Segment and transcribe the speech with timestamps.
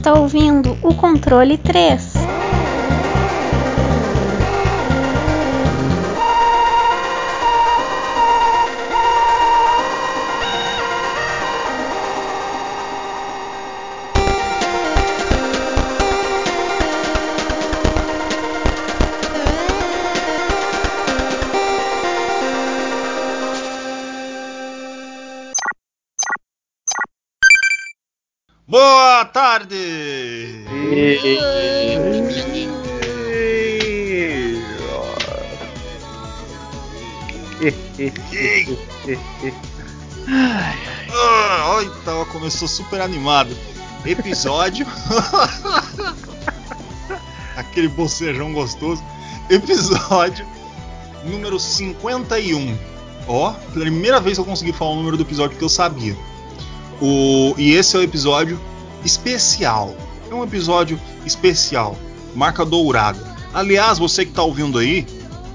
[0.00, 2.09] Está ouvindo o controle 3.
[42.04, 43.56] Tava, começou super animado.
[44.04, 44.86] Episódio.
[47.56, 49.02] Aquele bocejão gostoso.
[49.48, 50.46] Episódio
[51.24, 52.76] número 51.
[53.26, 56.16] Ó, primeira vez que eu consegui falar o número do episódio que eu sabia.
[57.00, 58.60] O, e esse é o episódio
[59.04, 59.94] especial.
[60.30, 61.96] É um episódio especial.
[62.34, 63.30] Marca dourada.
[63.52, 65.06] Aliás, você que tá ouvindo aí,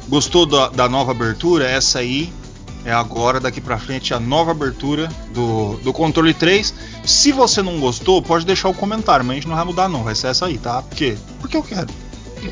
[0.07, 1.65] gostou da, da nova abertura?
[1.67, 2.31] Essa aí
[2.85, 6.71] é agora, daqui pra frente, a nova abertura do, do controle 3.
[7.03, 10.03] Se você não gostou, pode deixar o comentário, mas a gente não vai mudar, não.
[10.03, 10.83] Vai ser essa aí, tá?
[10.83, 11.17] Por quê?
[11.41, 11.87] Porque eu quero.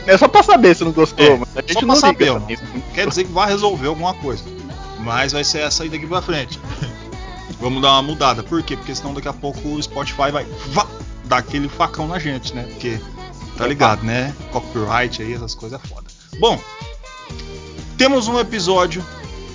[0.07, 2.59] É só pra saber se não gostou, É, mas a gente só não pra saber.
[2.95, 4.43] Quer dizer que vai resolver alguma coisa.
[5.01, 6.59] Mas vai ser essa aí daqui pra frente.
[7.61, 8.41] Vamos dar uma mudada.
[8.41, 8.75] Por quê?
[8.75, 10.87] Porque senão daqui a pouco o Spotify vai vá,
[11.25, 12.63] dar aquele facão na gente, né?
[12.63, 12.99] Porque
[13.55, 14.33] tá ligado, né?
[14.51, 16.07] Copyright aí, essas coisas é foda.
[16.39, 16.59] Bom,
[17.97, 19.05] temos um episódio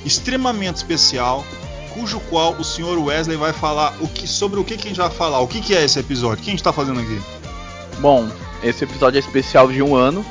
[0.05, 1.45] extremamente especial,
[1.93, 4.99] cujo qual o senhor Wesley vai falar o que, sobre o que, que a gente
[4.99, 5.41] vai falar.
[5.41, 6.41] O que, que é esse episódio?
[6.41, 7.21] O que a gente tá fazendo aqui?
[7.99, 8.29] Bom,
[8.63, 10.25] esse episódio é especial de um ano,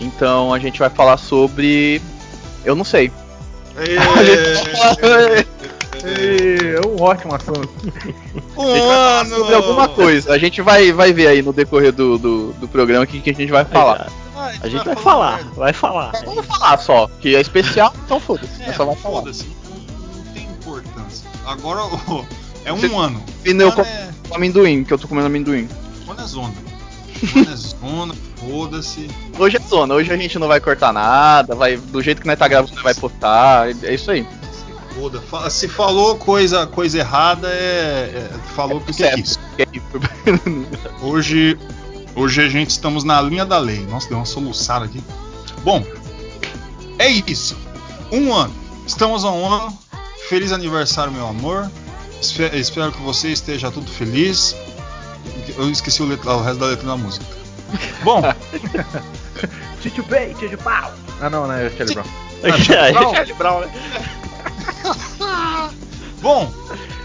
[0.00, 2.00] então a gente vai falar sobre.
[2.64, 3.10] Eu não sei.
[3.76, 3.96] É
[6.86, 7.68] um ótimo assunto.
[8.56, 9.36] Um A gente vai falar ano!
[9.36, 10.32] sobre alguma coisa.
[10.32, 13.30] A gente vai, vai ver aí no decorrer do, do, do programa o que, que
[13.30, 14.08] a gente vai falar.
[14.62, 16.12] A gente vai falar, vai falar.
[16.24, 18.62] Vamos falar só, que é especial, então foda-se.
[18.62, 19.16] É, só vai falar.
[19.20, 21.28] foda-se, não, não tem importância.
[21.46, 21.80] Agora
[22.64, 23.22] é um Você- ano.
[23.42, 25.68] Pneu com é, amendoim, que eu tô comendo amendoim.
[26.08, 26.54] ano é zona.
[27.50, 29.08] É zona, foda-se.
[29.38, 32.38] Hoje é zona, hoje a gente não vai cortar nada, vai do jeito que nós
[32.38, 34.26] tá gravando, vai postar, é isso aí.
[34.94, 35.22] Foda.
[35.50, 39.16] Se falou coisa, coisa errada, é, é- falou porque certo.
[39.16, 39.38] quis.
[39.58, 39.86] É isso.
[41.02, 41.58] Hoje,
[42.16, 43.86] hoje a gente estamos na linha da lei.
[43.86, 45.02] Nossa, deu uma soluçada aqui.
[45.62, 45.84] Bom,
[46.98, 47.56] é isso.
[48.10, 48.52] Um ano.
[48.86, 49.78] Estamos a um ano.
[50.28, 51.70] Feliz aniversário, meu amor.
[52.20, 54.56] Espe- Espero que você esteja tudo feliz.
[55.56, 57.24] Eu esqueci o, letra- o resto da letra da música.
[58.02, 58.22] Bom,
[59.82, 60.92] Tio Pay, tio Pau.
[61.20, 61.70] Ah, não, né?
[61.76, 62.06] Charlie Brown.
[62.42, 62.52] É,
[63.14, 63.70] Charlie Brown, né?
[66.22, 66.52] bom,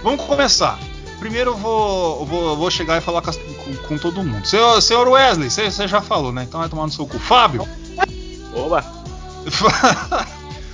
[0.03, 0.79] vamos começar.
[1.19, 3.37] Primeiro eu vou, eu vou, eu vou chegar e falar com, as-
[3.75, 4.45] com- com todo mundo.
[4.45, 6.43] Senhor, senhor Wesley, você já falou, né?
[6.47, 7.17] Então vai tomar no seu cu.
[7.19, 7.67] Fábio,
[8.53, 8.83] Oba.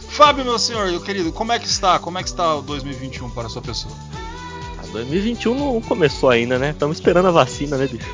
[0.10, 2.00] Fábio, meu senhor, meu querido, como é que está?
[2.00, 3.94] Como é que está o 2021 para a sua pessoa?
[4.80, 6.72] A 2021 não começou ainda, né?
[6.72, 8.10] Estamos esperando a vacina, né, bicho?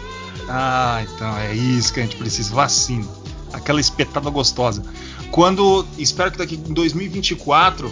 [0.50, 3.08] Ah, então é isso que a gente precisa, vacina.
[3.54, 4.84] Aquela espetada gostosa.
[5.32, 7.90] Quando, espero que daqui em 2024,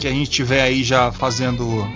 [0.00, 1.86] que a gente tiver aí já fazendo...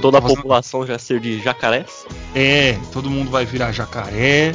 [0.00, 2.06] Toda a população já ser de jacarés.
[2.34, 4.54] É, todo mundo vai virar jacaré,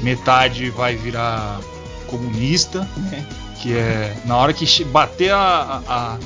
[0.00, 1.60] metade vai virar
[2.06, 3.26] comunista, né?
[3.60, 6.18] Que é na hora que bater a, a,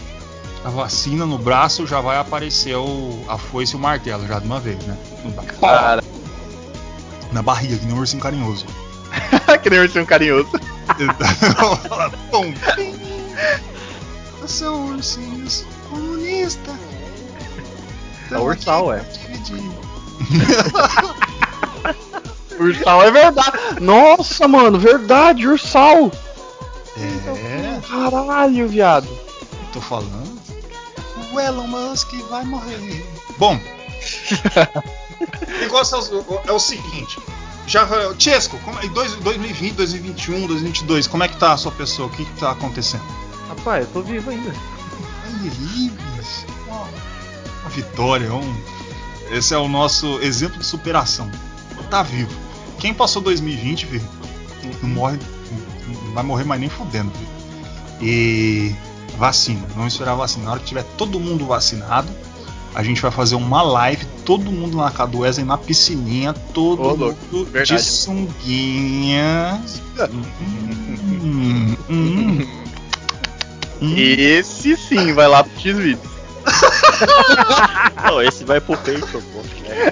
[0.65, 4.47] a vacina no braço já vai aparecer o, a foice e o martelo já de
[4.47, 4.97] uma vez, né?
[5.61, 6.03] Cara,
[7.33, 8.67] Na barriga, que nem um ursinho carinhoso.
[9.63, 10.49] que nem ursinho carinhoso.
[12.31, 12.55] Pum.
[14.47, 16.94] São ursinhos comunistas.
[18.31, 19.05] É o Ursal, é.
[22.59, 23.53] Ursal é verdade.
[23.81, 26.11] Nossa, mano, verdade, Ursal.
[26.97, 29.09] É, Caralho, viado.
[29.73, 30.35] tô falando.
[31.33, 33.05] O Elon Musk vai morrer.
[33.39, 33.59] Bom,
[35.49, 37.19] o negócio é o, é o seguinte.
[37.67, 37.89] Já
[38.19, 42.09] Chesco, como, em dois- 2020, 2021, 2022, como é que tá a sua pessoa?
[42.09, 43.03] O que, que tá acontecendo?
[43.49, 44.51] Rapaz, eu tô vivo ainda.
[45.25, 46.47] Aí, bicho.
[47.75, 48.57] Vitória, um.
[49.31, 51.31] Esse é o nosso exemplo de superação.
[51.91, 52.31] Tá vivo.
[52.79, 54.09] Quem passou 2020, filho,
[54.83, 55.19] não morre.
[56.05, 57.35] Não vai morrer mais nem fudendo, filho.
[58.03, 58.75] E
[59.17, 60.45] vacina, vamos esperar vacina.
[60.45, 62.09] Na hora que tiver todo mundo vacinado,
[62.75, 66.83] a gente vai fazer uma live, todo mundo na casa do Wesley na piscininha, todo
[66.83, 67.83] louco, mundo verdade.
[67.83, 69.63] de sunguinha.
[71.27, 72.47] Hum, hum,
[73.81, 73.95] hum.
[73.97, 76.14] Esse sim vai lá pro X-Videos.
[78.05, 79.43] Não, esse vai pro peito, pô.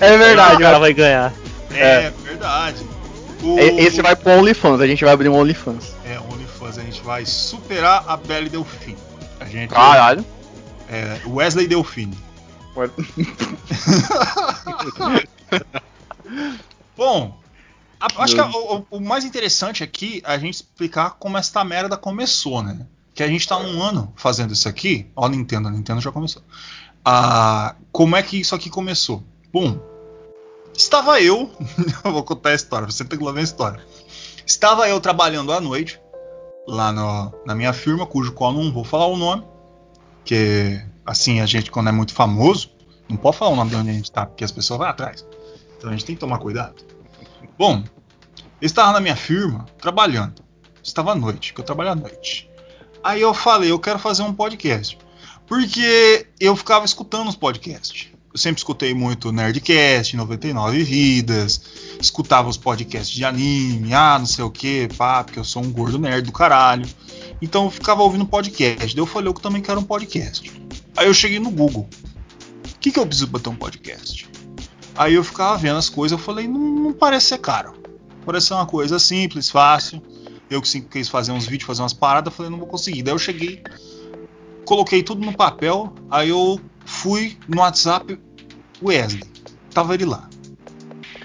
[0.00, 1.32] É verdade, o cara vai ganhar.
[1.70, 2.86] É, verdade.
[3.42, 5.94] O- E- Esse vai pro OnlyFans, a gente vai abrir um OnlyFans.
[6.04, 8.96] É, OnlyFans, a gente vai superar a Belle Delfim.
[9.40, 9.70] A gente.
[9.70, 10.24] Caralho.
[10.88, 12.12] É, Wesley Delfim.
[16.96, 17.38] Bom,
[18.00, 21.64] a- acho que a- o, o mais interessante aqui é a gente explicar como esta
[21.64, 22.86] merda começou, né?
[23.14, 25.10] Que a gente tá um ano fazendo isso aqui.
[25.14, 26.42] Ó, Nintendo, a Nintendo já começou.
[27.04, 29.22] Ah, como é que isso aqui começou?
[29.52, 29.78] Bom,
[30.74, 31.50] estava eu.
[32.04, 33.84] eu vou contar a história, você tem que ouvir a história.
[34.46, 36.00] Estava eu trabalhando à noite,
[36.66, 39.44] lá no- na minha firma, cujo qual não vou falar o nome,
[40.24, 42.70] que assim, a gente, quando é muito famoso,
[43.08, 45.26] não pode falar o nome de onde a gente tá, porque as pessoas vão atrás.
[45.76, 46.76] Então a gente tem que tomar cuidado.
[47.58, 47.82] Bom,
[48.60, 50.42] eu estava na minha firma trabalhando.
[50.82, 52.48] Estava à noite, que eu trabalho à noite.
[53.02, 54.96] Aí eu falei, eu quero fazer um podcast.
[55.46, 58.08] Porque eu ficava escutando os podcasts.
[58.32, 61.60] Eu sempre escutei muito Nerdcast, 99 Vidas,
[62.00, 65.70] escutava os podcasts de anime, ah, não sei o que, pá, porque eu sou um
[65.70, 66.88] gordo nerd do caralho.
[67.42, 68.94] Então eu ficava ouvindo podcast.
[68.94, 70.50] Daí eu falei, eu também quero um podcast.
[70.96, 71.86] Aí eu cheguei no Google.
[72.64, 74.26] O que, que eu preciso pra ter um podcast?
[74.96, 77.74] Aí eu ficava vendo as coisas, eu falei, não, não parece ser caro.
[78.24, 80.02] Parece ser uma coisa simples, fácil.
[80.52, 83.02] Eu que sempre quis fazer uns vídeos, fazer umas paradas, falei, não vou conseguir.
[83.02, 83.62] Daí eu cheguei,
[84.66, 88.18] coloquei tudo no papel, aí eu fui no WhatsApp,
[88.82, 89.24] Wesley.
[89.72, 90.28] Tava ele lá.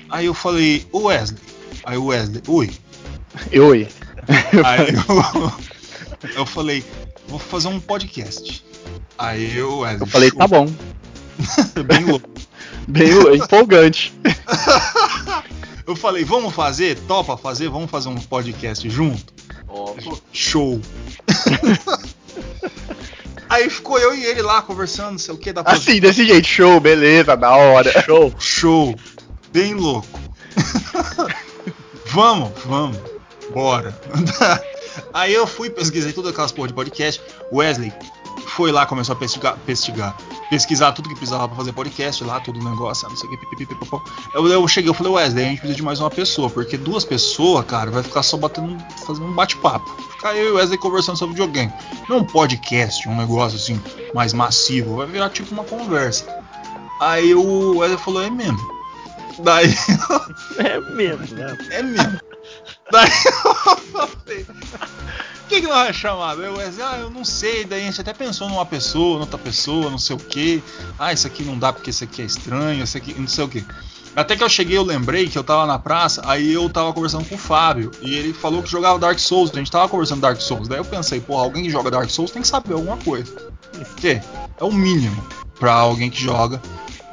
[0.10, 1.42] Aí eu falei, ô Wesley.
[1.84, 2.72] Aí o Wesley, oi.
[3.60, 3.88] Oi.
[4.66, 6.84] Aí eu, eu falei,
[7.28, 8.66] vou fazer um podcast.
[9.18, 10.38] Aí eu, Wesley, Eu falei, show.
[10.40, 10.66] tá bom.
[11.86, 12.30] bem louco.
[12.88, 14.14] Bem empolgante.
[15.88, 17.00] Eu falei, vamos fazer?
[17.08, 17.70] Topa fazer?
[17.70, 19.34] Vamos fazer um podcast junto?
[20.34, 20.82] Show.
[23.50, 26.46] Aí ficou eu e ele lá conversando, não sei o que, da Assim, desse jeito,
[26.46, 28.04] show, beleza, da hora.
[28.04, 28.34] Show.
[28.38, 28.96] Show.
[29.54, 30.20] Bem louco.
[32.08, 32.98] vamos, vamos.
[33.54, 33.98] Bora.
[35.14, 37.22] Aí eu fui, pesquisei tudo aquelas porra de podcast.
[37.50, 37.94] Wesley
[38.46, 40.18] foi lá, começou a pesquisar, pesquisar,
[40.50, 43.68] pesquisar tudo que precisava pra fazer podcast lá, tudo o negócio, não sei o que.
[44.34, 47.04] Eu, eu cheguei, eu falei, Wesley, a gente precisa de mais uma pessoa, porque duas
[47.06, 49.90] pessoas, cara, vai ficar só batendo, fazendo um bate-papo.
[50.12, 51.72] Ficar eu e o Wesley conversando sobre videogame.
[52.10, 53.82] Não um podcast, um negócio assim,
[54.14, 56.26] mais massivo, vai virar tipo uma conversa.
[57.00, 58.78] Aí o Wesley falou, é mesmo.
[59.40, 59.76] Daí
[60.58, 61.58] É mesmo, né?
[61.72, 62.20] é mesmo.
[62.92, 64.46] Daí eu falei,
[65.48, 66.38] que, que nós vamos chamar?
[66.38, 67.64] Wesley, ah, eu não sei.
[67.66, 70.64] Daí a gente até pensou numa pessoa, noutra pessoa, não sei o que.
[71.00, 73.48] Ah, isso aqui não dá porque isso aqui é estranho, isso aqui não sei o
[73.48, 73.66] que.
[74.16, 77.24] Até que eu cheguei, eu lembrei que eu tava na praça, aí eu tava conversando
[77.30, 80.42] com o Fábio, e ele falou que jogava Dark Souls, a gente tava conversando Dark
[80.42, 80.68] Souls.
[80.68, 83.32] Daí eu pensei, porra, alguém que joga Dark Souls tem que saber alguma coisa.
[83.98, 84.08] Que
[84.60, 85.24] é o mínimo
[85.60, 86.60] pra alguém que joga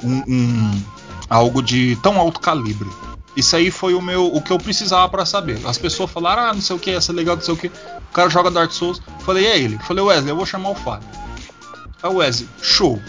[0.03, 0.81] um, um-
[1.29, 2.89] algo de tão alto calibre.
[3.35, 5.59] Isso aí foi o meu o que eu precisava pra saber.
[5.65, 7.67] As pessoas falaram, ah, não sei o que, essa é legal, não sei o que.
[7.67, 9.01] O cara joga Dark Souls.
[9.25, 9.77] Falei, é ele.
[9.79, 11.07] Falei, Wesley, eu vou chamar o Fábio.
[12.01, 13.01] Aí o Wesley, show.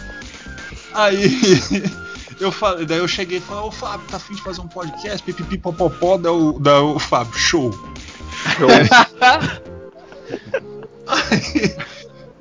[0.93, 1.31] Aí
[2.41, 5.23] eu falei, daí eu cheguei e falei, ô Fábio, tá afim de fazer um podcast?
[5.23, 7.71] Pipipi popopó, daí o, daí o Fábio, show.
[8.57, 8.69] Show.
[11.09, 11.77] Aí,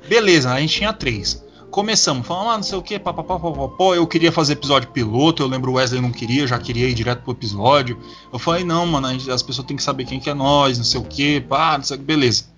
[0.08, 1.45] beleza, a gente tinha três.
[1.76, 3.94] Começamos, falando, ah, não sei o que, papapá, papapó.
[3.94, 7.20] Eu queria fazer episódio piloto, eu lembro o Wesley não queria, já queria ir direto
[7.20, 8.00] pro episódio.
[8.32, 10.84] Eu falei, não, mano, gente- as pessoas têm que saber quem que é nós, não
[10.86, 12.44] sei o que, pá, não sei o que, beleza.
[12.44, 12.50] Tudo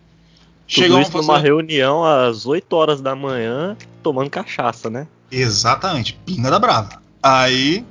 [0.69, 1.47] Chegamos isso a numa fazer...
[1.49, 5.09] reunião às 8 horas da manhã, tomando cachaça, né?
[5.33, 7.03] Exatamente, pinga da brava.
[7.21, 7.85] Aí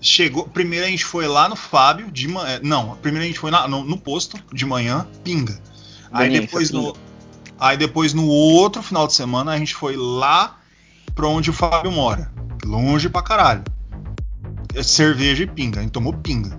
[0.00, 0.48] chegou.
[0.48, 2.58] Primeiro a gente foi lá no Fábio de manhã.
[2.64, 5.56] Não, primeiro a gente foi na- no, no posto de manhã, pinga.
[6.12, 6.94] Aí depois pinga.
[7.58, 10.58] Aí depois no outro final de semana a gente foi lá
[11.14, 12.30] pra onde o Fábio mora.
[12.64, 13.62] Longe pra caralho.
[14.74, 15.80] É Cerveja e pinga.
[15.80, 16.58] A gente tomou pinga.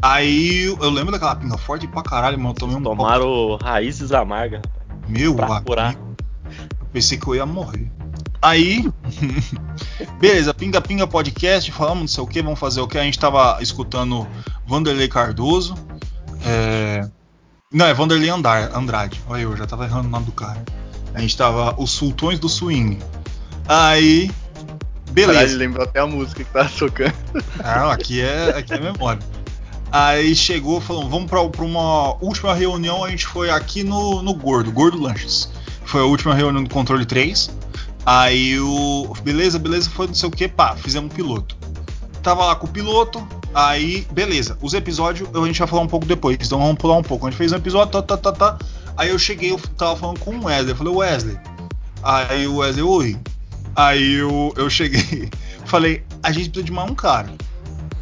[0.00, 2.50] Aí eu lembro daquela pinga forte pra caralho, mano.
[2.50, 4.62] Eu tomei um Tomaram raízes amargas.
[5.08, 5.94] meu, pra curar.
[5.94, 7.90] eu pensei que eu ia morrer.
[8.40, 8.90] Aí,
[10.18, 12.98] beleza, Pinga Pinga Podcast, falamos não sei o que, vamos fazer o que.
[12.98, 14.26] A gente tava escutando
[14.66, 15.76] Vanderlei Cardoso.
[16.44, 17.08] é,
[17.72, 19.20] Não, é Vanderlei Andar, Andrade.
[19.28, 20.62] Olha, eu já tava errando o nome do cara.
[21.14, 22.98] A gente tava Os Sultões do Swing.
[23.66, 24.30] Aí,
[25.06, 25.56] Caralho, beleza.
[25.56, 27.14] lembrou até a música que tava tocando.
[27.62, 29.20] Não, aqui é, aqui é memória.
[29.90, 34.34] Aí chegou, falou, vamos pra, pra uma última reunião, a gente foi aqui no, no
[34.34, 35.50] Gordo, Gordo Lanches.
[35.84, 37.50] Foi a última reunião do Controle 3.
[38.04, 39.12] Aí o.
[39.22, 41.56] Beleza, beleza, foi não sei o que, pá, fizemos um piloto.
[42.22, 44.56] Tava lá com o piloto, aí, beleza.
[44.60, 47.26] Os episódios a gente vai falar um pouco depois, então vamos pular um pouco.
[47.26, 48.58] A gente fez um episódio, tá, tá, tá, tá.
[48.96, 51.38] Aí eu cheguei, eu tava falando com o Wesley, eu falei, Wesley.
[52.02, 53.16] Aí o Wesley, oi.
[53.74, 55.30] Aí eu, eu cheguei,
[55.64, 57.30] falei, a gente precisa de mais um cara.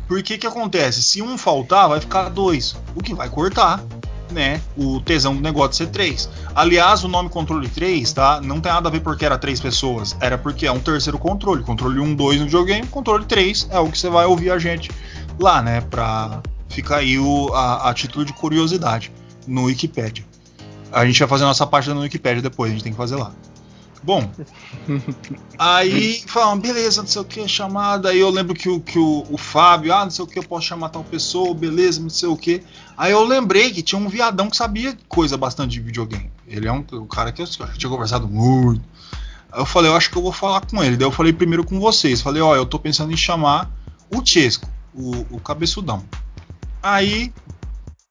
[0.08, 1.02] Porque que acontece?
[1.02, 2.76] Se um faltar, vai ficar dois.
[2.96, 3.80] O que vai cortar,
[4.30, 4.60] né?
[4.76, 6.28] O tesão do negócio ser três.
[6.54, 8.40] Aliás, o nome controle 3, tá?
[8.40, 10.16] Não tem nada a ver porque era três pessoas.
[10.20, 11.62] Era porque é um terceiro controle.
[11.62, 14.90] Controle 1, 2 no videogame, controle 3 é o que você vai ouvir a gente
[15.38, 15.80] lá, né?
[15.80, 19.12] Pra ficar aí o, a, a título de curiosidade
[19.46, 20.24] no Wikipedia.
[20.92, 23.16] A gente vai fazer a nossa página no Wikipedia depois, a gente tem que fazer
[23.16, 23.32] lá.
[24.02, 24.30] Bom,
[25.58, 28.08] aí falam, beleza, não sei o que, chamada.
[28.08, 30.42] Aí eu lembro que, o, que o, o Fábio, ah, não sei o que, eu
[30.42, 32.62] posso chamar tal pessoa, beleza, não sei o que.
[32.96, 36.30] Aí eu lembrei que tinha um viadão que sabia coisa bastante de videogame.
[36.48, 38.82] Ele é um, um cara que eu, eu tinha conversado muito.
[39.52, 40.96] Aí eu falei, eu acho que eu vou falar com ele.
[40.96, 42.22] Daí eu falei primeiro com vocês.
[42.22, 43.70] Falei, ó, eu tô pensando em chamar
[44.10, 46.04] o Chesco, o, o cabeçudão.
[46.82, 47.32] Aí.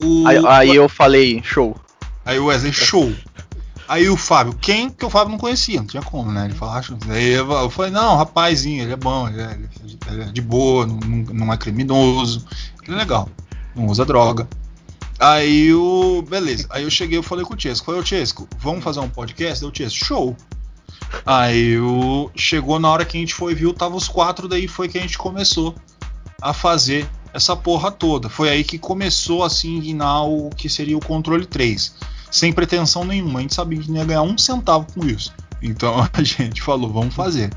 [0.02, 1.76] O, Aí, aí eu falei, show.
[2.24, 3.12] Aí o Wesley, show.
[3.90, 4.90] Aí o Fábio, quem?
[4.90, 6.46] Porque o Fábio não conhecia, não tinha como, né?
[6.46, 6.76] Ele falou.
[7.10, 9.60] Aí eu eu falei, não, rapazinho, ele é bom, ele é,
[10.12, 12.46] ele é de boa, não, não- é criminoso,
[12.84, 13.28] ele é legal,
[13.76, 14.48] não usa droga.
[15.20, 16.22] Aí o.
[16.22, 16.68] Beleza.
[16.70, 17.86] Aí eu cheguei, eu falei com o Chesco.
[17.88, 19.60] Falei, ô Chesco, vamos fazer um podcast?
[19.60, 20.38] Deu o Chesco, show.
[21.26, 22.30] Aí o.
[22.36, 25.02] Chegou na hora que a gente foi viu, tava os quatro, daí foi que a
[25.02, 25.76] gente começou
[26.42, 28.30] a fazer essa porra toda.
[28.30, 31.96] Foi aí que começou a se engrenar o que seria o controle 3.
[32.32, 33.40] Sem pretensão nenhuma.
[33.40, 35.34] A gente sabia que não ia ganhar um centavo com isso.
[35.62, 37.52] Então a gente falou, vamos fazer.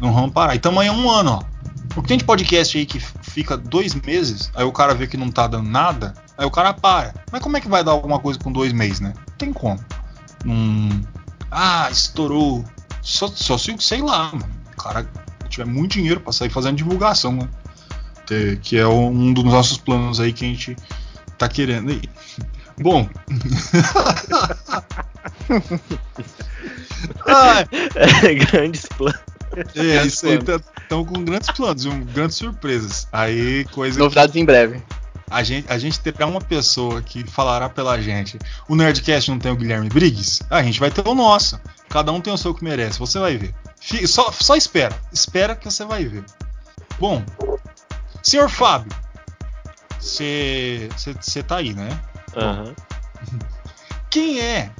[0.00, 0.54] Não vamos parar.
[0.54, 1.58] E tamanho um ano, ó.
[1.94, 5.30] Porque tem de podcast aí que fica dois meses, aí o cara vê que não
[5.30, 7.14] tá dando nada, aí o cara para.
[7.32, 9.14] Mas como é que vai dar alguma coisa com dois meses, né?
[9.16, 9.80] Não tem como.
[10.46, 11.02] Hum,
[11.50, 12.64] ah, estourou.
[13.02, 14.48] Só, só se, sei lá, mano.
[14.74, 15.08] O cara
[15.48, 17.48] tiver muito dinheiro pra sair fazendo divulgação, né?
[18.62, 20.76] Que é um dos nossos planos aí que a gente
[21.38, 22.02] tá querendo aí.
[22.80, 23.08] Bom.
[27.26, 27.64] ah,
[28.22, 29.20] É, grandes planos.
[29.76, 30.38] é isso aí.
[30.82, 33.06] Estão com grandes planos, um, grandes surpresas.
[33.12, 34.82] Aí, coisa Novidades em breve.
[35.30, 38.38] a gente, a gente terá uma pessoa que falará pela gente.
[38.68, 40.42] O Nerdcast não tem o Guilherme Briggs?
[40.50, 41.60] A gente vai ter o nosso.
[41.88, 42.98] Cada um tem o seu que merece.
[42.98, 43.54] Você vai ver.
[43.80, 44.94] Fi- Só, só espera.
[45.12, 46.24] Espera que você vai ver.
[46.98, 47.22] Bom,
[48.22, 48.90] senhor Fábio,
[50.00, 51.98] você você tá aí, né?
[54.10, 54.70] Quem é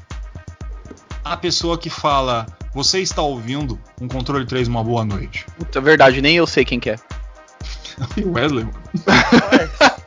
[1.24, 5.44] a pessoa que fala você está ouvindo um controle 3 uma boa noite?
[5.58, 6.96] Puta, é verdade, nem eu sei quem que é.
[8.24, 8.82] Wesley, mano.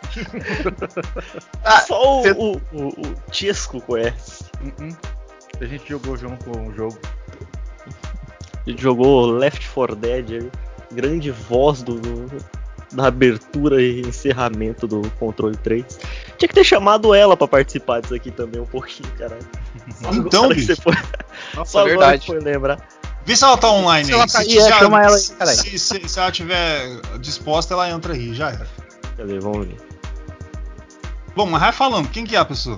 [1.64, 4.44] Ah, Só o, cê- o, o, o Chesco conhece.
[4.62, 4.94] Uhum.
[5.60, 6.98] A gente jogou junto o jogo.
[8.68, 10.52] Ele jogou Left 4 Dead, aí,
[10.94, 12.44] grande voz do, do-
[12.92, 15.86] da abertura e encerramento do Controle 3.
[16.38, 19.46] Tinha que ter chamado ela pra participar disso aqui também um pouquinho, caralho.
[20.02, 20.66] Só Então, bicho.
[20.68, 20.94] você foi,
[21.56, 22.26] Nossa, só é agora verdade.
[22.28, 22.88] foi lembrar.
[23.26, 24.18] Vê se ela tá online Se aí.
[24.18, 25.58] ela tá se, é, já- chama ela aí, se- caralho.
[25.58, 28.68] se, se- se ela tiver disposta, ela entra aí, já era.
[29.16, 29.40] Cadê?
[29.40, 29.78] Vamos ver.
[31.36, 32.78] Bom, mas vai falando, quem que é a pessoa?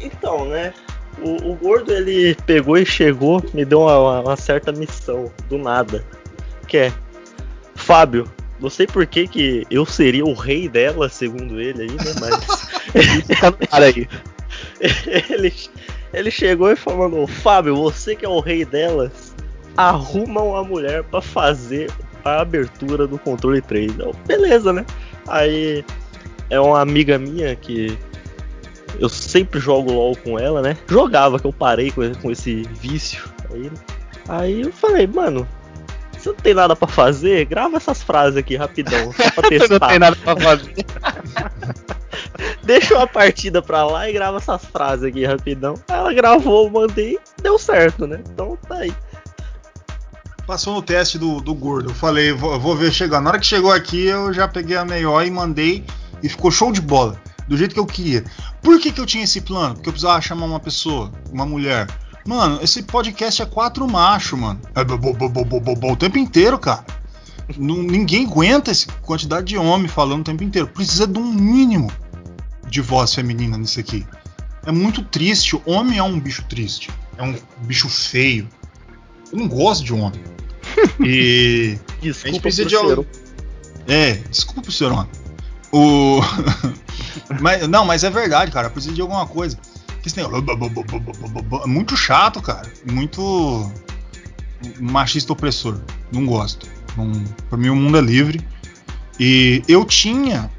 [0.00, 0.74] Então, né?
[1.22, 6.04] O, o gordo ele pegou e chegou, me deu uma- uma certa missão do nada.
[6.66, 6.92] Que é
[7.74, 8.28] Fábio,
[8.60, 12.14] não sei por que, que eu seria o rei dela, segundo ele aí, né?
[12.20, 14.08] Mas cara aí.
[15.30, 15.52] ele,
[16.12, 19.34] ele chegou e falou: "Ô, Fábio, você que é o rei delas,
[19.76, 21.90] arruma uma mulher pra fazer
[22.24, 23.98] a abertura do controle 3.
[23.98, 24.84] Eu, beleza, né?
[25.28, 25.84] Aí
[26.50, 27.96] é uma amiga minha que
[28.98, 30.76] eu sempre jogo LOL com ela, né?
[30.88, 33.24] Jogava, que eu parei com, com esse vício.
[33.52, 33.70] Aí,
[34.28, 35.46] aí eu falei, mano,
[36.26, 37.44] você não tem nada pra fazer?
[37.46, 39.88] Grava essas frases aqui rapidão, só pra Não testar.
[39.88, 40.74] tem nada pra fazer.
[42.62, 45.74] Deixa uma partida pra lá e grava essas frases aqui rapidão.
[45.88, 48.20] Aí Ela gravou, mandei, deu certo, né?
[48.32, 48.92] Então tá aí.
[50.46, 51.90] Passou no teste do, do gordo.
[51.90, 53.20] Eu falei, vou, vou ver chegar.
[53.20, 55.84] Na hora que chegou aqui, eu já peguei a meio e mandei
[56.22, 57.20] e ficou show de bola.
[57.48, 58.24] Do jeito que eu queria.
[58.62, 59.74] Por que, que eu tinha esse plano?
[59.74, 61.86] Porque eu precisava chamar uma pessoa, uma mulher.
[62.26, 64.60] Mano, esse podcast é quatro machos, mano.
[64.74, 65.16] É bo-
[65.92, 66.84] o tempo inteiro, cara.
[67.56, 70.66] Não- ninguém aguenta essa quantidade de homem falando o tempo inteiro.
[70.66, 71.90] Precisa de um mínimo
[72.68, 74.04] de voz feminina nisso aqui.
[74.64, 75.54] É muito triste.
[75.54, 76.90] O homem é um bicho triste.
[77.16, 78.48] É um bicho feio.
[79.32, 80.20] Eu não gosto de homem.
[81.00, 81.78] E.
[82.02, 83.06] A gente Desculpa precisa por de alguém.
[83.86, 85.08] É, desculpa, senhor homem.
[85.72, 86.20] O.
[87.40, 88.68] mas, não, mas é verdade, cara.
[88.68, 89.56] Precisa de alguma coisa.
[90.06, 92.70] Esse negócio- muito chato, cara.
[92.90, 93.70] Muito.
[94.80, 95.80] Machista opressor.
[96.12, 96.66] Não gosto.
[96.96, 97.12] Não...
[97.48, 98.40] Pra mim, o mundo é livre.
[99.18, 100.50] E eu tinha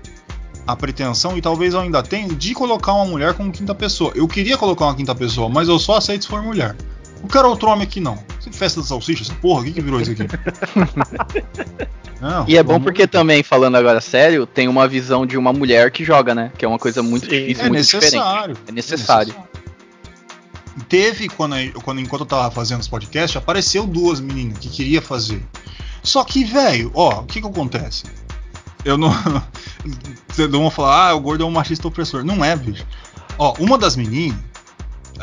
[0.65, 4.11] a pretensão, e talvez eu ainda tenha, de colocar uma mulher como quinta pessoa.
[4.15, 6.75] Eu queria colocar uma quinta pessoa, mas eu só aceito se for mulher.
[7.21, 8.17] Eu quero outro homem aqui não.
[8.39, 10.23] Essa festa da salsicha, essa porra, o que, que virou isso aqui?
[12.19, 15.91] Não, E é bom porque também, falando agora sério, tem uma visão de uma mulher
[15.91, 16.51] que joga, né?
[16.57, 17.29] Que é uma coisa muito Sim.
[17.29, 18.03] difícil, É muito diferente.
[18.15, 18.57] necessário.
[18.67, 19.35] É necessário.
[20.89, 25.43] Teve, quando, quando enquanto eu tava fazendo os podcasts, apareceu duas meninas que queria fazer.
[26.01, 28.05] Só que, velho, ó, o que que acontece?
[28.85, 29.11] Eu não.
[30.27, 32.23] Vocês vão falar, ah, o gordo é um machista opressor.
[32.23, 32.85] Não é, bicho.
[33.37, 34.39] Ó, uma das meninas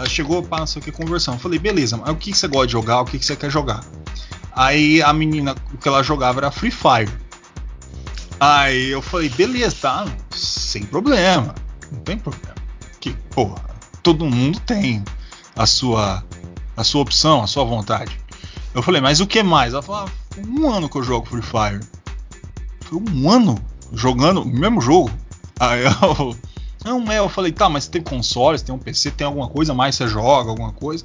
[0.08, 1.36] chegou o que conversando.
[1.36, 3.00] Eu falei, beleza, mas o que, você gosta de jogar?
[3.00, 3.84] O que, que você quer jogar?
[4.52, 7.10] Aí a menina, o que ela jogava era Free Fire.
[8.38, 10.06] Aí eu falei, beleza, tá?
[10.30, 11.54] Sem problema.
[11.90, 12.54] Não tem problema.
[13.00, 13.62] Que, porra,
[14.02, 15.04] todo mundo tem
[15.56, 16.24] a sua
[16.76, 18.18] a sua opção, a sua vontade.
[18.74, 19.72] Eu falei, mas o que mais?
[19.72, 21.80] Ela falou, ah, um ano que eu jogo Free Fire.
[22.80, 23.56] Foi um ano
[23.92, 25.10] jogando o mesmo jogo.
[25.58, 26.36] Aí eu,
[26.84, 29.72] não é, eu falei, tá, mas tem console, você tem um PC, tem alguma coisa
[29.72, 31.04] mais, você joga alguma coisa?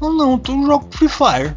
[0.00, 1.54] Não, não, eu jogo Free Fire.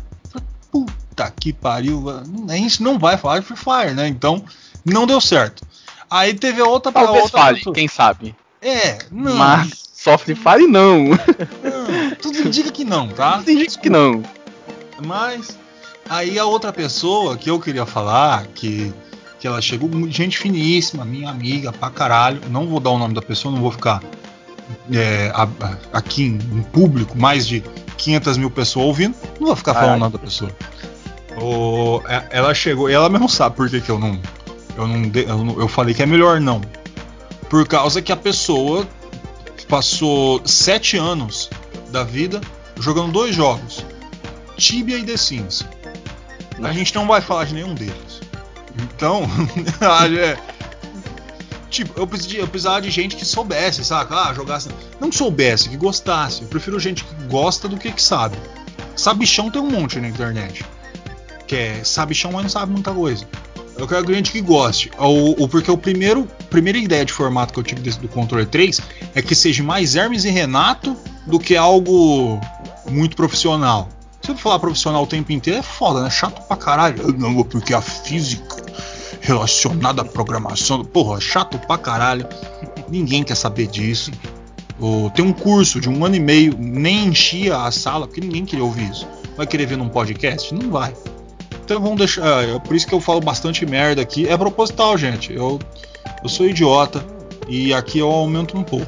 [0.71, 4.07] Puta que pariu, a gente não vai falar de Free Fire, né?
[4.07, 4.43] Então,
[4.83, 5.65] não deu certo.
[6.09, 7.73] Aí teve a outra, a Talvez outra fale, pessoa.
[7.73, 8.35] quem sabe.
[8.61, 11.05] É, não, Mas só Free Fire não.
[11.09, 13.41] não, tudo indica que não, tá?
[13.43, 14.23] Tem gente que não.
[15.03, 15.57] Mas
[16.09, 18.93] aí a outra pessoa que eu queria falar, que,
[19.45, 22.41] que ela chegou, gente finíssima, minha amiga pra caralho.
[22.49, 24.01] Não vou dar o nome da pessoa, não vou ficar
[24.91, 27.63] é, a- a- aqui em, em público, mais de
[27.95, 29.13] 500 mil pessoas ouvindo.
[29.39, 30.49] Não vou ficar falando nome da pessoa.
[31.39, 34.19] O- é- ela chegou, e ela mesmo sabe por que, que eu não.
[34.75, 36.59] Eu, não, de- eu não- eu falei que é melhor não.
[37.47, 38.87] Por causa que a pessoa
[39.69, 41.51] passou sete anos
[41.91, 42.41] da vida
[42.79, 43.85] jogando dois jogos.
[44.57, 45.63] Tibia e The Sims.
[46.63, 48.14] A gente não vai falar de nenhum deles.
[48.77, 49.23] Então,
[50.19, 50.37] é,
[51.69, 54.15] tipo, eu precisava, eu precisava de gente que soubesse, saca?
[54.15, 54.69] Ah, jogasse.
[54.99, 56.41] Não soubesse, que gostasse.
[56.43, 58.37] Eu prefiro gente que gosta do que que sabe.
[58.95, 60.65] Sabichão tem um monte na internet.
[61.47, 63.27] Que é sabichão, mas não sabe muita coisa.
[63.77, 64.89] Eu quero gente que goste.
[64.97, 68.45] O, o- porque o primeiro primeira ideia de formato que eu tive desse- do controle
[68.45, 68.79] 3
[69.13, 70.95] é que seja mais Hermes e Renato
[71.27, 72.39] do que algo
[72.89, 73.89] muito profissional.
[74.25, 76.09] Se eu falar profissional o tempo inteiro é foda, né?
[76.09, 77.01] Chato pra caralho.
[77.03, 78.55] Eu Não, porque a física
[79.21, 80.83] relacionada à programação.
[80.83, 82.27] Porra, chato pra caralho.
[82.89, 84.11] Ninguém quer saber disso.
[84.79, 88.45] O- tem um curso de um ano e meio, nem enchia a sala, porque ninguém
[88.45, 89.07] queria ouvir isso.
[89.37, 90.53] Vai querer ver num podcast?
[90.53, 90.93] Não vai.
[91.63, 92.43] Então vamos deixar.
[92.47, 94.27] É por isso que eu falo bastante merda aqui.
[94.27, 95.33] É proposital, gente.
[95.33, 95.59] Eu,
[96.23, 97.03] eu sou idiota
[97.47, 98.87] e aqui eu aumento um pouco.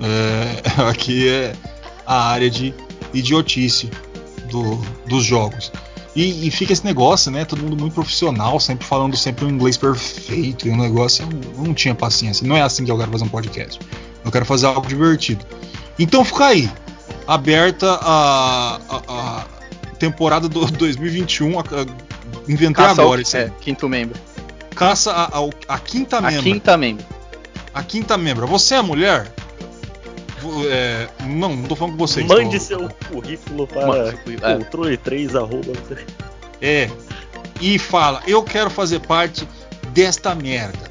[0.00, 1.52] É, aqui é
[2.06, 2.74] a área de
[3.12, 3.90] idiotice
[4.62, 5.72] do- dos jogos.
[6.16, 7.44] E, e fica esse negócio, né?
[7.44, 11.26] Todo mundo muito profissional, sempre falando sempre um inglês perfeito e um negócio.
[11.58, 12.46] Eu, não tinha paciência.
[12.46, 13.80] Não é assim que eu quero fazer um podcast.
[14.24, 15.44] Eu quero fazer algo divertido.
[15.98, 16.70] Então fica aí,
[17.26, 19.44] aberta a, a- a
[19.98, 21.58] temporada do 2021.
[21.58, 24.18] a- a- inventei Caça agora ao- isso é, quinto membro.
[24.74, 26.42] Caça a, a- a quinta A membra.
[26.42, 27.04] quinta membro.
[27.74, 28.46] A quinta membra.
[28.46, 29.32] Você é mulher?
[30.68, 32.26] É, não, não tô falando com vocês.
[32.26, 34.56] Mande tô- seu currículo para é.
[34.56, 35.72] controle 3 arroba.
[36.60, 36.90] É.
[37.60, 39.46] E fala, eu quero fazer parte
[39.92, 40.90] desta merda.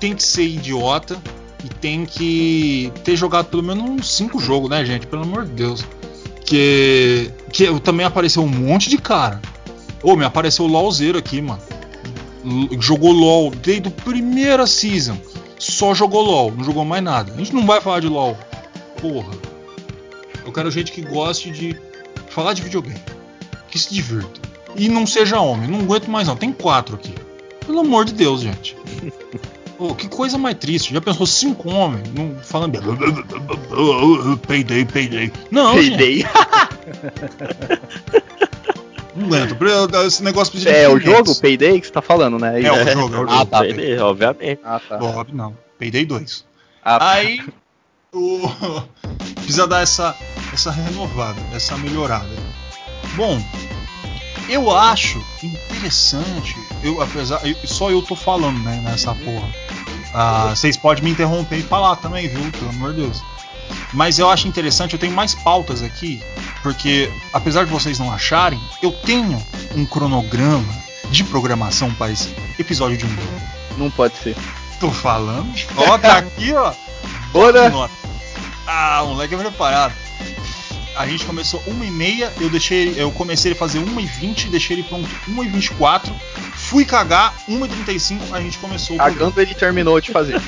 [0.00, 1.18] Tem que ser idiota
[1.64, 5.06] e tem que ter jogado pelo menos uns 5 jogos, né, gente?
[5.06, 5.84] Pelo amor de Deus.
[6.44, 9.40] Que, que também apareceu um monte de cara.
[10.02, 11.60] Ô, me apareceu o LOLzeiro aqui, mano.
[12.80, 15.18] Jogou LOL desde a primeira season.
[15.58, 17.32] Só jogou LOL, não jogou mais nada.
[17.32, 18.36] A gente não vai falar de LOL.
[19.00, 19.32] Porra.
[20.44, 21.76] Eu quero gente que goste de
[22.30, 23.00] falar de videogame.
[23.70, 24.40] Que se divirta.
[24.76, 25.68] E não seja homem.
[25.68, 26.36] Não aguento mais não.
[26.36, 27.14] Tem quatro aqui.
[27.66, 28.76] Pelo amor de Deus, gente.
[29.76, 30.92] Pô, que coisa mais triste.
[30.92, 32.80] Já pensou cinco homens não, falando.
[34.46, 35.32] Peidei, peidei.
[35.50, 35.96] Não, gente.
[35.96, 36.24] Peidei.
[39.14, 39.56] Não aguento.
[40.06, 42.60] Esse negócio precisa de É o jogo Payday que você tá falando, né?
[42.62, 43.46] É o jogo, é o Ah, jogo.
[43.46, 43.66] tá.
[43.66, 44.60] Ele, obviamente.
[44.64, 44.96] Ah, tá.
[44.96, 45.56] Bob, não.
[45.78, 46.44] Peidei dois.
[46.84, 47.10] Ah, tá.
[47.12, 47.40] Aí.
[49.36, 50.16] precisa dar essa,
[50.52, 52.28] essa renovada, essa melhorada.
[53.16, 53.40] Bom,
[54.48, 59.48] eu acho interessante, eu apesar, eu- só eu tô falando, né, nessa porra.
[60.14, 62.50] Ah, vocês podem me interromper e falar também, viu?
[62.52, 63.22] Pelo amor de Deus.
[63.92, 66.22] Mas eu acho interessante, eu tenho mais pautas aqui,
[66.62, 69.42] porque apesar de vocês não acharem, eu tenho
[69.76, 70.74] um cronograma
[71.10, 73.40] de programação para esse episódio de um jogo.
[73.76, 74.34] Não pode ser.
[74.80, 75.52] Tô falando.
[75.76, 76.72] Ó, tá aqui, ó.
[77.32, 77.68] Bora!
[77.68, 77.94] Nota.
[78.66, 79.94] Ah, o moleque é preparado.
[80.96, 84.48] A gente começou 1 e meia, eu deixei, eu comecei a fazer 1 e 20,
[84.48, 86.12] deixei ele pronto 1 e 24,
[86.54, 89.18] fui cagar 1 e 35, a gente começou o programa.
[89.18, 90.42] Cagando ele terminou de fazer.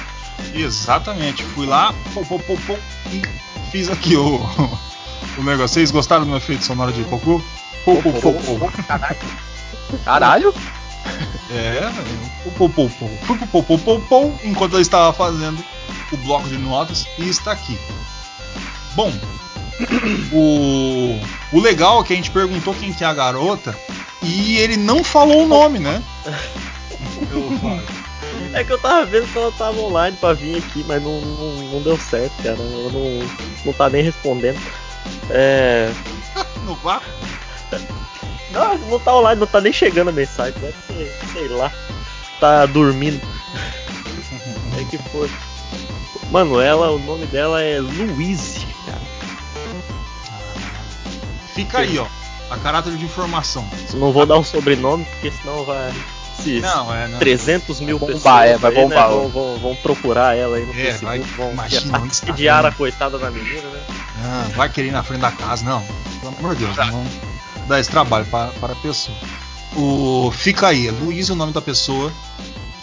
[0.52, 2.76] Exatamente, fui lá, pô, pô, pô, pô,
[3.12, 3.22] e
[3.70, 4.40] fiz aqui o,
[5.38, 5.68] o negócio.
[5.68, 7.40] Vocês gostaram do meu efeito sonoro de cocô?
[7.84, 8.72] Pô, pô, pô, pô.
[10.04, 10.52] Caralho!
[11.50, 11.80] É,
[12.56, 15.64] pô, pô, pô, pô, pô, pô, pô, pô, enquanto eu estava fazendo
[16.12, 17.78] o bloco de notas e está aqui.
[18.94, 19.12] Bom,
[20.32, 21.18] o,
[21.52, 23.76] o legal é que a gente perguntou quem que é a garota
[24.22, 26.02] e ele não falou o nome, né?
[28.52, 31.52] É que eu tava vendo que ela tava online pra vir aqui, mas não, não,
[31.72, 32.56] não deu certo, cara.
[32.58, 33.28] Ela não,
[33.64, 34.60] não tá nem respondendo.
[35.30, 35.92] É.
[36.64, 37.08] No vácuo?
[38.50, 40.54] Não, não tá online, não tá nem chegando a mensagem.
[40.60, 41.72] Deve ser, sei lá.
[42.38, 43.20] Tá dormindo.
[44.78, 45.28] É que foi.
[46.30, 49.00] Mano, ela, o nome dela é Louise, cara.
[51.54, 52.06] Fica aí, ó.
[52.50, 53.68] A caráter de informação.
[53.94, 55.92] Não vou dar o sobrenome, porque senão vai.
[56.40, 57.18] Se Não, é, não.
[57.18, 60.64] 300 mil Vai pessoas bombar, é, vai aí, né, vão, vão- vão procurar ela aí
[60.64, 61.04] no É, Facebook.
[61.04, 62.76] vai- vão imagina assediar a vendo.
[62.78, 63.80] coitada da menina, né?
[64.24, 65.82] Ah, vai querer ir na frente da casa, não.
[66.20, 67.12] Pelo amor de Deus, não vamos
[67.68, 69.16] dar esse trabalho para, para a pessoa.
[69.76, 72.10] O, fica aí, é Luiz é o nome da pessoa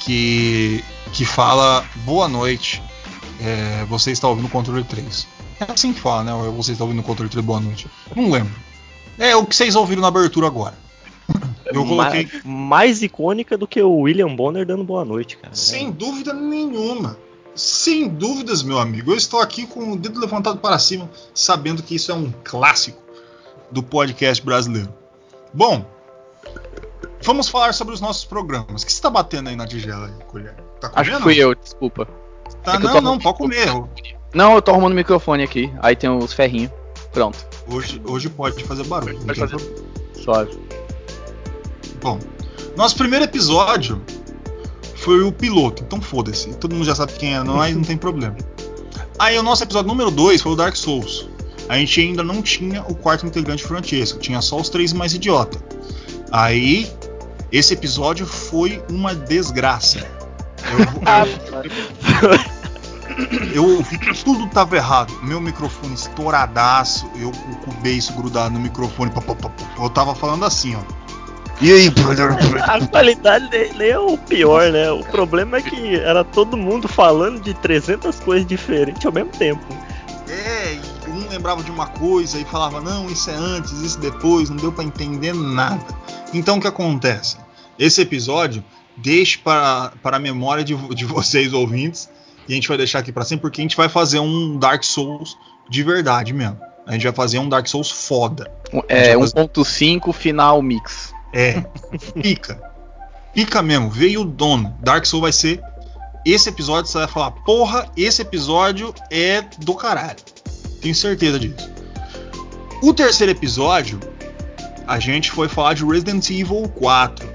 [0.01, 2.81] que, que fala boa noite.
[3.41, 5.27] É, você está ouvindo o controle 3.
[5.59, 6.33] É assim que fala, né?
[6.33, 7.87] ou Você está ouvindo o controle 3, boa noite.
[8.15, 8.53] Não lembro.
[9.17, 10.75] É o que vocês ouviram na abertura agora.
[11.65, 12.29] Eu coloquei.
[12.43, 15.53] Ma- mais icônica do que o William Bonner dando boa noite, cara.
[15.53, 17.17] Sem dúvida nenhuma.
[17.55, 19.11] Sem dúvidas, meu amigo.
[19.11, 23.01] Eu estou aqui com o dedo levantado para cima, sabendo que isso é um clássico
[23.71, 24.93] do podcast brasileiro.
[25.53, 25.83] Bom,
[27.23, 28.83] vamos falar sobre os nossos programas.
[28.83, 30.53] O que você está batendo aí na tigela, colher?
[30.79, 31.01] Tá comendo?
[31.11, 32.07] Acho que fui eu, desculpa.
[32.63, 33.67] Tá, É não, tô- não, pode comer.
[34.33, 35.71] Não, eu tô arrumando o microfone aqui.
[35.81, 36.71] Aí tem os ferrinhos.
[37.11, 37.37] Pronto.
[37.69, 39.17] Hoje, hoje pode fazer barulho.
[39.19, 39.57] Pode fazer.
[40.21, 40.57] Suave.
[42.01, 42.19] Bom,
[42.75, 44.01] nosso primeiro episódio
[44.95, 46.53] foi o piloto, então foda-se.
[46.55, 48.35] Todo mundo já sabe quem é nós, não tem problema.
[49.17, 51.27] Aí o nosso episódio número 2 foi o Dark Souls.
[51.69, 55.57] A gente ainda não tinha o quarto integrante Francesco, tinha só os três mais idiota.
[56.31, 56.89] Aí
[57.51, 60.05] esse episódio foi uma desgraça.
[60.71, 60.79] Eu,
[62.29, 62.57] eu,
[63.53, 65.13] eu ouvi que tudo tava errado.
[65.23, 69.11] Meu microfone estouradaço, eu com o beiço grudado no microfone.
[69.11, 69.65] pá, pá, pá, pá.
[69.79, 71.07] Eu tava falando assim, ó.
[71.59, 71.91] E aí?
[72.61, 74.91] A qualidade nem, é o pior, né?
[74.91, 79.63] O problema é que era todo mundo falando de 300 coisas diferentes ao mesmo tempo.
[80.29, 84.51] É, e um lembrava de uma coisa e falava, não, isso é antes, isso depois,
[84.51, 85.83] não deu pra entender nada.
[86.31, 87.37] Então o que acontece?
[87.79, 88.63] Esse episódio
[88.97, 92.09] deixe para, para a memória de, de vocês ouvintes,
[92.47, 94.83] e a gente vai deixar aqui pra sempre, porque a gente vai fazer um Dark
[94.83, 95.37] Souls
[95.69, 96.57] de verdade mesmo.
[96.85, 98.49] A gente vai fazer um Dark Souls foda.
[98.87, 101.13] É Já faz- 1.5 final mix.
[101.33, 101.61] É,
[102.21, 102.61] pica.
[103.33, 104.75] Pica mesmo, veio o dono.
[104.81, 105.61] Dark Souls vai ser.
[106.25, 110.17] Esse episódio você vai falar, porra, esse episódio é do caralho.
[110.81, 111.69] Tenho certeza disso.
[112.81, 113.99] O terceiro episódio,
[114.87, 117.27] a gente foi falar de Resident Evil 4.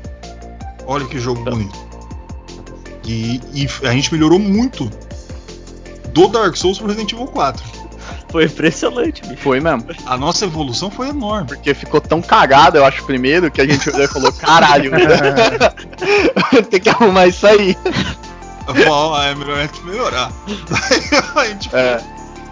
[0.86, 1.78] Olha que jogo bonito.
[3.04, 4.90] E, e a gente melhorou muito
[6.12, 7.82] do Dark Souls pro Resident Evil 4.
[8.30, 9.42] Foi impressionante, bicho.
[9.42, 9.84] Foi mesmo.
[10.06, 11.48] A nossa evolução foi enorme.
[11.48, 14.90] Porque ficou tão cagado, eu acho, primeiro, que a gente olhou e falou, caralho,
[16.70, 17.76] tem que arrumar isso aí.
[18.66, 20.32] Ah, é melhor a gente melhorar.
[21.36, 22.00] A gente É.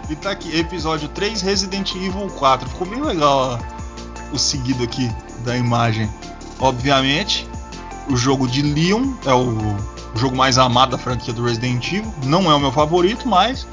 [0.09, 2.67] E tá aqui, episódio 3, Resident Evil 4.
[2.67, 5.09] Ficou bem legal ó, o seguido aqui
[5.45, 6.09] da imagem.
[6.59, 7.47] Obviamente,
[8.09, 9.49] o jogo de Leon é o,
[10.13, 12.13] o jogo mais amado da franquia do Resident Evil.
[12.23, 13.67] Não é o meu favorito, mas.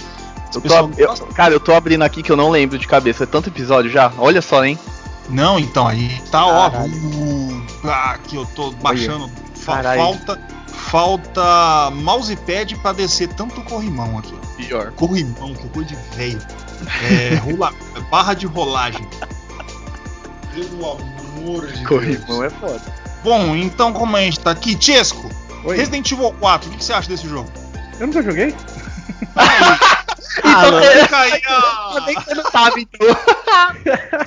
[0.54, 3.24] Eu tô, eu- cara, eu tô abrindo aqui que eu não lembro de cabeça.
[3.24, 4.10] É tanto episódio já.
[4.18, 4.78] Olha só, hein?
[5.28, 6.70] Não, então, aí tá ó.
[6.70, 6.92] Caralho.
[6.94, 9.30] Uh, ah, aqui eu tô baixando.
[9.54, 10.40] Fa- falta.
[10.68, 14.56] Falta mousepad pra descer tanto corrimão aqui, ó.
[14.56, 14.92] Pior.
[14.92, 16.40] Corrimão, que coisa de velho.
[17.10, 17.74] É, rola,
[18.10, 19.06] barra de rolagem.
[20.54, 22.42] Pelo amor de Corrimão Deus.
[22.44, 22.94] é foda.
[23.22, 25.28] Bom, então como a gente tá aqui, Chesco,
[25.64, 25.76] Oi.
[25.76, 27.50] Resident Evil 4, o que, que você acha desse jogo?
[27.98, 28.54] Eu nunca joguei?
[30.38, 30.82] então não.
[30.82, 33.16] fica aí, bem ó, que você não sabe, então.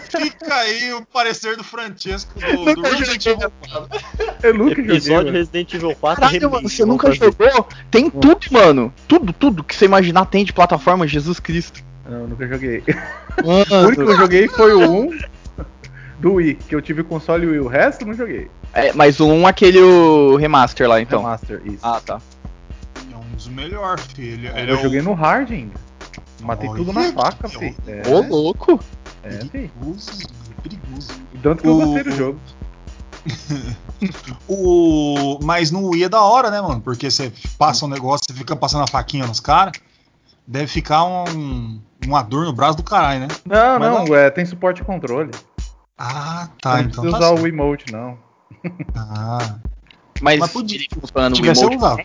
[0.22, 3.34] fica aí o parecer do Francesco do, do Resident joguei.
[3.34, 4.02] Evil 4.
[4.44, 4.96] Eu nunca joguei.
[4.98, 5.38] Episódio mano.
[5.38, 7.26] Resident Evil 4 Caralho, mano, você nunca fazer.
[7.26, 7.68] jogou?
[7.90, 8.94] Tem tudo, mano.
[9.08, 11.82] Tudo, tudo que você imaginar tem de plataforma, Jesus Cristo.
[12.10, 12.84] Não, nunca joguei.
[13.44, 14.12] O único que Mano.
[14.12, 15.20] eu joguei foi o 1
[16.22, 17.60] do Wii, que eu tive o console Wii.
[17.60, 18.50] O resto eu não joguei.
[18.74, 21.22] É, mas o um, aquele o remaster lá, então.
[21.22, 21.80] Remaster, isso.
[21.84, 22.22] Ah, tá.
[23.12, 24.50] É um dos melhores, filho.
[24.56, 25.74] Ele eu é o- joguei no hard ainda.
[26.42, 27.76] Matei Olha tudo na faca, que fi.
[27.88, 28.80] É, Ô, louco.
[29.24, 30.28] é, perigoso,
[30.64, 31.10] perigoso.
[31.44, 32.40] Tanto que eu O- gostei do jogo.
[34.48, 35.40] O...
[35.44, 36.82] Mas no Wii é da hora, né, mano?
[36.82, 39.74] Porque você passa um negócio, você fica passando a faquinha nos caras.
[40.48, 41.80] Deve ficar um...
[42.06, 43.28] uma dor no braço do caralho, né?
[43.46, 45.30] Não, Mas não, não- é, tem suporte e controle.
[46.04, 46.74] Ah, tá.
[46.78, 47.44] não Então precisa tá usar certo.
[47.44, 48.18] o emote, não.
[48.96, 49.56] Ah.
[50.22, 51.78] Mas, Mas podia- ele funciona no Devia ser remote.
[51.78, 52.02] usado.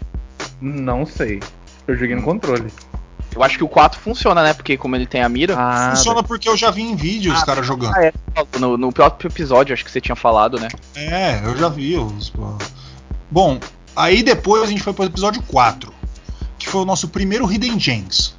[0.60, 1.40] Não sei.
[1.86, 2.70] Eu joguei no controle.
[3.34, 4.54] Eu acho que o 4 funciona, né?
[4.54, 5.54] Porque como ele tem a mira.
[5.58, 7.94] Ah, Funciona porque eu já vi em vídeo os Ah, caras jogando.
[7.94, 8.12] Ah, é.
[8.58, 10.68] No, no próprio episódio, acho que você tinha falado, né?
[10.94, 12.32] É, eu já vi os.
[13.30, 13.58] Bom,
[13.94, 15.92] aí depois a gente foi pro episódio 4,
[16.58, 18.34] que foi o nosso primeiro Hidden Gems.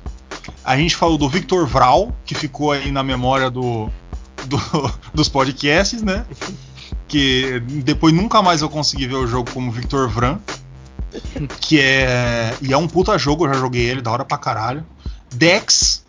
[0.65, 3.89] A gente falou do Victor Vral, que ficou aí na memória do,
[4.48, 6.26] do- dos podcasts, né?
[7.08, 10.40] Que depois nunca mais eu consegui ver o jogo como Victor Vran.
[11.62, 12.54] Que é.
[12.62, 14.86] E é um puta jogo, eu já joguei ele, da hora pra caralho.
[15.34, 16.06] Dex,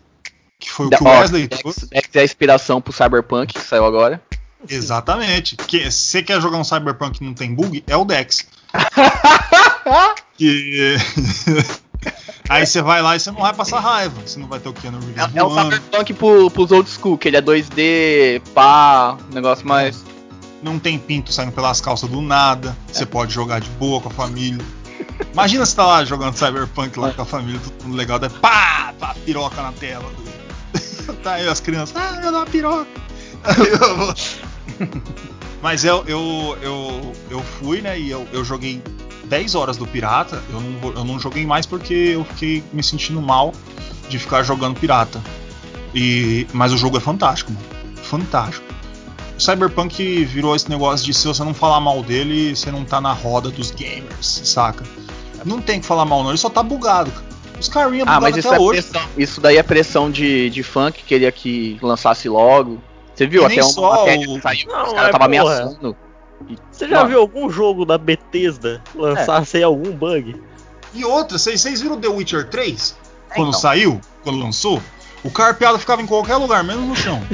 [0.59, 1.87] que foi o que o Wesley Dex, trouxe.
[1.87, 4.21] Dex é a inspiração pro Cyberpunk, que saiu agora.
[4.67, 5.55] Exatamente.
[5.55, 8.45] Que, se você quer jogar um Cyberpunk que não tem bug, é o Dex.
[10.37, 10.95] que.
[12.49, 14.15] Aí você vai lá e você não vai passar raiva.
[14.25, 17.17] Você não vai ter o Keanu Reeves É, é voando, Cyberpunk pro, pros old school,
[17.17, 20.03] que ele é 2D, pá, um negócio mais.
[20.63, 22.75] não tem pinto saindo pelas calças do nada.
[22.91, 24.65] Você pode jogar de boa com a família.
[25.31, 29.15] Imagina você tá lá jogando Cyberpunk lá com a família, tudo legal, daí pá, pá,
[29.25, 30.09] piroca na tela.
[31.23, 32.87] tá aí as crianças, ah, eu dou uma piroca.
[35.61, 38.81] Mas eu, eu, eu, eu fui, né, e eu, eu joguei
[39.29, 40.41] 10 horas do Pirata.
[40.51, 43.53] Eu não, eu não joguei mais porque eu fiquei me sentindo mal
[44.09, 45.21] de ficar jogando Pirata.
[45.93, 47.65] E, mas o jogo é fantástico, mano.
[48.03, 48.65] Fantástico.
[49.37, 52.99] O Cyberpunk virou esse negócio de se você não falar mal dele, você não tá
[52.99, 54.83] na roda dos gamers, saca?
[55.45, 57.09] Não tem que falar mal, não, ele só tá bugado.
[57.11, 57.29] cara.
[57.59, 58.81] Os carinha Ah, mas até isso, é hoje.
[58.81, 62.81] pressão, isso daí é pressão de, de fã que queria que lançasse logo.
[63.15, 63.45] Você viu?
[63.45, 65.25] Até uma só matéria o- que saiu, Não, os caras é, tava porra.
[65.25, 65.95] ameaçando.
[66.71, 67.07] Você já Não.
[67.07, 70.35] viu algum jogo da Bethesda lançar sem algum bug?
[70.93, 72.95] E outra, vocês vocês viram The Witcher 3?
[73.35, 73.59] Quando então.
[73.59, 74.01] saiu?
[74.23, 74.81] Quando lançou?
[75.23, 77.21] O carpeado ficava em qualquer lugar, menos no chão.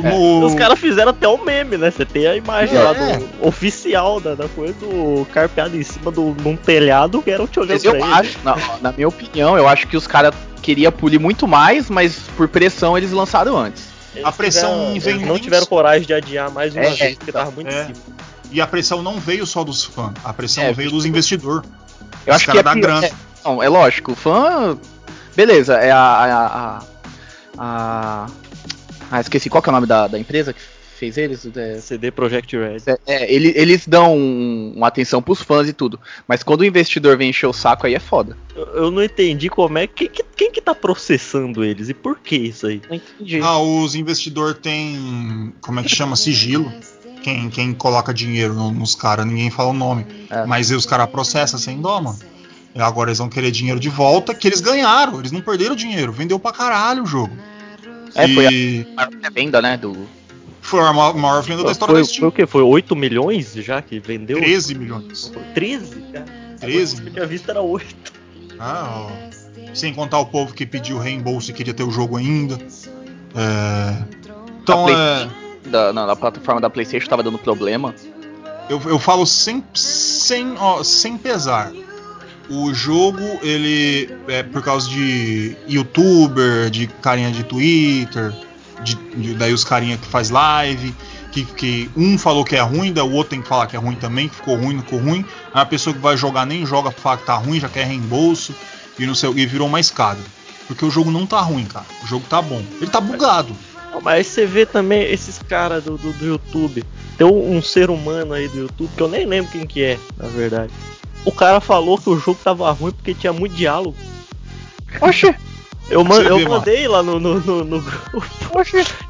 [0.00, 0.10] É.
[0.16, 1.90] No- Os caras fizeram até o meme, né?
[1.90, 2.80] Você tem a imagem É.
[2.80, 7.42] lá do oficial da, da coisa do carpeado em cima de um telhado que era
[7.42, 8.12] o te olhando Mas eu pra ele.
[8.14, 12.16] acho, na, na minha opinião, eu acho que os caras queriam polir muito mais, mas
[12.36, 13.87] por pressão eles lançaram antes.
[14.24, 17.00] A pressão tiveram- em eles vendas- não tiveram coragem de adiar mais uma É, vez,
[17.00, 17.82] é, porque tava muito é.
[17.82, 18.06] em cima.
[18.50, 21.68] E a pressão não veio só dos fãs, a pressão É, veio dos investidores.
[22.26, 23.06] Eu Os acho que é pior- grana.
[23.06, 23.12] É,
[23.44, 24.78] não, é lógico, o fã.
[25.36, 25.98] Beleza, é a.
[25.98, 26.82] a, a,
[27.58, 28.26] a-
[29.10, 30.60] ah, esqueci qual que é o nome da, da empresa que
[30.98, 31.48] fez eles?
[31.56, 32.82] É, CD Projekt Red.
[33.06, 35.98] é, ele- eles dão um- uma atenção pros fãs e tudo.
[36.26, 38.36] Mas quando o investidor vem encher o saco, aí é foda.
[38.54, 39.86] Eu, eu não entendi como é.
[39.86, 42.82] Quem que, quem que tá processando eles e por que isso aí?
[42.88, 43.40] Não entendi.
[43.42, 45.52] Ah, os investidores têm.
[45.60, 46.16] Como é que chama?
[46.16, 46.72] Sigilo.
[47.22, 50.06] Quem, quem coloca dinheiro no- nos caras, ninguém fala o nome.
[50.30, 50.44] É.
[50.46, 52.18] Mas aí os caras processam sem dó, mano.
[52.74, 55.18] E agora eles vão querer dinheiro de volta, que eles ganharam.
[55.18, 56.12] Eles não perderam dinheiro.
[56.12, 57.36] Vendeu pra caralho o jogo.
[58.14, 59.76] É, foi e a venda, né?
[59.76, 59.96] Do,
[60.68, 62.28] foi a maior, maior venda da história Foi, da foi Steam.
[62.28, 62.46] o quê?
[62.46, 64.38] Foi 8 milhões já que vendeu?
[64.38, 65.30] 13 milhões.
[65.32, 65.96] Foi 13?
[66.12, 66.24] Cara,
[66.60, 66.94] 13?
[66.96, 68.12] O que eu tinha visto era 8.
[68.58, 69.10] Ah, ó.
[69.74, 72.58] Sem contar o povo que pediu reembolso e queria ter o jogo ainda.
[73.34, 74.02] É,
[74.62, 75.28] Então, A é,
[75.68, 77.94] da, na, na plataforma da PlayStation tava dando problema.
[78.68, 81.72] eu, eu falo sem, sem, ó, sem pesar.
[82.50, 88.32] O jogo, ele é por causa de youtuber, de carinha de Twitter,
[88.82, 90.94] de, de- daí os carinha que faz live,
[91.32, 93.78] que, que um falou que é ruim, daí o outro tem que falar que é
[93.78, 95.24] ruim também, que ficou ruim, não ficou ruim.
[95.52, 97.86] Aí a pessoa que vai jogar nem joga pra falar que tá ruim, já quer
[97.86, 98.54] reembolso
[98.98, 100.20] e não sei, o- e virou uma escada.
[100.66, 101.86] Porque o jogo não tá ruim, cara.
[102.04, 102.62] O jogo tá bom.
[102.80, 103.54] Ele tá bugado.
[103.90, 106.84] Não, Mas você vê também esses caras do, do, do YouTube.
[107.16, 109.98] Tem um, um ser humano aí do YouTube que eu nem lembro quem que é,
[110.18, 110.70] na verdade.
[111.24, 113.96] O cara falou que o jogo tava ruim porque tinha muito diálogo.
[115.00, 115.34] Oxe,
[115.90, 118.22] Eu, man- eu mandei lá no, no, no, no grupo.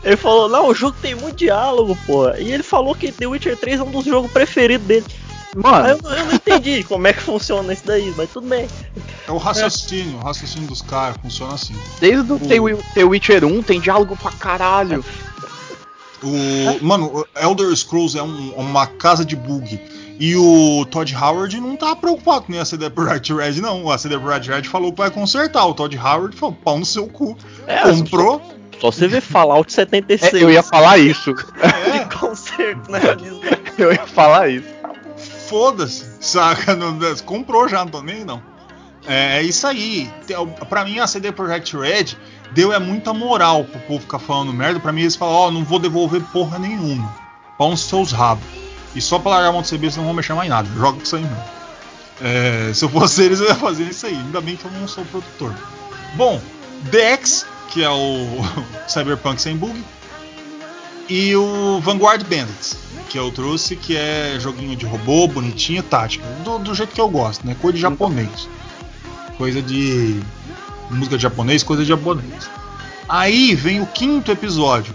[0.05, 2.29] Ele falou, não, o jogo tem muito diálogo, pô.
[2.31, 5.05] E ele falou que The Witcher 3 é um dos jogos preferidos dele.
[5.57, 8.69] Mano, eu, não- eu não entendi como é que funciona isso daí, mas tudo bem.
[9.27, 10.19] É o raciocínio.
[10.19, 11.75] O raciocínio dos caras funciona assim.
[12.01, 15.05] desde o The, Wi- The Witcher 1 tem diálogo pra caralho.
[16.23, 19.81] O, mano, Elder Scrolls é um- uma casa de bug.
[20.21, 23.89] E o Todd Howard não tá preocupado com nem a CD Projekt Red, não.
[23.91, 25.65] A CD Projekt Red falou que vai consertar.
[25.67, 27.37] O Todd Howard falou, pau no seu cu.
[27.67, 28.43] É, Comprou.
[28.81, 30.35] Só você vê Fallout 76.
[30.35, 31.35] É, eu ia falar isso.
[31.61, 33.59] É, de conserto desgraça.
[33.79, 34.67] Eu ia falar isso.
[35.49, 36.75] foda-se, saca?
[36.75, 38.43] Não- comprou já, não tô nem não.
[39.07, 40.11] É, é isso aí.
[40.27, 40.37] Tem-
[40.69, 42.17] Pra mim, a CD Projekt Red
[42.53, 44.81] deu é muita moral pro povo ficar falando merda.
[44.81, 47.09] Pra mim, eles falam: Ó, não vou devolver porra nenhuma.
[47.57, 48.45] Pau nos seus rabos.
[48.95, 50.69] E só pra largar a mão do CB, vocês não vão mexer mais nada.
[50.77, 51.45] Joga com isso aí mesmo.
[52.21, 54.15] É, se eu fosse eles, eu ia fazer isso aí.
[54.15, 55.55] Ainda bem que eu não sou produtor.
[56.15, 56.41] Bom,
[56.91, 58.27] Dex, que é o
[58.89, 59.83] Cyberpunk sem bug.
[61.09, 62.77] E o Vanguard Bandits,
[63.09, 66.27] que eu trouxe, que é joguinho de robô, bonitinho, tático.
[66.45, 67.57] Do, do jeito que eu gosto, né?
[67.59, 68.49] Coisa de japonês.
[69.39, 70.21] Coisa de.
[70.91, 72.51] música de japonês, coisa de japonês.
[73.09, 74.95] Aí vem o quinto episódio,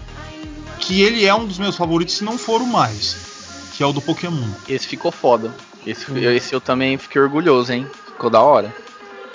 [0.78, 3.16] que ele é um dos meus favoritos, se não for o mais,
[3.76, 4.46] que é o do Pokémon.
[4.68, 5.54] Esse ficou foda.
[5.86, 7.86] Esse, esse eu também fiquei orgulhoso, hein?
[8.06, 8.74] Ficou da hora.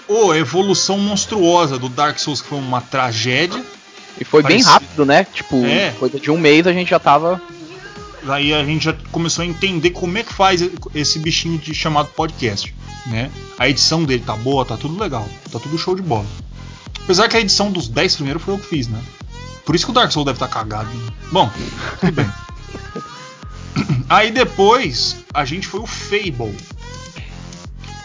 [0.08, 3.64] Ô, evolução monstruosa do Dark Souls, que foi uma tragédia.
[4.20, 5.24] E foi bem Parecia- rápido, né?
[5.26, 5.92] Tipo, É.
[5.92, 7.42] coisa de um mês a gente já tava.
[8.28, 10.62] Aí a gente já começou a entender como é que faz
[10.94, 12.74] esse bichinho de chamado podcast,
[13.06, 13.32] né?
[13.58, 16.26] A edição dele tá boa, tá tudo legal, tá tudo show de bola.
[17.04, 19.00] Apesar que a edição dos 10 primeiros foi eu que fiz, né?
[19.66, 20.90] Por isso que o Dark Souls deve estar cagado.
[20.90, 21.12] né?
[21.32, 21.50] Bom,
[22.00, 22.30] tudo bem.
[24.10, 26.56] Aí depois a gente foi o Fable.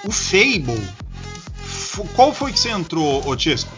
[0.05, 0.83] O Fable.
[1.65, 3.71] F- Qual foi que você entrou, ô Chesco?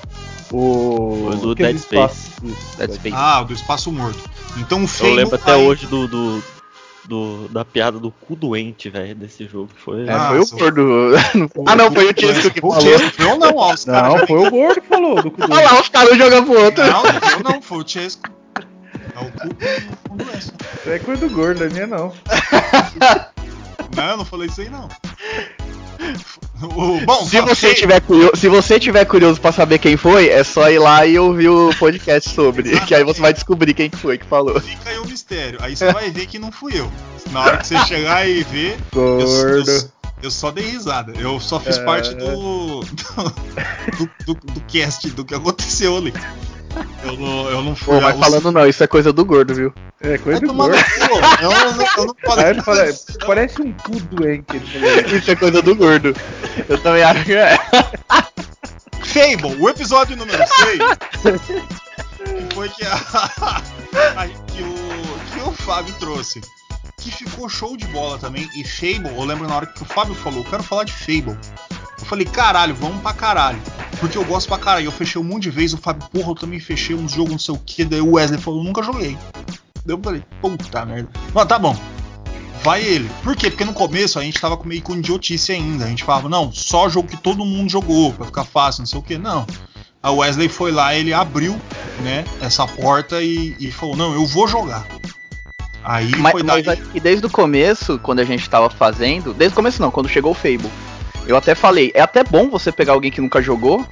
[0.52, 1.26] O.
[1.28, 1.94] Foi do Dead Space.
[1.94, 3.14] espaço- Dead Space.
[3.16, 4.18] Ah, o do Espaço Morto.
[4.56, 5.10] Então o Fable.
[5.10, 6.42] Eu lembro até aí- hoje do, do,
[7.04, 9.70] do- da piada do cu doente, velho, desse jogo.
[9.74, 10.06] que Foi.
[10.06, 11.12] É, Ah, foi o gordo.
[11.66, 12.90] ah, não, foi o Tisco que O falou.
[13.18, 15.80] Eu não, ó, os caras Não, foi o gordo que falou do cu Olha lá,
[15.80, 16.84] os caras jogam pro outro.
[16.84, 18.22] Não, não foi eu não, foi o Chesco.
[19.14, 19.48] É o cu
[20.08, 20.16] com
[20.86, 20.90] doença.
[20.90, 22.12] É coisa do gordo, a minha não.
[23.94, 24.88] Não, eu não falei isso aí não.
[26.62, 30.28] O, bom, Se você, que- tiver curioso, se você tiver curioso pra saber quem foi,
[30.28, 32.78] é só ir lá e ouvir o podcast sobre.
[32.80, 34.58] que aí você vai descobrir quem que foi que falou.
[34.60, 35.58] fica aí o mistério.
[35.62, 36.90] Aí você vai ver que não fui eu.
[37.30, 39.90] Na hora que você chegar e ver, eu, eu, Gordo.
[40.22, 41.12] eu só dei risada.
[41.18, 41.84] Eu só fiz É.
[41.84, 46.12] parte do do, do, do cast, do que aconteceu ali.
[47.04, 47.94] Eu não, eu não fui.
[47.94, 49.72] Pô, mas falando não, isso é coisa do gordo, viu?
[50.00, 50.76] É coisa do gordo.
[50.76, 53.26] eu não, eu não falei Aí fala, não.
[53.26, 54.56] parece um cu doente.
[55.16, 56.14] Isso é coisa do gordo.
[56.68, 57.56] Eu também acho que é.
[59.04, 60.78] Fable, o episódio número 6.
[62.48, 62.94] que foi que, a,
[64.16, 64.74] a- que, o,
[65.32, 66.40] que o Fábio trouxe.
[67.06, 68.50] Que ficou show de bola também.
[68.56, 71.38] E Fable, eu lembro na hora que o Fábio falou, quero falar de Fable.
[72.00, 73.62] Eu falei, caralho, vamos pra caralho.
[74.00, 74.86] Porque eu gosto pra caralho.
[74.86, 77.38] Eu fechei um monte de vezes, o Fábio, porra, eu também fechei uns jogos, não
[77.38, 77.84] sei o que.
[77.84, 79.16] Daí o Wesley falou, nunca joguei.
[79.86, 81.08] Eu falei, puta merda.
[81.32, 81.78] Mas tá bom.
[82.64, 83.08] Vai ele.
[83.22, 83.50] Por quê?
[83.50, 85.84] Porque no começo a gente tava meio com idiotice ainda.
[85.84, 88.98] A gente falava, não, só jogo que todo mundo jogou, pra ficar fácil, não sei
[88.98, 89.16] o que.
[89.16, 89.46] Não.
[90.02, 91.52] A Wesley foi lá, ele abriu,
[92.02, 94.86] né, essa porta e, e falou, não, eu vou jogar.
[95.88, 96.78] Aí Mas, foi mas daí.
[96.80, 99.32] acho que desde o começo, quando a gente tava fazendo.
[99.32, 100.68] Desde o começo não, quando chegou o Fable.
[101.26, 103.84] Eu até falei, é até bom você pegar alguém que nunca jogou,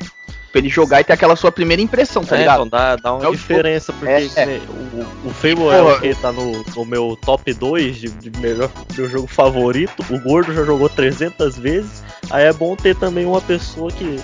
[0.53, 2.67] pra ele jogar e ter aquela sua primeira impressão, tá É, ligado?
[2.67, 4.61] então dá, dá uma É o diferença, porque é, é.
[4.69, 8.71] o, o Fable é o que tá no, no meu top 2 de, de melhor,
[8.97, 10.05] meu jogo favorito.
[10.11, 12.03] O Gordo já jogou 300 vezes.
[12.31, 14.21] Aí é bom ter também uma pessoa que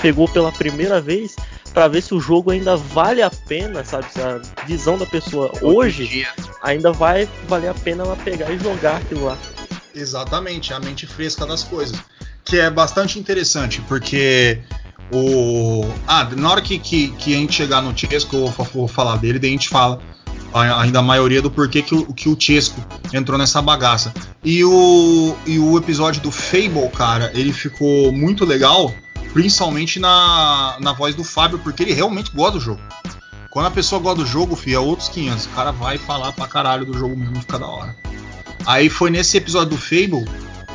[0.00, 1.36] pegou pela primeira vez
[1.72, 4.12] pra ver se o jogo ainda vale a pena, sabe?
[4.12, 6.26] Se a visão da pessoa hoje
[6.62, 9.38] ainda vai valer a pena ela pegar e jogar aquilo lá.
[9.94, 11.98] Exatamente, a mente fresca das coisas.
[12.44, 14.60] Que é bastante interessante, porque
[15.12, 15.84] o.
[16.06, 19.38] Ah, na hora que, que, que a gente chegar no Chesco, eu vou, falar dele,
[19.38, 20.00] daí a gente fala
[20.52, 22.80] ainda a maioria do porquê que o, que o Chesco
[23.12, 24.12] entrou nessa bagaça.
[24.42, 28.92] E o, e o episódio do Fable, cara, ele ficou muito legal,
[29.32, 32.80] principalmente na, na voz do Fábio, porque ele realmente gosta do jogo.
[33.50, 35.46] Quando a pessoa gosta do jogo, filho, é outros 500.
[35.46, 37.96] O cara vai falar pra caralho do jogo mesmo, fica da hora.
[38.66, 40.24] Aí foi nesse episódio do Fable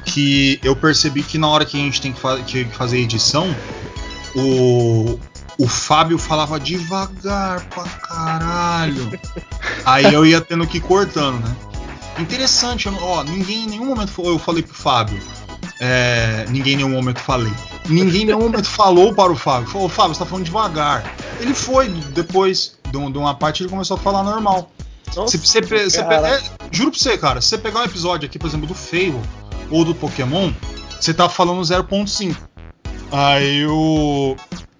[0.03, 3.47] que eu percebi que na hora que a gente tem que, fa- que fazer edição,
[4.35, 5.19] o,
[5.57, 9.19] o Fábio falava devagar pra caralho.
[9.85, 11.55] Aí eu ia tendo que ir cortando, né?
[12.19, 15.21] Interessante, eu ó, ninguém em nenhum momento eu falei pro Fábio.
[15.85, 17.51] É, ninguém em nenhum momento falei.
[17.87, 19.69] Ninguém em nenhum momento falou para o Fábio.
[19.69, 21.13] Falou, Fábio, você tá falando devagar.
[21.39, 24.71] Ele foi, depois de um- de uma parte ele começou a falar normal.
[25.15, 26.27] Nossa, você, você cara.
[26.27, 26.41] é,
[26.71, 29.21] juro pra você, cara, se você pegar um episódio aqui, por exemplo, do Fable
[29.69, 30.51] ou do Pokémon,
[30.99, 32.35] você tá falando 0.5.
[33.11, 34.35] Aí o.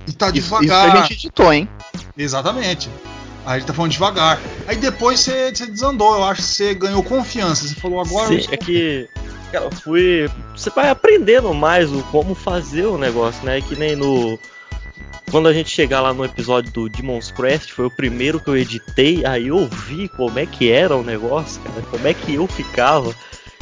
[0.07, 0.91] E tá Isso, isso devagar.
[0.91, 1.69] que a gente editou, hein?
[2.17, 2.89] Exatamente.
[3.45, 4.39] Aí ele tá falando devagar.
[4.67, 7.67] Aí depois você, você desandou, eu acho que você ganhou confiança.
[7.67, 8.27] Você falou agora.
[8.29, 9.07] Sim, é que,
[9.57, 10.29] eu fui.
[10.55, 13.61] Você vai aprendendo mais o como fazer o negócio, né?
[13.61, 14.39] Que nem no.
[15.31, 18.55] Quando a gente chegar lá no episódio do Demon's Crest, foi o primeiro que eu
[18.55, 22.47] editei, aí eu vi como é que era o negócio, cara, como é que eu
[22.47, 23.13] ficava.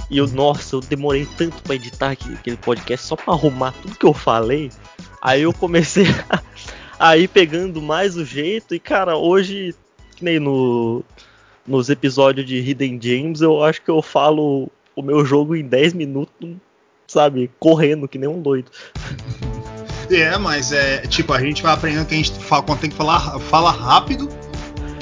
[0.09, 4.05] E eu, nossa, eu demorei tanto pra editar aquele, podcast só pra arrumar tudo que
[4.05, 4.69] eu falei.
[5.21, 6.05] Aí eu comecei
[6.99, 9.73] a, ir pegando mais o jeito, e cara, hoje,
[10.15, 11.03] que nem no,
[11.65, 15.93] nos episódios de Hidden Gems, eu acho que eu falo o meu jogo em 10
[15.93, 16.55] minutos,
[17.07, 18.71] sabe, correndo que nem um doido.
[20.11, 22.95] É, mas é tipo, a gente vai aprendendo que a gente fala, quando tem que
[22.95, 24.29] falar, fala rápido,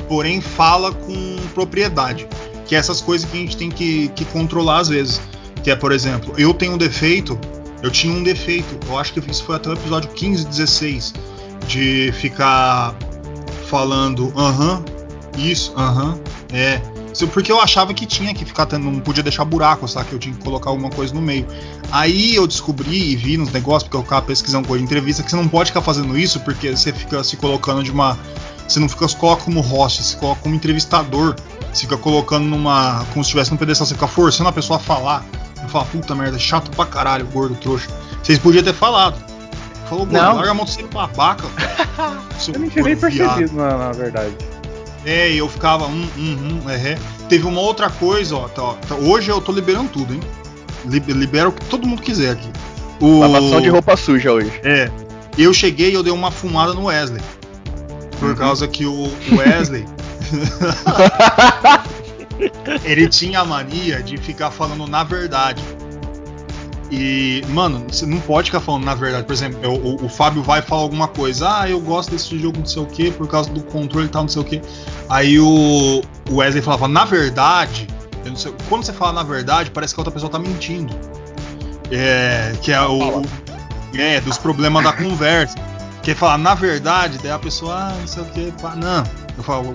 [0.08, 2.28] porém fala com propriedade.
[2.66, 5.22] Que é essas coisas que a gente tem que, que controlar às vezes.
[5.64, 7.38] Que é, por exemplo, eu tenho um defeito,
[7.84, 11.14] eu tinha um defeito, eu acho que isso foi até o episódio 15, 16,
[11.68, 12.96] de ficar
[13.68, 14.84] falando aham,
[15.38, 16.20] isso, aham,
[16.54, 16.82] é.
[17.34, 20.10] Porque eu achava que tinha que ficar tendo, não podia deixar buraco, sabe?
[20.10, 21.46] Que eu tinha que colocar alguma coisa no meio.
[21.92, 25.30] Aí eu descobri e vi nos negócios, porque eu ficava pesquisando coisa de entrevista, que
[25.30, 28.18] você não pode ficar fazendo isso porque você fica se colocando de uma.
[28.68, 31.36] Você não fica se coloca como host, você coloca como entrevistador.
[31.74, 33.06] Você fica colocando numa.
[33.12, 35.26] como se estivesse no pedestal, você fica forçando a pessoa a falar.
[35.62, 37.90] Eu falo, puta merda, chato pra caralho, gordo trouxa.
[38.24, 39.16] Vocês podiam ter falado.
[39.88, 41.48] Falou, gordo, larga a mão de ser babaca.
[42.48, 44.36] Eu não tinha nem percebido, na, na verdade.
[45.06, 46.98] É, e eu ficava, hum, hum, hum, é, é.
[47.28, 50.20] Teve uma outra coisa, ó, tá, ó, tá- hoje eu tô liberando tudo, hein?
[50.86, 52.50] Lib- Libera o que todo mundo quiser aqui.
[53.00, 53.20] O...
[53.20, 54.52] Lavação de roupa suja hoje.
[54.64, 54.92] É.
[55.38, 57.22] Eu cheguei e eu dei uma fumada no Wesley.
[58.20, 58.36] Por Uhum.
[58.36, 59.86] causa que o Wesley.
[62.84, 65.64] ele tinha a mania de ficar falando na verdade.
[66.92, 69.24] E, mano, você não pode ficar falando na verdade.
[69.26, 71.60] Por exemplo, eu- o, o Fábio vai falar alguma coisa.
[71.62, 74.24] Ah, eu gosto desse jogo, não sei o que, por causa do controle e tal,
[74.24, 74.62] não sei o que.
[75.10, 77.88] Aí o, o Wesley falava, na verdade.
[78.36, 80.94] Sei, quando você fala na verdade, parece que a outra pessoa tá mentindo.
[81.90, 83.22] É, que é o.
[83.98, 85.56] É, dos problemas da conversa.
[86.04, 89.04] Que é falar, na verdade, daí a pessoa, ah, não sei o que, pá, não.
[89.38, 89.74] Eu falo,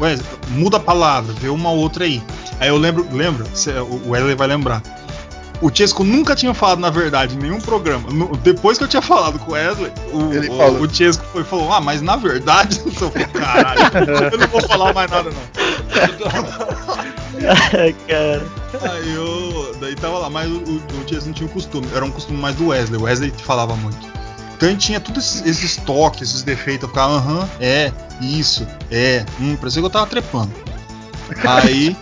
[0.00, 2.22] Wesley, muda a palavra, vê uma outra aí.
[2.58, 3.44] Aí eu lembro, lembra?
[4.04, 4.82] O Wesley vai lembrar.
[5.60, 8.10] O Chesco nunca tinha falado na verdade em nenhum programa.
[8.10, 10.80] No- depois que eu tinha falado com o Wesley, o, Ele o, falou.
[10.82, 13.80] o Chesco foi e falou: Ah, mas na verdade, eu falei, caralho,
[14.32, 15.42] eu não vou falar mais nada, não.
[17.78, 18.44] Ai, cara.
[18.92, 19.74] Aí eu.
[19.80, 22.38] Daí tava lá, mas o, o, o Chesco não tinha o costume, era um costume
[22.38, 23.00] mais do Wesley.
[23.00, 23.98] O Wesley falava muito.
[24.56, 26.82] Então a gente tinha todos esses, esses toques, esses defeitos.
[26.84, 30.50] Eu ficava, aham, é, isso, é, hum, parecia que eu tava trepando.
[31.44, 31.96] Aí.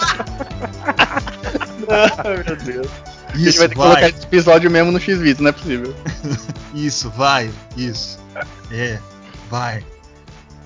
[1.89, 2.89] Ai, meu Deus.
[3.35, 3.89] A gente Isso, vai ter que vai.
[3.89, 5.95] colocar esse episódio mesmo no X-Vídeo, não é possível.
[6.75, 8.19] Isso, vai, isso.
[8.73, 8.99] É,
[9.51, 9.85] vai.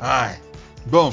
[0.00, 0.38] Ai.
[0.86, 1.12] Bom.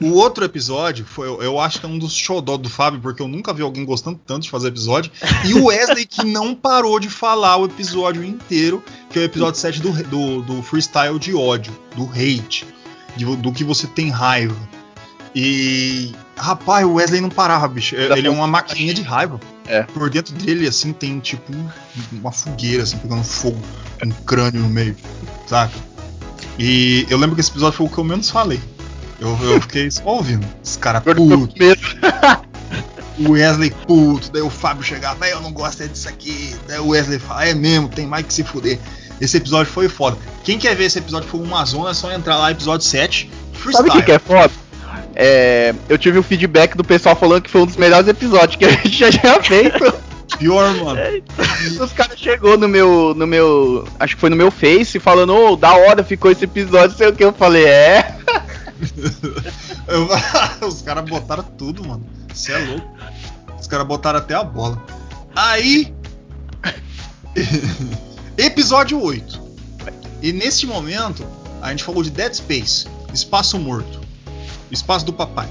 [0.00, 3.28] O outro episódio foi, eu acho que é um dos xodó do Fábio, porque eu
[3.28, 5.10] nunca vi alguém gostando tanto de fazer episódio.
[5.46, 9.60] E o Wesley que não parou de falar o episódio inteiro, que é o episódio
[9.60, 12.66] 7 do, do, do freestyle de ódio, do hate,
[13.16, 14.56] de- do que você tem raiva.
[15.34, 16.12] E.
[16.36, 17.94] Rapaz, o Wesley não parava, bicho.
[17.94, 19.38] Ele é uma maquininha de raiva.
[19.66, 19.82] É.
[19.82, 21.68] Por dentro dele, assim, tem tipo um-
[22.12, 23.60] uma fogueira, assim, pegando fogo,
[24.04, 24.96] um crânio no meio,
[25.46, 25.72] saca?
[26.58, 28.60] E eu lembro que esse episódio foi o que eu menos falei.
[29.20, 30.46] Eu, eu fiquei só ouvindo.
[30.64, 31.54] Esse cara puto,
[33.18, 36.56] o Wesley puto, daí o Fábio chegava, "Véi, eu não gosto é disso aqui.
[36.66, 38.78] Daí o Wesley fala, é mesmo, tem mais que se fuder.
[39.20, 40.16] Esse episódio foi foda.
[40.42, 43.30] Quem quer ver esse episódio foi uma zona, é só entrar lá, episódio 7.
[43.30, 43.88] Sabe Freestyle.
[43.90, 44.50] o que, que é foda?
[45.22, 48.64] É, eu tive o feedback do pessoal falando que foi um dos melhores episódios que
[48.64, 49.92] a gente já tinha feito.
[50.38, 50.98] Pior, mano.
[51.78, 55.56] Os caras chegou no meu, no meu, acho que foi no meu Face, falando, ô,
[55.56, 57.22] da hora ficou esse episódio, sei o que.
[57.22, 58.16] Eu falei, é.
[60.66, 62.06] Os caras botaram tudo, mano.
[62.32, 62.88] Você é louco.
[63.60, 64.82] Os caras botaram até a bola.
[65.36, 65.92] Aí.
[68.38, 69.38] Episódio 8.
[70.22, 71.26] E neste momento,
[71.60, 73.99] a gente falou de Dead Space, Espaço Morto,
[74.70, 75.48] Espaço do Papai.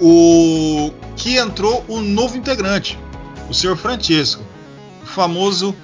[0.00, 2.98] O que entrou um novo integrante,
[3.48, 3.76] o Sr.
[3.76, 4.42] Francesco,
[5.02, 5.74] o famoso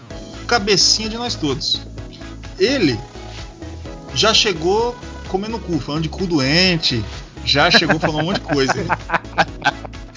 [0.47, 1.81] cabecinha de nós todos.
[2.59, 2.99] Ele
[4.15, 4.97] já chegou
[5.29, 7.05] comendo cu, falando de cu doente,
[7.45, 8.75] já chegou falando um monte de coisa.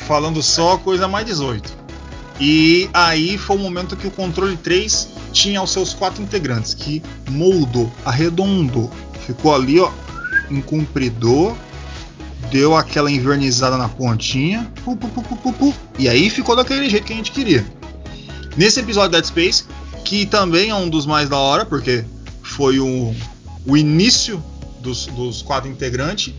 [0.08, 1.88] falando só coisa mais 18.
[2.40, 7.04] E aí foi o momento que o controle 3 tinha os seus quatro integrantes, que
[7.30, 8.92] moldou, arredondou.
[9.26, 9.92] Ficou ali, ó,
[10.50, 11.58] encumpridor,
[12.52, 17.16] deu aquela invernizada na pontinha, pu, pu, pu, e aí ficou daquele jeito que a
[17.16, 17.66] gente queria.
[18.56, 19.66] Nesse episódio de Dead Space,
[20.04, 22.04] que também é um dos mais da hora, porque
[22.42, 23.14] foi o,
[23.66, 24.44] o início
[24.80, 26.34] dos, dos quatro integrantes,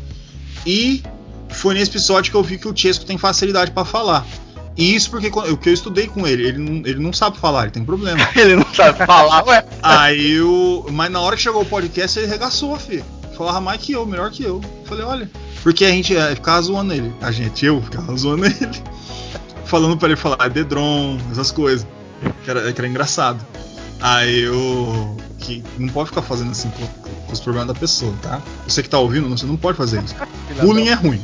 [0.67, 1.03] e
[1.51, 4.27] foi nesse episódio que eu vi que o Chesco tem facilidade pra falar.
[4.77, 7.63] E isso porque o que eu estudei com ele, ele não, ele não sabe falar,
[7.63, 8.21] ele tem problema.
[8.37, 9.65] Ele não sabe falar, ué.
[9.83, 10.87] Aí eu.
[10.93, 13.05] Mas na hora que chegou o podcast, ele regaçou, filho.
[13.37, 14.61] Falava mais que eu, melhor que eu.
[14.85, 15.31] Falei, olha.
[15.63, 17.13] Porque a gente é, ficava zoando ele.
[17.21, 18.83] A gente, eu ficava zoando ele.
[19.65, 21.87] Falando pra ele falar Dedron, essas coisas.
[22.45, 23.45] Que era, que era engraçado.
[24.01, 25.17] Aí eu.
[25.39, 28.41] Que não pode ficar fazendo assim com, com os problemas da pessoa, tá?
[28.67, 30.15] Você que tá ouvindo, você não pode fazer isso.
[30.61, 31.23] Bullying é ruim.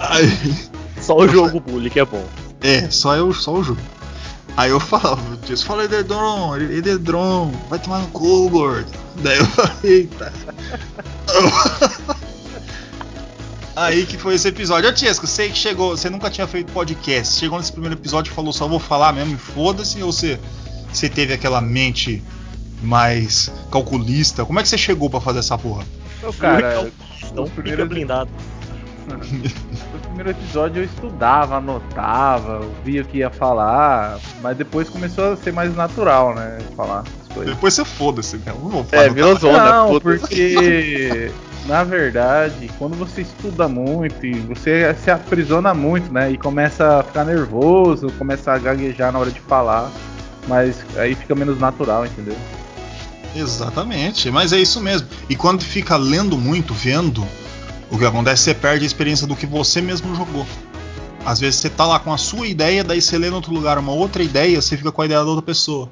[0.00, 0.54] Aí.
[1.00, 2.24] Só o jogo bully que é bom.
[2.60, 3.80] É, só eu, só o jogo.
[4.56, 8.90] Aí eu falava, Deus, fala Ededron, Ededron, vai tomar no cu, gordo.
[9.16, 10.32] Daí eu falei, eita.
[13.76, 14.88] Aí que foi esse episódio.
[14.88, 17.38] Ô Tiesco, você que chegou, você nunca tinha feito podcast.
[17.38, 20.40] Chegou nesse primeiro episódio e falou só vou falar mesmo e foda-se, ou você,
[20.90, 22.22] você teve aquela mente
[22.82, 24.46] mais calculista?
[24.46, 25.84] Como é que você chegou pra fazer essa porra?
[26.22, 26.90] Ô, cara,
[27.30, 28.30] Então primeiro- blindado.
[29.92, 35.36] no primeiro episódio eu estudava, anotava, via o que ia falar, mas depois começou a
[35.36, 36.58] ser mais natural, né?
[36.76, 37.54] Falar as coisas.
[37.54, 38.44] Depois você foda-se, né?
[38.46, 39.70] Não vou É, virou zona.
[39.70, 41.30] Não, porque
[41.66, 46.30] na verdade, quando você estuda muito e você se aprisiona muito, né?
[46.30, 49.90] E começa a ficar nervoso, começa a gaguejar na hora de falar,
[50.46, 52.36] mas aí fica menos natural, entendeu?
[53.34, 55.08] Exatamente, mas é isso mesmo.
[55.28, 57.26] E quando fica lendo muito, vendo,
[57.90, 60.46] o que acontece, você perde a experiência do que você mesmo jogou.
[61.24, 63.78] Às vezes você tá lá com a sua ideia, daí você lê em outro lugar
[63.78, 65.90] uma outra ideia, você fica com a ideia da outra pessoa.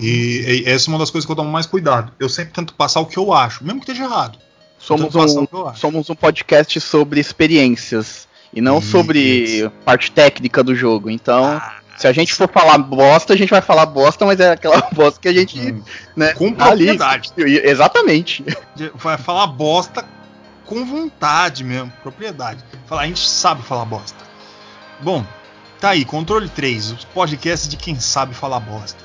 [0.00, 2.12] E, e essa é uma das coisas que eu tomo mais cuidado.
[2.18, 4.38] Eu sempre tento passar o que eu acho, mesmo que esteja errado.
[4.78, 8.90] Somos um, somos um podcast sobre experiências e não Isso.
[8.90, 11.10] sobre parte técnica do jogo.
[11.10, 14.50] Então, Ah, se a gente for falar bosta, a gente vai falar bosta, mas é
[14.52, 15.82] aquela bosta que a gente, Hum.
[16.16, 16.86] né, Com tá ali.
[16.86, 17.30] propriedade.
[17.36, 18.44] Exatamente.
[18.94, 20.04] Vai falar bosta
[20.64, 22.64] com vontade mesmo, propriedade.
[22.86, 24.24] Falar, a gente sabe falar bosta.
[25.00, 25.24] Bom,
[25.80, 29.02] tá aí, controle 3, os podcasts de quem sabe falar bosta.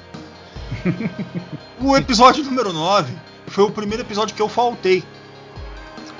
[1.79, 3.13] o episódio número 9
[3.47, 5.03] foi o primeiro episódio que eu faltei.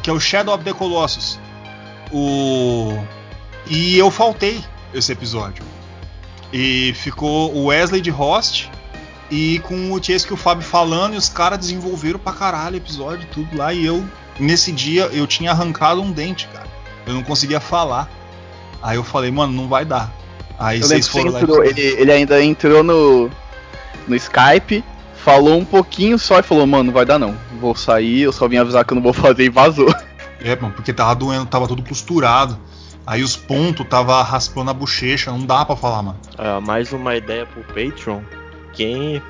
[0.01, 1.39] Que é o Shadow of the Colossus.
[2.11, 2.97] O.
[3.69, 4.63] E eu faltei
[4.93, 5.63] esse episódio.
[6.53, 8.71] E ficou o Wesley de host
[9.29, 12.77] e com o Chase que o Fábio falando e os caras desenvolveram pra caralho o
[12.77, 13.73] episódio e tudo lá.
[13.73, 14.05] E eu,
[14.39, 16.67] nesse dia, eu tinha arrancado um dente, cara.
[17.05, 18.09] Eu não conseguia falar.
[18.81, 20.11] Aí eu falei, mano, não vai dar.
[20.59, 21.79] Aí Eu vocês você foram lá e entrou, fizeram.
[21.79, 23.29] ele, ele ainda entrou no,
[24.07, 24.83] no Skype,
[25.23, 27.35] falou um pouquinho só e falou, mano, não vai dar não.
[27.59, 29.93] Vou sair, eu só vim avisar que eu não vou fazer e vazou.
[30.39, 32.57] É, mano, porque tava doendo, tava tudo costurado.
[33.05, 36.19] Aí os pontos tava raspando a bochecha, não dá pra falar, mano.
[36.37, 38.21] Ah, mais uma ideia pro Patreon.
[38.73, 39.21] Quem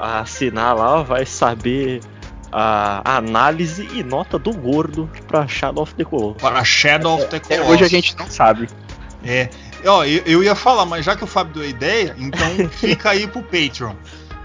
[0.00, 2.00] assinar lá vai saber
[2.52, 6.42] a análise e nota do gordo pra Shadow of the Colossus.
[6.42, 7.74] Para Shadow of the Até Colossus.
[7.74, 8.68] hoje a gente não sabe.
[9.24, 9.48] É.
[9.84, 13.10] Ó, eu, eu ia falar, mas já que o Fábio deu a ideia, então fica
[13.10, 13.94] aí pro Patreon.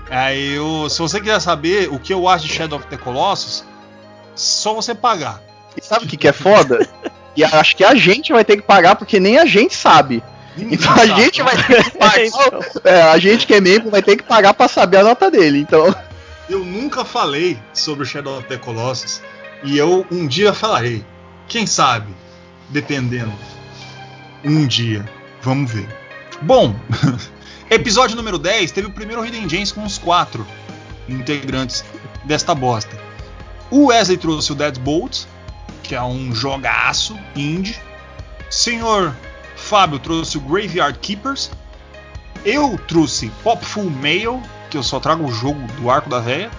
[0.10, 3.66] Aí eu, se você quiser saber o que eu acho de Shadow of the Colossus,
[4.34, 5.41] só você pagar.
[5.76, 6.88] E sabe o que, que é foda?
[7.36, 10.24] E acho que a gente vai ter que pagar porque nem a gente sabe.
[10.58, 12.18] Então a gente vai ter que pagar.
[12.26, 12.60] Então.
[12.84, 15.60] é, a gente que é membro vai ter que pagar pra saber a nota dele.
[15.60, 15.93] Então,
[16.50, 19.22] Eu nunca falei sobre Shadow of the Colossus
[19.64, 21.04] e eu um dia falarei.
[21.48, 22.14] Quem sabe?
[22.70, 23.34] Dependendo.
[24.45, 25.10] Um dia.
[25.41, 25.88] Vamos ver.
[26.41, 26.74] Bom,
[27.70, 30.48] episódio número 10 teve o primeiro Hidden Gems com os quatro
[31.10, 31.84] integrantes
[32.24, 32.98] desta bosta.
[33.70, 35.26] O Wesley trouxe o Deadbolt,
[35.84, 37.78] que é um jogaço indie.
[38.50, 39.14] Senhor
[39.58, 41.52] Fábio trouxe o Graveyard Keepers.
[42.45, 46.49] Eu trouxe Popful Mail, que eu só trago o jogo do Arco da Véia.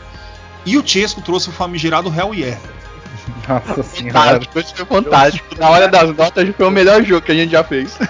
[0.65, 2.61] E o Chesco trouxe o famigerado Hell Yeah.
[3.49, 4.41] Nossa senhora.
[4.41, 5.57] fantástico, foi fantástico.
[5.59, 7.99] Na hora das notas foi o melhor jogo que a gente já fez.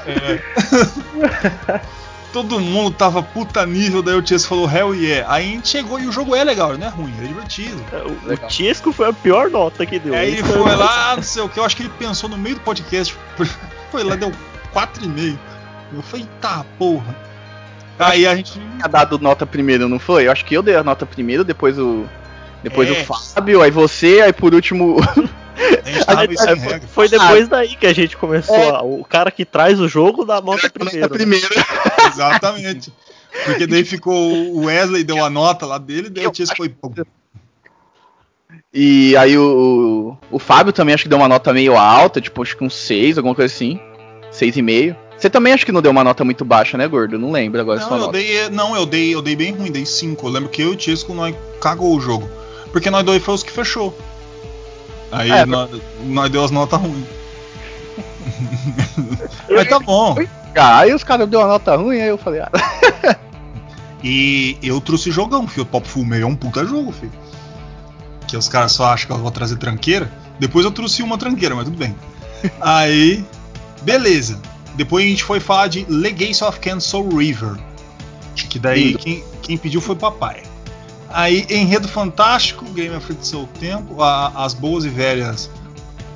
[2.32, 5.32] Todo mundo tava puta nível, daí o Chesco falou Hell Yeah.
[5.32, 7.82] Aí a gente chegou e o jogo é legal, não é ruim, é divertido.
[7.92, 8.46] O, Legal.
[8.46, 10.14] o Tiesco foi a pior nota que deu.
[10.14, 12.36] Aí ele Isso foi lá, não sei o que, eu acho que ele pensou no
[12.36, 13.16] meio do podcast.
[13.90, 14.30] Foi lá, deu
[14.74, 15.38] 4,5.
[15.94, 17.27] Eu falei, tá, porra.
[17.98, 18.52] Aí a gente.
[18.52, 20.26] Tinha dado nota primeiro, não foi?
[20.26, 22.04] Eu acho que eu dei a nota primeiro, depois o.
[22.62, 22.92] Depois É.
[22.92, 24.96] o Fábio, aí você, aí por último.
[26.06, 28.54] A gente sem aí foi- depois daí que a gente começou.
[28.56, 28.70] É.
[28.70, 31.00] a- o cara que traz o jogo dá nota nota primeiro.
[31.00, 31.08] né?
[31.08, 31.48] primeiro.
[32.12, 32.92] Exatamente.
[33.44, 36.68] Porque daí ficou o Wesley, deu a nota lá dele, daí o Chesco foi.
[36.68, 36.92] pum.
[38.72, 42.56] E aí o, o Fábio também acho que deu uma nota meio alta, tipo, acho
[42.56, 43.78] que um 6, alguma coisa assim.
[44.32, 44.96] 6,5.
[45.18, 47.18] Você também acho que não deu uma nota muito baixa, né, gordo?
[47.18, 48.12] Não lembro agora sua Não, eu nota.
[48.18, 50.26] dei, não, eu dei, eu dei bem ruim, dei 5.
[50.26, 52.28] Eu lembro que eu e o Chesco nós cagou o jogo.
[52.70, 53.96] Porque nós dois foi os que fechou.
[55.10, 55.70] Aí É, nós,
[56.04, 57.04] nós deu as notas ruins.
[59.50, 60.16] Mas tá bom.
[60.54, 62.50] Ah, aí os caras deu uma nota ruim, aí eu falei, ah,
[64.02, 65.64] E eu trouxe jogão, filho.
[65.64, 67.12] O Pop Full Meio é um puta jogo, filho.
[68.26, 70.10] Que os caras só acham que eu vou trazer tranqueira.
[70.38, 71.94] Depois eu trouxe uma tranqueira, mas tudo bem.
[72.60, 73.24] Aí,
[73.82, 74.40] beleza.
[74.78, 77.56] Depois a gente foi falar de Legacy of Cancel River.
[78.34, 80.42] Que daí quem, quem pediu foi papai.
[81.10, 85.50] Aí, Enredo Fantástico, Game of do seu tempo, a- as boas e velhas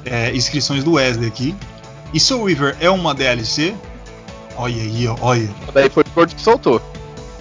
[0.05, 1.55] é, inscrições do Wesley aqui.
[2.15, 3.75] E Soul River é uma DLC.
[4.57, 5.51] Olha aí, olha.
[5.75, 6.81] daí foi o gordo que soltou.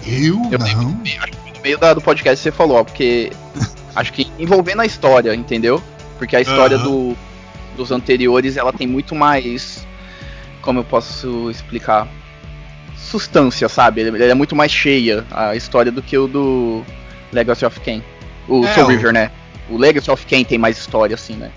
[0.04, 0.66] Eu, Eu não.
[0.66, 3.30] Acho que no meio da- do podcast você falou, ó, porque
[3.94, 5.80] acho que envolvendo a história, entendeu?
[6.18, 6.84] Porque a história Aham.
[6.84, 7.16] do
[7.76, 9.86] dos anteriores, ela tem muito mais.
[10.62, 12.08] Como eu posso explicar?
[12.96, 14.00] Substância, sabe?
[14.00, 16.82] Ele é muito mais cheia a história do que o do
[17.32, 18.02] Legacy of Kain.
[18.48, 19.30] O É, Soul o- River, né?
[19.68, 21.50] O Legacy of Kain tem mais história, assim, né?